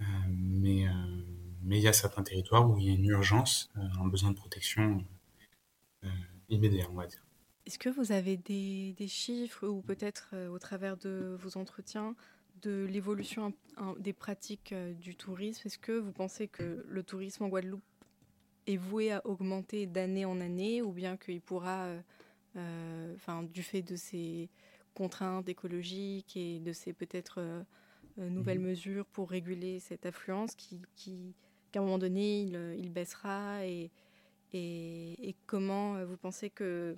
Euh, 0.00 0.04
mais 0.28 0.86
euh, 0.86 0.92
mais 1.62 1.78
il 1.78 1.82
y 1.82 1.88
a 1.88 1.92
certains 1.92 2.22
territoires 2.22 2.68
où 2.68 2.78
il 2.78 2.86
y 2.86 2.90
a 2.90 2.94
une 2.94 3.06
urgence, 3.06 3.70
euh, 3.76 3.80
un 4.00 4.06
besoin 4.06 4.30
de 4.30 4.36
protection 4.36 5.04
immédiat, 6.48 6.86
on 6.90 6.94
va 6.94 7.06
dire. 7.06 7.22
Est-ce 7.66 7.78
que 7.78 7.90
vous 7.90 8.10
avez 8.10 8.38
des, 8.38 9.06
chiffres 9.06 9.68
ou 9.68 9.82
peut-être 9.82 10.34
au 10.48 10.58
travers 10.58 10.96
de 10.96 11.36
vos 11.38 11.58
entretiens 11.58 12.16
de 12.62 12.86
l'évolution 12.90 13.54
des 13.98 14.14
pratiques 14.14 14.74
du 14.74 15.14
tourisme, 15.14 15.62
est-ce 15.66 15.78
que 15.78 15.92
vous 15.92 16.12
pensez 16.12 16.48
que 16.48 16.84
le 16.88 17.02
tourisme 17.02 17.44
en 17.44 17.48
Guadeloupe 17.48 17.82
est 18.66 18.78
voué 18.78 19.12
à 19.12 19.24
augmenter 19.26 19.86
d'année 19.86 20.24
en 20.24 20.40
année 20.40 20.82
ou 20.82 20.92
bien 20.92 21.16
qu'il 21.18 21.42
pourra, 21.42 21.86
du 22.54 23.62
fait 23.62 23.82
de 23.82 23.94
ces 23.94 24.48
contraintes 24.94 25.48
écologiques 25.48 26.36
et 26.36 26.58
de 26.58 26.72
ces 26.72 26.94
peut-être 26.94 27.64
nouvelles 28.16 28.58
mmh 28.58 28.62
mesures 28.62 29.06
pour 29.06 29.30
réguler 29.30 29.80
cette 29.80 30.06
affluence 30.06 30.54
qui, 30.54 30.80
qui 30.94 31.34
qu'à 31.72 31.80
un 31.80 31.82
moment 31.82 31.98
donné, 31.98 32.42
il, 32.42 32.76
il 32.78 32.90
baissera 32.90 33.64
et, 33.66 33.90
et, 34.52 35.34
comment 35.46 36.04
vous 36.04 36.16
pensez 36.16 36.50
que, 36.50 36.96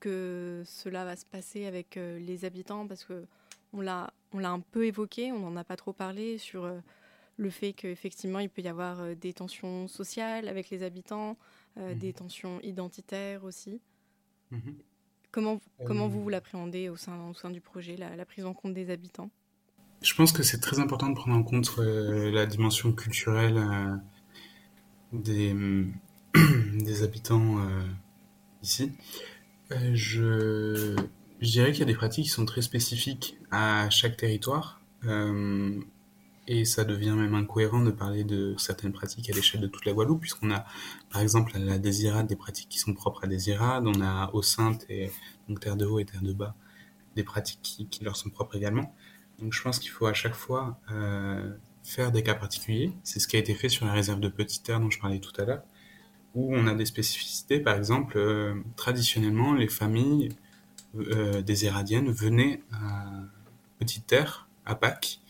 que 0.00 0.62
cela 0.64 1.04
va 1.04 1.16
se 1.16 1.26
passer 1.26 1.66
avec 1.66 1.96
les 1.96 2.44
habitants? 2.44 2.86
Parce 2.86 3.04
que 3.04 3.26
on 3.72 3.80
l'a, 3.80 4.12
on 4.32 4.38
l'a 4.38 4.50
un 4.50 4.60
peu 4.60 4.86
évoqué, 4.86 5.32
on 5.32 5.40
n'en 5.40 5.56
a 5.56 5.64
pas 5.64 5.76
trop 5.76 5.92
parlé 5.92 6.38
sur 6.38 6.70
le 7.36 7.50
fait 7.50 7.74
qu'effectivement 7.74 8.38
il 8.38 8.48
peut 8.48 8.62
y 8.62 8.68
avoir 8.68 9.14
des 9.14 9.34
tensions 9.34 9.88
sociales 9.88 10.48
avec 10.48 10.70
les 10.70 10.82
habitants, 10.82 11.36
mmh 11.76 11.94
des 11.94 12.14
tensions 12.14 12.58
identitaires 12.62 13.44
aussi. 13.44 13.82
Mmh 14.50 14.70
comment, 15.30 15.60
comment 15.84 16.08
vous, 16.08 16.22
vous 16.22 16.28
l'appréhendez 16.30 16.88
au 16.88 16.96
sein, 16.96 17.28
au 17.28 17.34
sein 17.34 17.50
du 17.50 17.60
projet, 17.60 17.96
la, 17.96 18.16
la 18.16 18.24
prise 18.24 18.46
en 18.46 18.54
compte 18.54 18.72
des 18.72 18.88
habitants? 18.88 19.30
Je 20.06 20.14
pense 20.14 20.30
que 20.30 20.44
c'est 20.44 20.60
très 20.60 20.78
important 20.78 21.08
de 21.08 21.14
prendre 21.14 21.36
en 21.36 21.42
compte 21.42 21.68
euh, 21.78 22.30
la 22.30 22.46
dimension 22.46 22.92
culturelle 22.92 23.58
euh, 23.58 23.96
des, 25.12 25.52
habitants 27.02 27.58
euh, 27.58 27.82
ici. 28.62 28.92
je, 29.70 30.96
je 31.40 31.50
dirais 31.50 31.72
qu'il 31.72 31.80
y 31.80 31.82
a 31.82 31.86
des 31.86 31.94
pratiques 31.94 32.26
qui 32.26 32.30
sont 32.30 32.46
très 32.46 32.62
spécifiques 32.62 33.36
à 33.50 33.90
chaque 33.90 34.16
territoire. 34.16 34.80
et 36.46 36.64
ça 36.64 36.84
devient 36.84 37.16
même 37.16 37.34
incohérent 37.34 37.82
de 37.82 37.90
parler 37.90 38.22
de 38.22 38.54
certaines 38.58 38.92
pratiques 38.92 39.28
à 39.30 39.32
l'échelle 39.32 39.60
de 39.60 39.66
toute 39.66 39.86
la 39.86 39.92
Guadeloupe, 39.92 40.20
puisqu'on 40.20 40.52
a, 40.52 40.64
par 41.10 41.20
exemple, 41.20 41.50
à 41.56 41.58
la 41.58 41.78
Désirade, 41.78 42.28
des 42.28 42.36
pratiques 42.36 42.68
qui 42.68 42.78
sont 42.78 42.94
propres 42.94 43.24
à 43.24 43.26
Désirade. 43.26 43.84
On 43.88 44.00
a 44.00 44.30
au 44.32 44.42
Sainte, 44.42 44.86
et 44.88 45.10
donc 45.48 45.58
Terre 45.58 45.76
de 45.76 45.84
Haut 45.84 45.98
et 45.98 46.04
Terre 46.04 46.22
de 46.22 46.32
Bas, 46.32 46.54
des 47.16 47.24
pratiques 47.24 47.88
qui 47.90 48.04
leur 48.04 48.16
sont 48.16 48.30
propres 48.30 48.54
également. 48.54 48.94
Donc 49.40 49.52
je 49.52 49.62
pense 49.62 49.78
qu'il 49.78 49.90
faut 49.90 50.06
à 50.06 50.14
chaque 50.14 50.34
fois 50.34 50.78
euh, 50.90 51.52
faire 51.84 52.10
des 52.12 52.22
cas 52.22 52.34
particuliers. 52.34 52.92
C'est 53.02 53.20
ce 53.20 53.28
qui 53.28 53.36
a 53.36 53.38
été 53.38 53.54
fait 53.54 53.68
sur 53.68 53.86
la 53.86 53.92
réserve 53.92 54.20
de 54.20 54.28
Petite 54.28 54.62
Terre 54.62 54.80
dont 54.80 54.90
je 54.90 54.98
parlais 54.98 55.20
tout 55.20 55.38
à 55.40 55.44
l'heure, 55.44 55.62
où 56.34 56.54
on 56.54 56.66
a 56.66 56.74
des 56.74 56.86
spécificités. 56.86 57.60
Par 57.60 57.76
exemple, 57.76 58.16
euh, 58.16 58.54
traditionnellement, 58.76 59.54
les 59.54 59.68
familles 59.68 60.30
euh, 60.96 61.42
des 61.42 61.66
Éradiennes 61.66 62.10
venaient 62.10 62.62
à 62.72 63.04
Petite 63.78 64.06
Terre, 64.06 64.48
à 64.64 64.74
Pâques, 64.74 65.20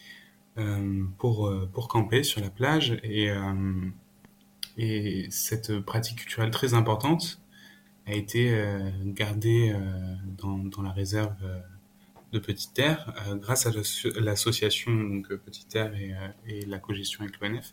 pour, 1.19 1.53
pour 1.75 1.89
camper 1.89 2.23
sur 2.23 2.41
la 2.41 2.49
plage. 2.49 2.99
Et, 3.03 3.29
et 4.79 5.27
cette 5.29 5.81
pratique 5.81 6.17
culturelle 6.17 6.51
très 6.51 6.73
importante 6.73 7.43
a 8.07 8.15
été 8.15 8.59
gardée 9.05 9.77
dans, 10.39 10.57
dans 10.57 10.81
la 10.81 10.93
réserve 10.93 11.35
de 12.37 12.45
Petite 12.45 12.75
Terre 12.75 13.13
euh, 13.27 13.37
grâce 13.37 13.67
à 13.67 13.71
l'association 14.21 15.23
euh, 15.31 15.37
Petite 15.39 15.69
Terre 15.69 15.95
et, 15.97 16.13
euh, 16.13 16.29
et 16.47 16.65
la 16.67 16.79
cogestion 16.79 17.25
avec 17.25 17.41
l'ONF, 17.41 17.73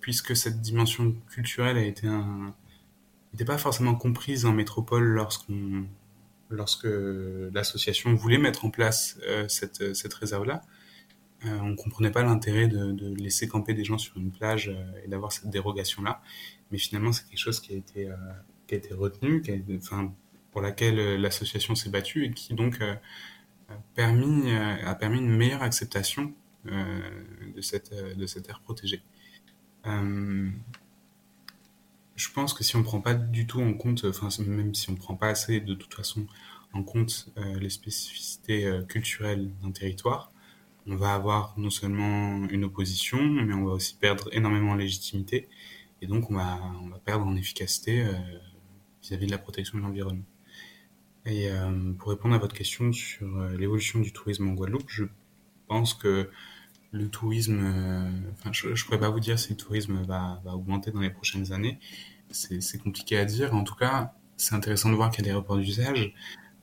puisque 0.00 0.36
cette 0.36 0.60
dimension 0.60 1.14
culturelle 1.28 1.76
a 1.76 1.84
été 1.84 2.08
n'était 3.32 3.44
pas 3.44 3.58
forcément 3.58 3.94
comprise 3.94 4.46
en 4.46 4.52
métropole 4.52 5.20
lorsque 6.50 6.86
l'association 7.52 8.14
voulait 8.14 8.38
mettre 8.38 8.64
en 8.64 8.70
place 8.70 9.18
cette, 9.48 9.94
cette 9.94 10.14
réserve-là. 10.14 10.62
on 11.44 11.70
ne 11.70 11.76
comprenait 11.76 12.12
pas 12.12 12.22
l'intérêt 12.22 12.68
de, 12.68 13.14
laisser 13.16 13.46
camper 13.48 13.74
des 13.74 13.84
gens 13.84 13.98
sur 13.98 14.16
une 14.16 14.30
plage 14.30 14.74
et 15.04 15.08
d'avoir 15.08 15.32
cette 15.32 15.50
dérogation-là. 15.50 16.22
Mais 16.70 16.78
finalement, 16.78 17.12
c'est 17.12 17.28
quelque 17.28 17.38
chose 17.38 17.60
qui 17.60 17.74
a 17.74 17.76
été, 17.76 18.08
qui 18.66 18.74
a 18.74 18.78
été 18.78 18.94
retenu, 18.94 19.42
enfin, 19.76 20.14
pour 20.52 20.62
laquelle 20.62 21.20
l'association 21.20 21.74
s'est 21.74 21.90
battue 21.90 22.24
et 22.24 22.30
qui 22.30 22.54
donc 22.54 22.80
permis, 23.94 24.50
euh, 24.50 24.76
a 24.84 24.94
permis 24.94 25.18
une 25.18 25.34
meilleure 25.34 25.62
acceptation 25.62 26.32
euh, 26.66 27.10
de, 27.54 27.60
cette, 27.60 27.92
euh, 27.92 28.14
de 28.14 28.26
cette 28.26 28.48
aire 28.48 28.60
protégée. 28.60 29.02
je 32.16 32.30
pense 32.32 32.54
que 32.54 32.64
si 32.64 32.76
on 32.76 32.80
ne 32.80 32.84
prend 32.84 33.00
pas 33.00 33.14
du 33.14 33.46
tout 33.46 33.60
en 33.60 33.74
compte, 33.74 34.04
enfin 34.04 34.28
même 34.44 34.74
si 34.74 34.90
on 34.90 34.94
ne 34.94 34.98
prend 34.98 35.16
pas 35.16 35.28
assez 35.28 35.60
de 35.60 35.74
toute 35.74 35.94
façon 35.94 36.26
en 36.72 36.82
compte 36.82 37.28
les 37.36 37.70
spécificités 37.70 38.68
culturelles 38.88 39.50
d'un 39.62 39.70
territoire, 39.70 40.32
on 40.86 40.96
va 40.96 41.14
avoir 41.14 41.54
non 41.56 41.70
seulement 41.70 42.46
une 42.48 42.64
opposition, 42.64 43.22
mais 43.22 43.54
on 43.54 43.64
va 43.66 43.72
aussi 43.74 43.96
perdre 43.96 44.28
énormément 44.32 44.72
en 44.72 44.74
légitimité, 44.74 45.48
et 46.02 46.06
donc 46.06 46.30
on 46.30 46.34
va, 46.34 46.58
on 46.82 46.88
va 46.88 46.98
perdre 46.98 47.26
en 47.26 47.36
efficacité 47.36 48.04
vis-à-vis 49.02 49.26
-vis 49.26 49.28
de 49.28 49.32
la 49.32 49.38
protection 49.38 49.78
de 49.78 49.82
l'environnement. 49.82 50.24
Et 51.26 51.50
euh, 51.50 51.92
pour 51.98 52.10
répondre 52.10 52.36
à 52.36 52.38
votre 52.38 52.54
question 52.54 52.92
sur 52.92 53.26
euh, 53.36 53.56
l'évolution 53.56 53.98
du 53.98 54.12
tourisme 54.12 54.48
en 54.48 54.52
Guadeloupe, 54.52 54.88
je 54.88 55.04
pense 55.66 55.92
que 55.92 56.30
le 56.92 57.08
tourisme, 57.08 57.60
euh, 57.60 58.08
enfin, 58.32 58.50
je 58.52 58.68
ne 58.68 58.84
pourrais 58.84 59.00
pas 59.00 59.10
vous 59.10 59.18
dire 59.18 59.36
si 59.38 59.50
le 59.50 59.56
tourisme 59.56 60.04
va, 60.04 60.40
va 60.44 60.54
augmenter 60.54 60.92
dans 60.92 61.00
les 61.00 61.10
prochaines 61.10 61.52
années. 61.52 61.80
C'est 62.30 62.78
compliqué 62.78 63.18
à 63.18 63.24
dire. 63.24 63.54
En 63.54 63.64
tout 63.64 63.74
cas, 63.74 64.14
c'est 64.36 64.54
intéressant 64.54 64.90
de 64.90 64.94
voir 64.94 65.10
qu'il 65.10 65.24
y 65.24 65.28
a 65.28 65.32
des 65.32 65.36
reports 65.36 65.58
d'usage. 65.58 66.14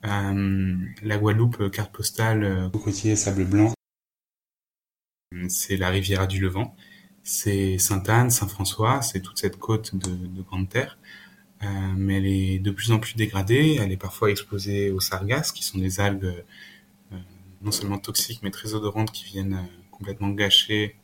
Euh, 0.05 0.75
la 1.01 1.17
Guadeloupe, 1.17 1.69
carte 1.71 1.91
postale, 1.91 2.69
côtier 2.71 3.15
sable 3.15 3.45
blanc, 3.45 3.73
c'est 5.49 5.77
la 5.77 5.89
rivière 5.89 6.27
du 6.27 6.39
Levant, 6.39 6.75
c'est 7.23 7.77
Sainte-Anne, 7.77 8.29
Saint-François, 8.29 9.01
c'est 9.01 9.21
toute 9.21 9.37
cette 9.37 9.57
côte 9.57 9.95
de, 9.95 10.11
de 10.11 10.41
Grande 10.41 10.69
Terre. 10.69 10.97
Euh, 11.63 11.93
mais 11.95 12.17
elle 12.17 12.25
est 12.25 12.59
de 12.59 12.71
plus 12.71 12.91
en 12.91 12.99
plus 12.99 13.15
dégradée. 13.15 13.77
Elle 13.79 13.91
est 13.91 13.97
parfois 13.97 14.31
exposée 14.31 14.91
aux 14.91 14.99
sargasses, 14.99 15.51
qui 15.51 15.63
sont 15.63 15.77
des 15.77 15.99
algues 15.99 16.25
euh, 17.11 17.17
non 17.61 17.71
seulement 17.71 17.99
toxiques, 17.99 18.41
mais 18.43 18.51
très 18.51 18.73
odorantes, 18.73 19.11
qui 19.11 19.25
viennent 19.25 19.53
euh, 19.53 19.81
complètement 19.91 20.29
gâcher 20.29 20.97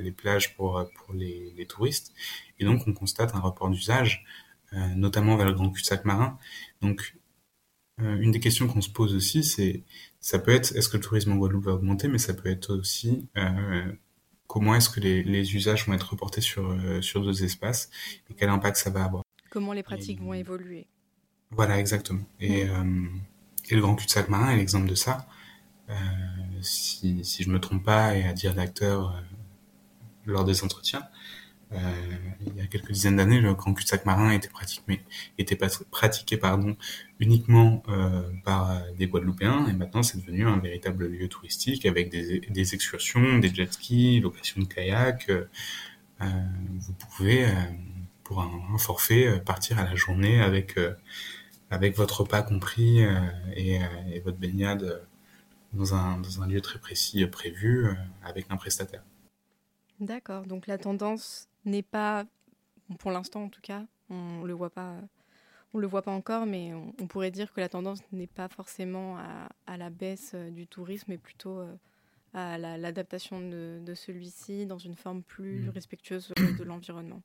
les 0.00 0.12
plages 0.12 0.54
pour, 0.54 0.86
les, 1.14 1.66
touristes. 1.68 2.12
Et 2.58 2.64
donc, 2.64 2.86
on 2.86 2.92
constate 2.92 3.34
un 3.34 3.40
report 3.40 3.70
d'usage, 3.70 4.24
notamment 4.94 5.36
vers 5.36 5.46
le 5.46 5.54
grand 5.54 5.70
cul-de-sac 5.70 6.04
marin. 6.04 6.38
Donc, 6.82 7.16
une 7.98 8.30
des 8.30 8.40
questions 8.40 8.68
qu'on 8.68 8.82
se 8.82 8.90
pose 8.90 9.14
aussi, 9.14 9.42
c'est 9.42 9.84
ça 10.20 10.38
peut 10.38 10.52
être 10.52 10.76
est-ce 10.76 10.88
que 10.90 10.98
le 10.98 11.02
tourisme 11.02 11.32
en 11.32 11.36
Guadeloupe 11.36 11.64
va 11.64 11.72
augmenter, 11.72 12.08
mais 12.08 12.18
ça 12.18 12.34
peut 12.34 12.50
être 12.50 12.76
aussi 12.76 13.26
comment 14.46 14.74
est-ce 14.74 14.90
que 14.90 15.00
les, 15.00 15.22
les, 15.24 15.56
usages 15.56 15.86
vont 15.86 15.94
être 15.94 16.10
reportés 16.10 16.42
sur, 16.42 16.76
sur 17.00 17.22
d'autres 17.22 17.42
espaces 17.42 17.90
et 18.28 18.34
quel 18.34 18.50
impact 18.50 18.76
ça 18.76 18.90
va 18.90 19.04
avoir. 19.04 19.24
Comment 19.50 19.72
les 19.72 19.82
pratiques 19.82 20.20
vont 20.20 20.32
évoluer. 20.32 20.86
Voilà, 21.50 21.78
exactement. 21.78 22.22
Et, 22.38 22.64
mm. 22.64 22.70
euh, 22.70 23.08
et 23.70 23.74
le 23.74 23.80
grand 23.80 23.96
cul-de-sac 23.96 24.28
marin 24.28 24.50
est 24.50 24.56
l'exemple 24.56 24.88
de 24.88 24.94
ça. 24.94 25.26
Euh, 25.90 25.94
si, 26.62 27.24
si 27.24 27.42
je 27.42 27.50
me 27.50 27.58
trompe 27.58 27.84
pas, 27.84 28.16
et 28.16 28.24
à 28.24 28.32
dire 28.32 28.54
d'acteur 28.54 29.10
euh, 29.10 29.20
lors 30.24 30.44
des 30.44 30.62
entretiens, 30.64 31.02
il 31.72 32.56
y 32.56 32.60
a 32.60 32.66
quelques 32.66 32.90
dizaines 32.90 33.14
d'années, 33.16 33.40
le 33.40 33.54
grand 33.54 33.72
cul-de-sac 33.74 34.04
marin 34.04 34.32
était 34.32 34.48
pratiqué, 34.48 35.02
était 35.38 35.56
pratiqué 35.92 36.36
pardon, 36.36 36.76
uniquement 37.20 37.84
par 38.44 38.82
des 38.98 39.06
Guadeloupéens, 39.06 39.68
et 39.68 39.72
maintenant 39.72 40.02
c'est 40.02 40.18
devenu 40.18 40.48
un 40.48 40.58
véritable 40.58 41.06
lieu 41.06 41.28
touristique 41.28 41.86
avec 41.86 42.08
des, 42.08 42.40
des 42.40 42.74
excursions, 42.74 43.38
des 43.38 43.54
jet 43.54 43.72
skis, 43.72 44.18
location 44.18 44.62
de 44.62 44.66
kayak. 44.66 45.30
vous 46.18 46.92
pouvez 46.94 47.46
pour 48.30 48.42
un, 48.42 48.78
forfait, 48.78 49.26
euh, 49.26 49.38
partir 49.40 49.80
à 49.80 49.84
la 49.84 49.96
journée 49.96 50.40
avec, 50.40 50.78
euh, 50.78 50.94
avec 51.68 51.96
votre 51.96 52.20
repas 52.20 52.42
compris 52.42 53.04
euh, 53.04 53.18
et, 53.56 53.80
votre 54.20 54.38
baignade 54.38 55.02
dans 55.72 55.94
un, 55.94 56.20
dans 56.20 56.40
un 56.40 56.46
lieu 56.46 56.60
très 56.60 56.78
précis 56.78 57.26
prévu 57.26 57.90
avec 58.22 58.46
un 58.50 58.56
prestataire. 58.56 59.02
D'accord, 59.98 60.46
donc 60.46 60.68
la 60.68 60.78
tendance 60.78 61.48
n'est 61.64 61.82
pas, 61.82 62.24
pour 63.00 63.10
l'instant 63.10 63.42
en 63.42 63.48
tout 63.48 63.60
cas, 63.60 63.84
on 64.10 64.44
le 64.44 64.52
voit 64.52 64.70
pas, 64.70 64.94
on 65.74 65.78
le 65.78 65.88
voit 65.88 66.02
pas 66.02 66.12
encore, 66.12 66.46
mais 66.46 66.72
on, 66.72 67.08
pourrait 67.08 67.32
dire 67.32 67.52
que 67.52 67.60
la 67.60 67.68
tendance 67.68 67.98
n'est 68.12 68.28
pas 68.28 68.48
forcément 68.48 69.18
à, 69.18 69.48
à, 69.66 69.76
la 69.76 69.90
baisse 69.90 70.36
du 70.36 70.68
tourisme, 70.68 71.06
mais 71.08 71.18
plutôt 71.18 71.62
à 72.32 72.58
l'adaptation 72.58 73.40
de, 73.40 73.80
de 73.84 73.94
celui-ci 73.94 74.66
dans 74.66 74.78
une 74.78 74.94
forme 74.94 75.24
plus 75.24 75.64
mmh. 75.64 75.70
respectueuse 75.70 76.32
de 76.58 76.62
l'environnement. 76.62 77.22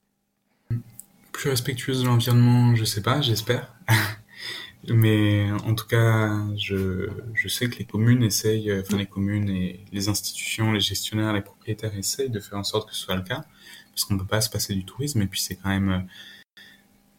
Plus 1.36 1.50
respectueuse 1.50 2.00
de 2.02 2.06
l'environnement, 2.06 2.76
je 2.76 2.86
sais 2.86 3.02
pas, 3.02 3.20
j'espère. 3.20 3.76
Mais 4.88 5.52
en 5.66 5.76
tout 5.76 5.86
cas, 5.86 6.32
je, 6.56 7.10
je 7.34 7.48
sais 7.50 7.70
que 7.70 7.78
les 7.78 7.84
communes 7.84 8.24
essayent, 8.24 8.72
enfin 8.80 8.96
les 8.98 9.06
communes 9.06 9.50
et 9.50 9.84
les 9.92 10.08
institutions, 10.08 10.72
les 10.72 10.80
gestionnaires, 10.80 11.34
les 11.34 11.42
propriétaires 11.42 11.94
essayent 11.98 12.30
de 12.30 12.40
faire 12.40 12.58
en 12.58 12.64
sorte 12.64 12.88
que 12.88 12.96
ce 12.96 13.02
soit 13.02 13.18
le 13.18 13.22
cas, 13.22 13.44
parce 13.92 14.06
qu'on 14.06 14.14
ne 14.14 14.20
peut 14.20 14.26
pas 14.26 14.40
se 14.40 14.50
passer 14.50 14.76
du 14.76 14.86
tourisme, 14.86 15.22
et 15.24 15.28
puis 15.28 15.42
c'est 15.42 15.56
quand 15.56 15.68
même 15.68 16.08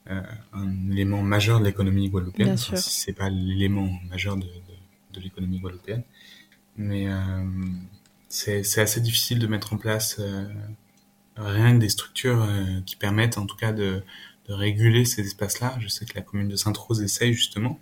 euh, 0.08 0.22
un 0.54 0.90
élément 0.90 1.20
majeur 1.20 1.60
de 1.60 1.66
l'économie 1.66 2.08
guadeloupéenne, 2.08 2.56
si 2.56 2.74
c'est 2.76 3.12
pas 3.12 3.28
l'élément 3.28 3.90
majeur 4.08 4.36
de, 4.36 4.46
de, 4.46 5.12
de 5.12 5.20
l'économie 5.20 5.58
guadeloupéenne. 5.58 6.04
mais 6.78 7.06
c'est 8.28 8.80
assez 8.80 9.00
difficile 9.02 9.40
de 9.40 9.46
mettre 9.46 9.74
en 9.74 9.76
place 9.76 10.20
rien 11.37 11.74
que 11.74 11.80
des 11.80 11.89
structures 11.89 12.47
qui 12.84 12.97
permettent 12.97 13.39
en 13.39 13.47
tout 13.47 13.57
cas 13.57 13.72
de, 13.72 14.03
réguler 14.49 15.05
ces 15.05 15.26
espaces-là. 15.26 15.76
Je 15.80 15.89
sais 15.89 16.05
que 16.05 16.14
la 16.14 16.22
commune 16.22 16.49
de 16.49 16.55
Sainte-Rose 16.55 17.03
essaye 17.03 17.32
justement 17.32 17.80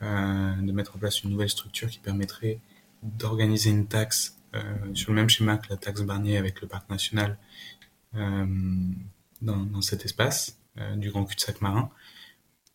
de 0.00 0.72
mettre 0.72 0.94
en 0.94 0.98
place 1.00 1.24
une 1.24 1.30
nouvelle 1.30 1.50
structure 1.50 1.90
qui 1.90 1.98
permettrait 1.98 2.60
d'organiser 3.02 3.70
une 3.70 3.86
taxe 3.86 4.38
sur 4.94 5.10
le 5.10 5.16
même 5.16 5.28
schéma 5.28 5.56
que 5.56 5.66
la 5.68 5.76
taxe 5.76 6.02
Barnier 6.02 6.36
avec 6.36 6.60
le 6.60 6.68
parc 6.68 6.88
national 6.90 7.36
dans, 8.14 9.82
cet 9.82 10.04
espace 10.04 10.58
du 10.96 11.10
grand 11.10 11.24
cul-de-sac 11.24 11.60
marin 11.60 11.90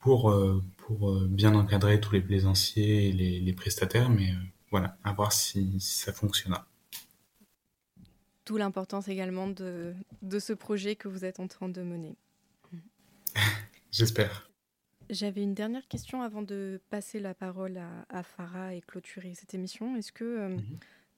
pour, 0.01 0.31
euh, 0.31 0.61
pour 0.77 1.11
euh, 1.11 1.27
bien 1.29 1.55
encadrer 1.55 2.01
tous 2.01 2.13
les 2.13 2.21
plaisanciers 2.21 3.09
et 3.09 3.13
les, 3.13 3.53
prestataires, 3.53 4.09
mais 4.09 4.31
euh, 4.31 4.35
voilà, 4.71 4.97
à 5.03 5.13
voir 5.13 5.31
si, 5.31 5.79
ça 5.79 6.11
fonctionnera. 6.11 6.65
D'où 8.45 8.57
l'importance 8.57 9.07
également 9.07 9.47
de, 9.47 9.93
de 10.21 10.39
ce 10.39 10.53
projet 10.53 10.95
que 10.95 11.07
vous 11.07 11.25
êtes 11.25 11.39
en 11.39 11.47
train 11.47 11.69
de 11.69 11.81
mener. 11.81 12.15
J'espère. 13.91 14.49
J'avais 15.09 15.43
une 15.43 15.53
dernière 15.53 15.87
question 15.87 16.21
avant 16.21 16.41
de 16.41 16.79
passer 16.89 17.19
la 17.19 17.33
parole 17.33 17.77
à, 17.77 18.05
à 18.09 18.23
Farah 18.23 18.73
et 18.73 18.81
clôturer 18.81 19.33
cette 19.35 19.53
émission. 19.53 19.95
Est-ce 19.97 20.11
que 20.11 20.55
mhm. 20.55 20.61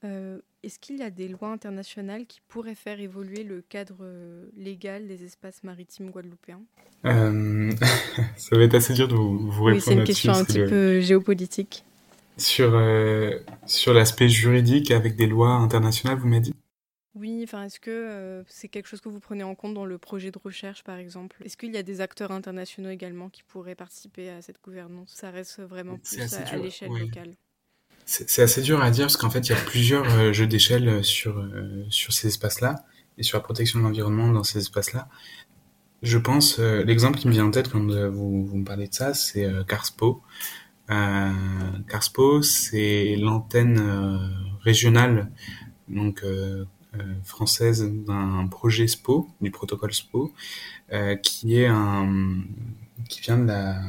Euh, 0.03 0.39
est-ce 0.63 0.79
qu'il 0.79 0.97
y 0.97 1.01
a 1.01 1.09
des 1.09 1.27
lois 1.27 1.49
internationales 1.49 2.25
qui 2.25 2.41
pourraient 2.47 2.75
faire 2.75 2.99
évoluer 2.99 3.43
le 3.43 3.61
cadre 3.61 3.97
euh, 4.01 4.45
légal 4.57 5.07
des 5.07 5.23
espaces 5.23 5.63
maritimes 5.63 6.09
guadeloupéens? 6.09 6.61
Euh, 7.05 7.71
Ça 8.35 8.57
va 8.57 8.63
être 8.63 8.75
assez 8.75 8.93
dur 8.93 9.07
de 9.07 9.15
vous, 9.15 9.45
répondre. 9.63 9.73
Oui, 9.75 9.81
c'est 9.81 9.93
une 9.93 10.03
question 10.03 10.33
un 10.33 10.43
petit 10.43 10.59
peu 10.59 10.99
géopolitique. 10.99 11.85
Sur, 12.37 12.81
sur 13.67 13.93
l'aspect 13.93 14.27
juridique 14.27 14.89
avec 14.89 15.15
des 15.15 15.27
lois 15.27 15.51
internationales, 15.51 16.17
vous 16.17 16.27
m'avez 16.27 16.41
dit? 16.41 16.55
Oui, 17.15 17.41
enfin, 17.43 17.63
est-ce 17.65 17.79
que 17.79 18.43
c'est 18.47 18.67
quelque 18.67 18.87
chose 18.87 19.01
que 19.01 19.09
vous 19.09 19.19
prenez 19.19 19.43
en 19.43 19.55
compte 19.55 19.73
dans 19.73 19.85
le 19.85 19.97
projet 19.97 20.31
de 20.31 20.39
recherche, 20.43 20.83
par 20.83 20.97
exemple? 20.97 21.37
Est-ce 21.45 21.57
qu'il 21.57 21.71
y 21.71 21.77
a 21.77 21.83
des 21.83 22.01
acteurs 22.01 22.31
internationaux 22.31 22.89
également 22.89 23.29
qui 23.29 23.43
pourraient 23.43 23.75
participer 23.75 24.29
à 24.29 24.41
cette 24.41 24.61
gouvernance? 24.63 25.11
Ça 25.13 25.29
reste 25.29 25.59
vraiment 25.59 25.97
plus 25.97 26.33
à, 26.33 26.57
l'échelle 26.57 26.91
locale. 26.91 27.35
C'est 28.05 28.41
assez 28.41 28.61
dur 28.61 28.81
à 28.81 28.91
dire 28.91 29.05
parce 29.05 29.17
qu'en 29.17 29.29
fait, 29.29 29.47
il 29.47 29.51
y 29.51 29.55
a 29.55 29.61
plusieurs 29.61 30.09
euh, 30.15 30.33
jeux 30.33 30.47
d'échelle 30.47 30.87
euh, 30.89 31.03
sur, 31.03 31.37
euh, 31.37 31.85
sur 31.89 32.11
ces 32.11 32.27
espaces-là 32.27 32.83
et 33.17 33.23
sur 33.23 33.37
la 33.37 33.43
protection 33.43 33.79
de 33.79 33.85
l'environnement 33.85 34.29
dans 34.29 34.43
ces 34.43 34.59
espaces-là. 34.59 35.07
Je 36.01 36.17
pense, 36.17 36.59
l'exemple 36.59 37.17
qui 37.17 37.29
me 37.29 37.31
vient 37.31 37.45
en 37.45 37.51
tête 37.51 37.69
quand 37.69 37.79
vous, 37.79 38.45
vous 38.45 38.57
me 38.57 38.65
parlez 38.65 38.89
de 38.89 38.93
ça, 38.93 39.13
c'est 39.13 39.49
Carspo. 39.69 40.21
Carspo, 40.89 42.41
c'est 42.41 43.15
l'antenne 43.15 43.79
régionale 44.63 45.31
donc 45.87 46.21
française 47.23 47.89
d'un 47.91 48.47
projet 48.47 48.87
SPO, 48.87 49.27
du 49.41 49.51
protocole 49.51 49.93
SPO, 49.93 50.33
qui 51.21 51.57
est 51.57 51.67
un 51.67 52.43
qui 53.09 53.21
vient 53.21 53.37
de 53.37 53.47
la, 53.47 53.81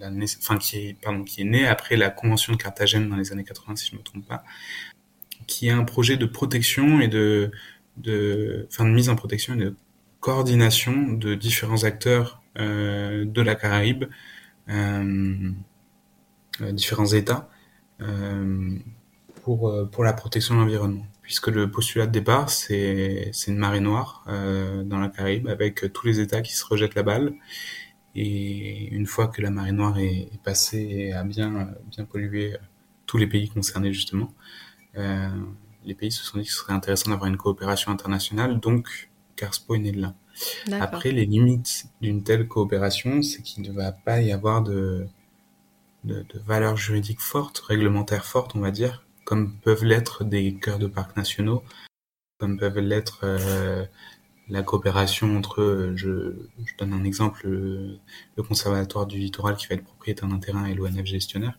la 0.00 0.58
qui 0.58 0.76
est 0.76 1.00
pardon 1.00 1.24
qui 1.24 1.42
est 1.42 1.44
né 1.44 1.66
après 1.66 1.96
la 1.96 2.10
convention 2.10 2.52
de 2.52 2.58
Carthagène 2.58 3.08
dans 3.08 3.16
les 3.16 3.32
années 3.32 3.44
80 3.44 3.76
si 3.76 3.90
je 3.90 3.96
me 3.96 4.02
trompe 4.02 4.26
pas, 4.26 4.44
qui 5.46 5.68
est 5.68 5.72
un 5.72 5.84
projet 5.84 6.16
de 6.16 6.26
protection 6.26 7.00
et 7.00 7.08
de 7.08 7.50
de 7.98 8.66
enfin 8.70 8.84
de 8.84 8.90
mise 8.90 9.08
en 9.08 9.16
protection 9.16 9.54
et 9.54 9.58
de 9.58 9.76
coordination 10.20 11.12
de 11.12 11.34
différents 11.34 11.84
acteurs 11.84 12.42
euh, 12.58 13.24
de 13.24 13.42
la 13.42 13.54
Caraïbe, 13.54 14.04
euh, 14.68 15.50
euh 16.60 16.72
différents 16.72 17.06
États 17.06 17.48
euh, 18.00 18.78
pour 19.42 19.68
euh, 19.68 19.84
pour 19.84 20.04
la 20.04 20.12
protection 20.12 20.54
de 20.54 20.60
l'environnement. 20.60 21.06
Puisque 21.32 21.48
le 21.48 21.70
postulat 21.70 22.06
de 22.06 22.12
départ, 22.12 22.50
c'est 22.50 23.32
une 23.46 23.56
marée 23.56 23.80
noire 23.80 24.22
dans 24.26 24.98
la 24.98 25.08
Caraïbe 25.08 25.48
avec 25.48 25.90
tous 25.94 26.06
les 26.06 26.20
États 26.20 26.42
qui 26.42 26.54
se 26.54 26.62
rejettent 26.62 26.94
la 26.94 27.02
balle. 27.02 27.32
Et 28.14 28.88
une 28.88 29.06
fois 29.06 29.28
que 29.28 29.40
la 29.40 29.50
marée 29.50 29.72
noire 29.72 29.98
est, 29.98 30.28
passée 30.44 30.78
et 30.78 31.12
a 31.14 31.24
bien, 31.24 31.70
bien 31.86 32.04
pollué 32.04 32.52
euh, 32.52 32.58
tous 33.06 33.16
les 33.16 33.26
pays 33.26 33.48
concernés 33.48 33.94
justement, 33.94 34.34
euh, 34.98 35.30
les 35.86 35.94
pays 35.94 36.12
se 36.12 36.22
sont 36.22 36.36
dit 36.36 36.44
que 36.44 36.50
ce 36.50 36.58
serait 36.58 36.74
intéressant 36.74 37.08
d'avoir 37.10 37.30
une 37.30 37.38
coopération 37.38 37.90
internationale, 37.90 38.60
donc 38.60 39.08
Carspo 39.34 39.74
est 39.74 39.78
né 39.78 39.92
de 39.92 40.02
là. 40.02 40.14
Après, 40.80 41.12
les 41.12 41.24
limites 41.24 41.86
d'une 42.02 42.22
telle 42.22 42.46
coopération, 42.46 43.22
c'est 43.22 43.40
qu'il 43.40 43.62
ne 43.62 43.72
va 43.72 43.92
pas 43.92 44.20
y 44.20 44.32
avoir 44.32 44.62
de, 44.62 45.06
de, 46.04 46.26
de 46.28 46.38
valeurs 46.44 46.76
juridiques 46.76 47.20
fortes, 47.22 47.60
réglementaires 47.60 48.26
fortes, 48.26 48.54
on 48.54 48.60
va 48.60 48.70
dire, 48.70 49.06
comme 49.32 49.56
peuvent 49.60 49.82
l'être 49.82 50.24
des 50.24 50.52
cœurs 50.56 50.78
de 50.78 50.86
parcs 50.86 51.16
nationaux, 51.16 51.64
comme 52.36 52.58
peuvent 52.58 52.80
l'être 52.80 53.20
euh, 53.22 53.86
la 54.50 54.62
coopération 54.62 55.38
entre, 55.38 55.92
je, 55.96 56.34
je 56.66 56.76
donne 56.76 56.92
un 56.92 57.02
exemple, 57.02 57.48
le, 57.48 57.98
conservatoire 58.46 59.06
du 59.06 59.16
littoral 59.16 59.56
qui 59.56 59.68
va 59.68 59.76
être 59.76 59.84
propriétaire 59.84 60.28
d'un 60.28 60.38
terrain 60.38 60.66
et 60.66 60.74
l'ONF 60.74 61.06
gestionnaire, 61.06 61.58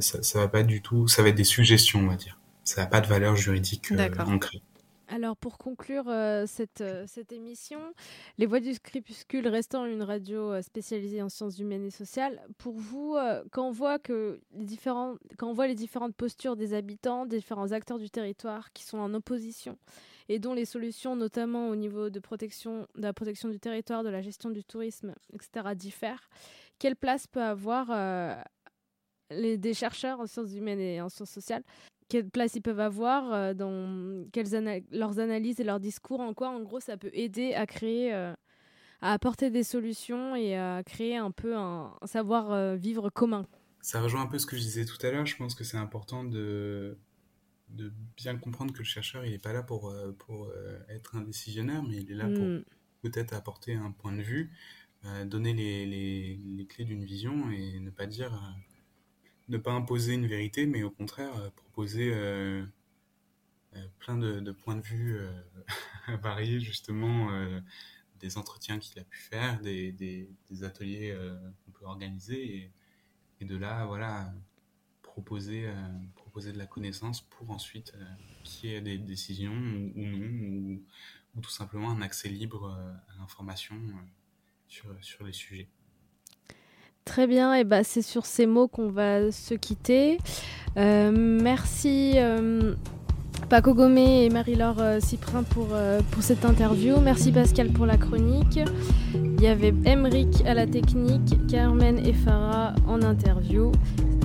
ça, 0.00 0.20
ça 0.20 0.40
va 0.40 0.48
pas 0.48 0.64
du 0.64 0.82
tout, 0.82 1.06
ça 1.06 1.22
va 1.22 1.28
être 1.28 1.36
des 1.36 1.44
suggestions, 1.44 2.00
on 2.00 2.08
va 2.08 2.16
dire. 2.16 2.40
Ça 2.64 2.80
n'a 2.80 2.88
pas 2.88 3.00
de 3.00 3.06
valeur 3.06 3.36
juridique 3.36 3.92
euh, 3.92 4.08
ancrée. 4.26 4.60
Alors 5.08 5.36
pour 5.36 5.56
conclure 5.58 6.08
euh, 6.08 6.46
cette, 6.46 6.80
euh, 6.80 7.04
cette 7.06 7.32
émission, 7.32 7.78
Les 8.38 8.46
Voix 8.46 8.60
du 8.60 8.78
Crépuscule 8.78 9.46
restant 9.46 9.86
une 9.86 10.02
radio 10.02 10.60
spécialisée 10.62 11.22
en 11.22 11.28
sciences 11.28 11.58
humaines 11.58 11.84
et 11.84 11.90
sociales, 11.90 12.42
pour 12.58 12.74
vous, 12.74 13.16
quand, 13.52 13.68
on 13.68 13.70
voit 13.70 13.98
que 13.98 14.40
les 14.54 14.64
différents, 14.64 15.14
quand 15.38 15.48
on 15.48 15.52
voit 15.52 15.68
les 15.68 15.74
différentes 15.74 16.14
postures 16.14 16.56
des 16.56 16.74
habitants, 16.74 17.26
des 17.26 17.36
différents 17.36 17.72
acteurs 17.72 17.98
du 17.98 18.10
territoire 18.10 18.72
qui 18.72 18.82
sont 18.84 18.98
en 18.98 19.14
opposition 19.14 19.78
et 20.28 20.38
dont 20.38 20.54
les 20.54 20.64
solutions, 20.64 21.16
notamment 21.16 21.68
au 21.68 21.76
niveau 21.76 22.10
de, 22.10 22.18
protection, 22.18 22.86
de 22.96 23.02
la 23.02 23.12
protection 23.12 23.48
du 23.48 23.60
territoire, 23.60 24.02
de 24.02 24.08
la 24.08 24.22
gestion 24.22 24.50
du 24.50 24.64
tourisme, 24.64 25.14
etc., 25.32 25.74
diffèrent. 25.74 26.28
Quelle 26.78 26.96
place 26.96 27.26
peut 27.26 27.42
avoir 27.42 27.90
euh, 27.90 28.34
les, 29.30 29.56
des 29.56 29.74
chercheurs 29.74 30.20
en 30.20 30.26
sciences 30.26 30.52
humaines 30.52 30.80
et 30.80 31.00
en 31.00 31.08
sciences 31.08 31.30
sociales 31.30 31.62
Quelle 32.08 32.28
place 32.28 32.54
ils 32.54 32.62
peuvent 32.62 32.80
avoir 32.80 33.32
euh, 33.32 33.54
dans 33.54 34.24
quelles 34.32 34.84
leurs 34.92 35.18
analyses 35.18 35.60
et 35.60 35.64
leurs 35.64 35.80
discours 35.80 36.20
En 36.20 36.34
quoi, 36.34 36.50
en 36.50 36.62
gros, 36.62 36.80
ça 36.80 36.96
peut 36.96 37.10
aider 37.12 37.54
à 37.54 37.66
créer, 37.66 38.14
euh, 38.14 38.32
à 39.00 39.12
apporter 39.12 39.50
des 39.50 39.64
solutions 39.64 40.36
et 40.36 40.56
à 40.56 40.82
créer 40.84 41.16
un 41.16 41.30
peu 41.30 41.56
un, 41.56 41.92
un 42.00 42.06
savoir-vivre 42.06 43.10
commun 43.10 43.46
ça 43.86 44.00
rejoint 44.00 44.22
un 44.22 44.26
peu 44.26 44.40
ce 44.40 44.46
que 44.46 44.56
je 44.56 44.62
disais 44.62 44.84
tout 44.84 44.98
à 45.06 45.12
l'heure. 45.12 45.26
Je 45.26 45.36
pense 45.36 45.54
que 45.54 45.62
c'est 45.62 45.76
important 45.76 46.24
de, 46.24 46.98
de 47.68 47.92
bien 48.16 48.36
comprendre 48.36 48.72
que 48.72 48.78
le 48.78 48.84
chercheur, 48.84 49.24
il 49.24 49.30
n'est 49.30 49.38
pas 49.38 49.52
là 49.52 49.62
pour, 49.62 49.90
euh, 49.90 50.10
pour 50.10 50.46
euh, 50.46 50.80
être 50.88 51.14
un 51.14 51.20
décisionnaire, 51.20 51.84
mais 51.84 51.98
il 51.98 52.10
est 52.10 52.16
là 52.16 52.24
pour 52.24 52.44
mm. 52.44 52.64
peut-être 53.02 53.32
apporter 53.32 53.74
un 53.74 53.92
point 53.92 54.12
de 54.12 54.22
vue, 54.22 54.50
euh, 55.04 55.24
donner 55.24 55.54
les, 55.54 55.86
les, 55.86 56.36
les 56.36 56.66
clés 56.66 56.84
d'une 56.84 57.04
vision 57.04 57.48
et 57.52 57.78
ne 57.78 57.90
pas 57.90 58.06
dire, 58.06 58.32
ne 59.48 59.58
pas 59.58 59.72
imposer 59.72 60.14
une 60.14 60.26
vérité, 60.26 60.66
mais 60.66 60.82
au 60.82 60.90
contraire 60.90 61.32
proposer 61.52 62.12
plein 63.98 64.16
de, 64.16 64.52
points 64.52 64.76
de 64.76 64.82
vue 64.82 65.18
variés, 66.22 66.60
justement, 66.60 67.30
des 68.18 68.38
entretiens 68.38 68.78
qu'il 68.78 68.98
a 68.98 69.04
pu 69.04 69.18
faire, 69.18 69.60
des, 69.60 70.28
ateliers 70.62 71.16
qu'on 71.64 71.70
peut 71.72 71.84
organiser, 71.84 72.70
et, 73.40 73.44
de 73.44 73.56
là, 73.56 73.86
voilà, 73.86 74.32
proposer 75.02 75.68
proposer 76.36 76.52
de 76.52 76.58
la 76.58 76.66
connaissance 76.66 77.22
pour 77.22 77.50
ensuite 77.50 77.94
euh, 77.96 78.04
qu'il 78.44 78.68
y 78.68 78.74
ait 78.74 78.82
des 78.82 78.98
décisions 78.98 79.54
ou, 79.54 79.92
non, 79.96 80.82
ou, 81.34 81.40
tout 81.40 81.48
simplement 81.48 81.90
un 81.90 82.02
accès 82.02 82.28
libre 82.28 82.66
euh, 82.66 82.92
à 83.14 83.18
l'information 83.18 83.76
euh, 83.76 84.92
sur 85.00 85.24
les 85.24 85.32
sujets. 85.32 85.70
Très 87.06 87.26
bien, 87.26 87.54
et 87.54 87.64
bah 87.64 87.82
c'est 87.82 88.02
sur 88.02 88.26
ces 88.26 88.44
mots 88.44 88.68
qu'on 88.68 88.90
va 88.90 89.32
se 89.32 89.54
quitter. 89.54 90.18
merci 90.76 92.16
Paco 93.48 93.72
Gomé 93.72 94.26
et 94.26 94.28
Marie-Laure 94.28 94.82
Cyprin 95.00 95.42
pour, 95.44 95.68
pour 96.10 96.22
cette 96.22 96.44
interview. 96.44 97.00
Merci 97.00 97.32
Pascal 97.32 97.68
pour 97.68 97.86
la 97.86 97.96
chronique. 97.96 98.60
Il 99.14 99.40
y 99.40 99.46
avait 99.46 99.72
Emeric 99.84 100.44
à 100.44 100.52
la 100.52 100.66
technique, 100.66 101.46
Carmen 101.48 101.98
et 102.04 102.12
Farah 102.12 102.74
en 102.86 103.00
interview 103.00 103.72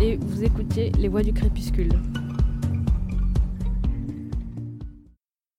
et 0.01 0.17
vous 0.17 0.43
écoutez 0.43 0.91
Les 0.97 1.07
Voix 1.07 1.21
du 1.21 1.31
Crépuscule. 1.31 1.93